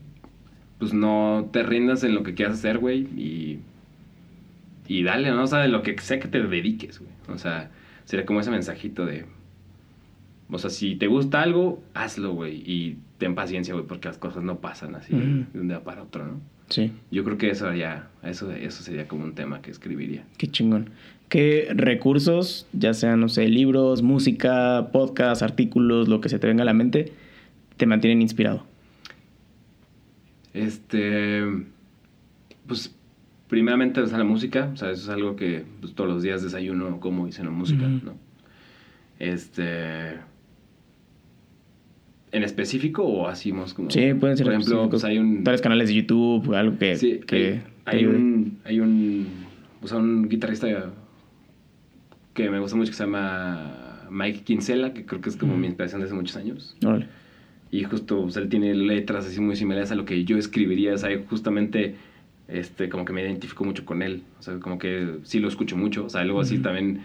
[0.79, 3.59] Pues no te rindas en lo que quieras hacer, güey, y.
[4.87, 5.43] Y dale, ¿no?
[5.43, 7.11] O sea, de lo que sea que te dediques, güey.
[7.27, 7.71] O sea,
[8.05, 9.25] sería como ese mensajito de.
[10.49, 12.61] O sea, si te gusta algo, hazlo, güey.
[12.65, 16.25] Y ten paciencia, güey, porque las cosas no pasan así de un día para otro,
[16.25, 16.39] ¿no?
[16.69, 20.23] Sí, Yo creo que eso haría, eso, eso sería como un tema que escribiría.
[20.37, 20.89] qué chingón.
[21.29, 26.61] ¿Qué recursos, ya sean, no sé, libros, música, podcast, artículos, lo que se te venga
[26.61, 27.11] a la mente,
[27.77, 28.63] te mantienen inspirado?
[30.53, 31.41] Este,
[32.67, 32.95] pues
[33.47, 36.43] primeramente o sea, la música, o sea, eso es algo que pues, todos los días
[36.43, 37.87] desayuno como hice la música.
[37.87, 38.15] ¿no?
[39.19, 40.13] Este,
[42.31, 43.89] en específico o así más como...
[43.89, 45.43] Sí, pueden ser Por ejemplo, pues hay un...
[45.43, 49.27] Tales canales de YouTube, algo que, Sí, que hay, un, hay un,
[49.81, 50.67] o sea, un guitarrista
[52.35, 55.61] que me gusta mucho que se llama Mike Kinsella, que creo que es como Ujú.
[55.61, 56.75] mi inspiración desde muchos años.
[57.71, 60.93] Y justo, o sea, él tiene letras así muy similares a lo que yo escribiría,
[60.93, 61.95] o sea, justamente,
[62.47, 65.75] este, como que me identifico mucho con él, o sea, como que sí lo escucho
[65.77, 66.63] mucho, o sea, luego así Ujú.
[66.63, 67.01] también,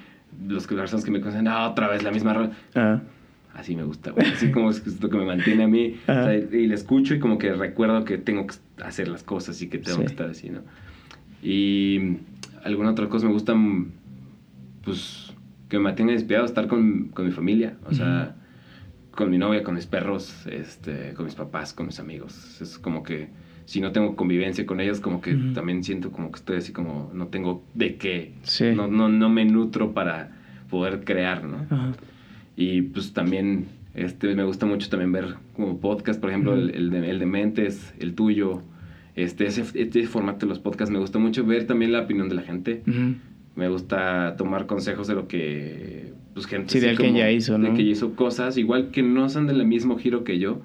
[0.48, 2.50] los que las personas que me conocen, ah, otra vez la misma rola,
[3.54, 6.34] así me gusta, güey, así como es lo que me mantiene a mí, o sea,
[6.36, 9.78] y le escucho y como que recuerdo que tengo que hacer las cosas y que
[9.78, 10.04] tengo Sí.
[10.06, 10.60] que estar así, ¿no?
[11.42, 12.18] Y
[12.64, 13.92] alguna otra cosa me gusta, mm,
[14.90, 15.32] pues,
[15.68, 18.34] que me mantenga inspirado, estar con, con mi familia, o sea,
[19.12, 22.60] con mi novia, con mis perros, este, con mis papás, con mis amigos.
[22.60, 23.28] Es como que
[23.66, 25.52] si no tengo convivencia con ellos, como que Ujú.
[25.52, 28.32] también siento como que estoy así como no tengo de qué.
[28.42, 28.72] Sí.
[28.74, 30.32] No, no, no me nutro para
[30.68, 31.58] poder crear, ¿no?
[31.70, 31.92] ajá.
[32.56, 36.90] Y pues también este, me gusta mucho también ver como podcast, por ejemplo, el, el
[36.90, 38.62] de, el de Mentes, el tuyo.
[39.14, 42.34] Este, ese, este formato de los podcasts me gusta mucho ver también la opinión de
[42.34, 42.82] la gente.
[42.86, 43.14] Ujú.
[43.60, 47.52] Me gusta tomar consejos de lo que pues gente Sí, de alguien como- ya hizo,
[47.58, 47.74] de ¿no?
[47.74, 50.62] que hizo cosas igual que no son del mismo giro que yo,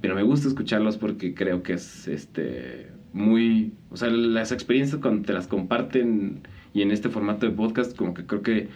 [0.00, 5.22] pero me gusta escucharlos porque creo que es este muy, o sea, las experiencias cuando
[5.24, 6.40] te las comparten
[6.74, 8.68] y en este formato de podcast como que creo que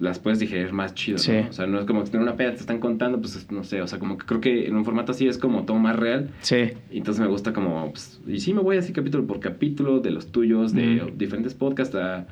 [0.00, 1.32] las puedes digerir más chido, Sí.
[1.32, 1.48] ¿no?
[1.48, 3.62] O sea, no es como que en una peda te están contando, pues es- no
[3.64, 5.96] sé, o sea, como que creo que en un formato así es como todo más
[5.96, 6.30] real.
[6.40, 6.72] Sí.
[6.90, 10.10] Y entonces me gusta como, pues, y sí me voy así capítulo por capítulo de
[10.10, 11.16] los tuyos, de Mm.
[11.18, 12.26] diferentes podcasts, a-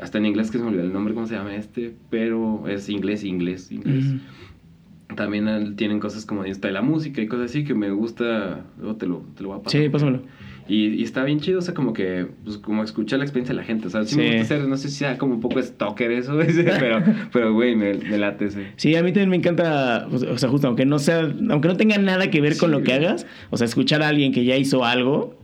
[0.00, 1.94] hasta en inglés que se me olvidó el nombre, ¿cómo se llama este?
[2.10, 4.04] Pero es inglés, inglés, inglés.
[4.06, 5.16] Ujú.
[5.16, 8.96] También eh, tienen cosas como de la música y cosas así que me gusta, luego
[8.96, 9.80] te lo, te lo voy a pasar.
[9.82, 10.22] Sí, pásamelo.
[10.68, 13.60] Y, y está bien chido, o sea, como que, pues, como escuchar la experiencia de
[13.60, 14.16] la gente, o sea, sí, Sí.
[14.18, 16.38] me gusta hacer, no sé si sea como un poco stalker eso,
[16.78, 17.02] pero,
[17.32, 18.66] pero, güey, me, me late ese.
[18.76, 21.98] Sí, a mí también me encanta, o sea, justo aunque no sea, aunque no tenga
[21.98, 24.56] nada que ver con Sí, lo que hagas, o sea, escuchar a alguien que ya
[24.56, 25.36] hizo algo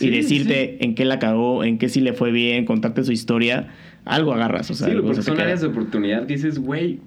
[0.00, 3.72] y decirte en qué la cagó, en qué sí le fue bien, contarte su historia,
[4.04, 7.00] algo agarras, o sea, sí, algo porque son áreas de oportunidad que dices, güey,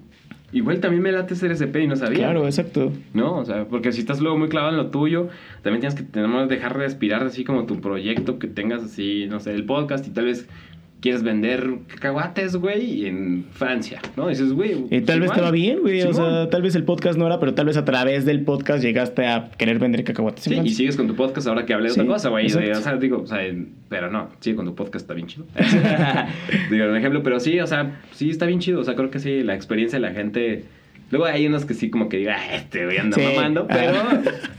[0.52, 2.18] igual también me late ser SP y no sabía.
[2.18, 2.92] Claro, exacto.
[3.14, 3.36] ¿no?
[3.36, 5.28] O sea, porque si estás luego muy clavado en lo tuyo,
[5.62, 9.54] también tienes que tenemos dejar respirar así como tu proyecto que tengas así, no sé,
[9.54, 10.48] el podcast y tal vez
[11.00, 14.26] quieres vender cacahuates, güey, en Francia, ¿no?
[14.26, 14.86] Y dices, güey.
[14.90, 16.02] Y tal vez te va bien, güey.
[16.02, 18.82] O sea, tal vez el podcast no era, pero tal vez a través del podcast
[18.82, 20.46] llegaste a querer vender cacahuates.
[20.48, 22.46] en Sí, y sigues con tu podcast ahora que hablé de Sí, otra cosa, güey.
[22.46, 23.38] O sea, digo, o sea,
[23.88, 25.46] pero no, sigue con tu podcast, está bien chido.
[26.70, 28.80] digo, un ejemplo, pero sí, o sea, sí está bien chido.
[28.80, 30.64] O sea, creo que sí, la experiencia de la gente.
[31.10, 33.22] Luego hay unos que sí, como que diga, "Ah, este güey anda Sí.
[33.22, 33.94] mamando, pero,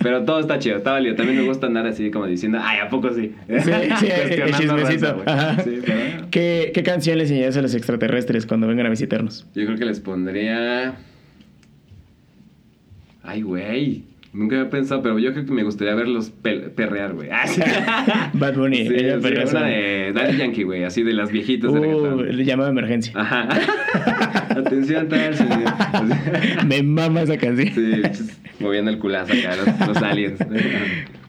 [0.01, 1.15] pero todo está chido, está válido.
[1.15, 3.33] También me gusta andar así como diciendo, ay, ¿a poco sí?
[3.47, 3.59] Sí,
[3.99, 4.07] sí,
[4.41, 5.23] el chismecito.
[5.25, 5.63] raza.
[5.63, 9.45] Sí, pero- ¿Qué, ¿Qué canción les enseñarías a los extraterrestres cuando vengan a visitarnos?
[9.53, 10.95] Yo creo que les pondría.
[13.23, 14.03] Ay, güey.
[14.31, 16.29] Nunca había pensado, pero yo creo que me gustaría verlos
[16.75, 17.29] perrear, güey.
[17.31, 17.61] Ah, sí.
[18.33, 21.75] Bad Bunny, Sí, ella sí, una de Daddy Yankee, güey, así de las viejitas Uh,
[21.75, 22.27] reggaetón.
[22.27, 23.13] el llamado de emergencia.
[23.15, 23.47] Ajá.
[24.49, 25.63] Atención, tal, señor.
[26.65, 27.69] Me mama esa canción.
[27.73, 30.39] Sí, pues, moviendo el culazo acá, los, los aliens.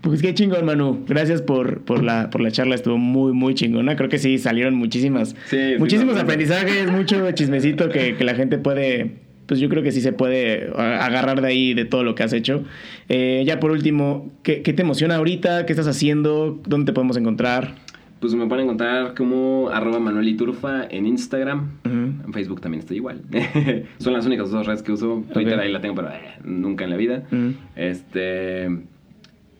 [0.00, 1.04] Pues qué chingón, Manu.
[1.06, 2.74] Gracias por, por, la, por la charla.
[2.74, 3.96] Estuvo muy, muy chingona.
[3.96, 8.34] Creo que sí salieron muchísimas, Sí, sí, muchísimos no, aprendizajes, mucho chismecito que, que la
[8.34, 9.12] gente puede.
[9.46, 12.32] Pues yo creo que sí se puede agarrar de ahí de todo lo que has
[12.32, 12.62] hecho.
[13.08, 15.66] Eh, ya por último, ¿qué, qué te emociona ahorita?
[15.66, 16.60] ¿Qué estás haciendo?
[16.66, 17.74] ¿Dónde te podemos encontrar?
[18.20, 21.70] Pues me pueden encontrar como arroba Manuel Iturfa en Instagram.
[21.84, 23.22] En Facebook también estoy igual.
[23.98, 25.24] Son las únicas dos redes que uso.
[25.32, 27.22] Twitter ahí la tengo, pero eh, nunca en la vida.
[27.76, 28.68] Este.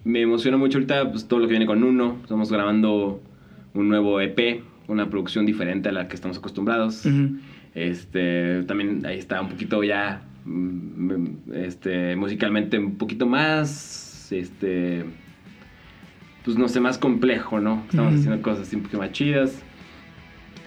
[0.05, 2.19] Me emociona mucho ahorita pues, todo lo que viene con Uno.
[2.23, 3.23] Estamos grabando
[3.75, 7.07] un nuevo EP, una producción diferente a la que estamos acostumbrados.
[7.75, 11.25] Este, también ahí está un poquito ya, mm,
[11.55, 15.05] este, musicalmente un poquito más, este,
[16.45, 17.83] pues no sé, más complejo, ¿no?
[17.91, 19.63] Estamos haciendo cosas un poquito más chidas.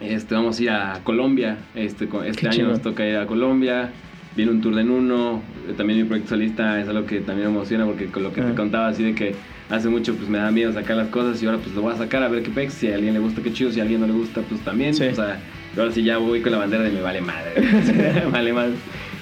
[0.02, 2.68] Este, vamos a ir a Colombia, este, este Qué año chido.
[2.70, 3.90] nos toca ir a Colombia.
[4.36, 7.54] Viene un tour de Nuno, eh, también mi proyecto solista es algo que también me
[7.56, 8.48] emociona porque con lo que Ah.
[8.48, 9.36] te contaba así de que
[9.70, 11.98] hace mucho pues me da miedo sacar las cosas y ahora pues lo voy a
[11.98, 14.02] sacar a ver qué pex, si a alguien le gusta qué chido, si a alguien
[14.02, 15.04] no le gusta pues también, Sí.
[15.06, 15.40] o sea,
[15.78, 17.54] ahora sí ya voy con la bandera de me vale madre,
[18.32, 18.74] vale madre.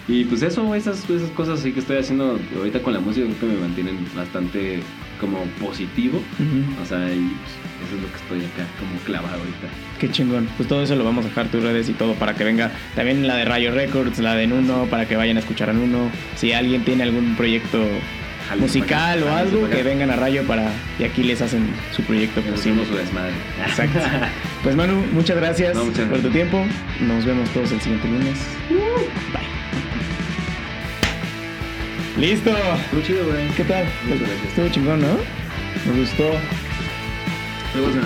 [0.07, 3.56] Y pues eso, esas, esas cosas que estoy haciendo ahorita con la música creo que
[3.57, 4.80] me mantienen bastante
[5.22, 6.22] como positivo.
[6.81, 9.68] O sea, y pues, eso es lo que estoy acá como clavado ahorita.
[9.99, 10.49] Qué chingón.
[10.57, 13.26] Pues todo eso lo vamos a dejar tus redes y todo para que venga también
[13.27, 16.10] la de Rayo Records, la de Nuno, para que vayan a escuchar a Nuno.
[16.35, 17.80] Si alguien tiene algún proyecto
[18.60, 22.85] musical o algo, que vengan a Rayo para y aquí les hacen su proyecto posible.
[22.85, 23.34] su desmadre.
[23.65, 23.99] Exacto.
[24.64, 26.65] pues Manu, muchas gracias, muchas gracias, por tu tiempo.
[26.99, 28.39] Nos vemos todos el siguiente lunes.
[28.69, 29.51] Bye.
[32.22, 32.52] Listo.
[32.52, 33.48] Estuvo chido, güey.
[33.57, 33.84] ¿Qué tal?
[34.03, 34.49] Muchas gracias.
[34.49, 35.18] Estuvo chingón, ¿no?
[35.88, 36.34] Me gustó.
[37.73, 37.99] Luego se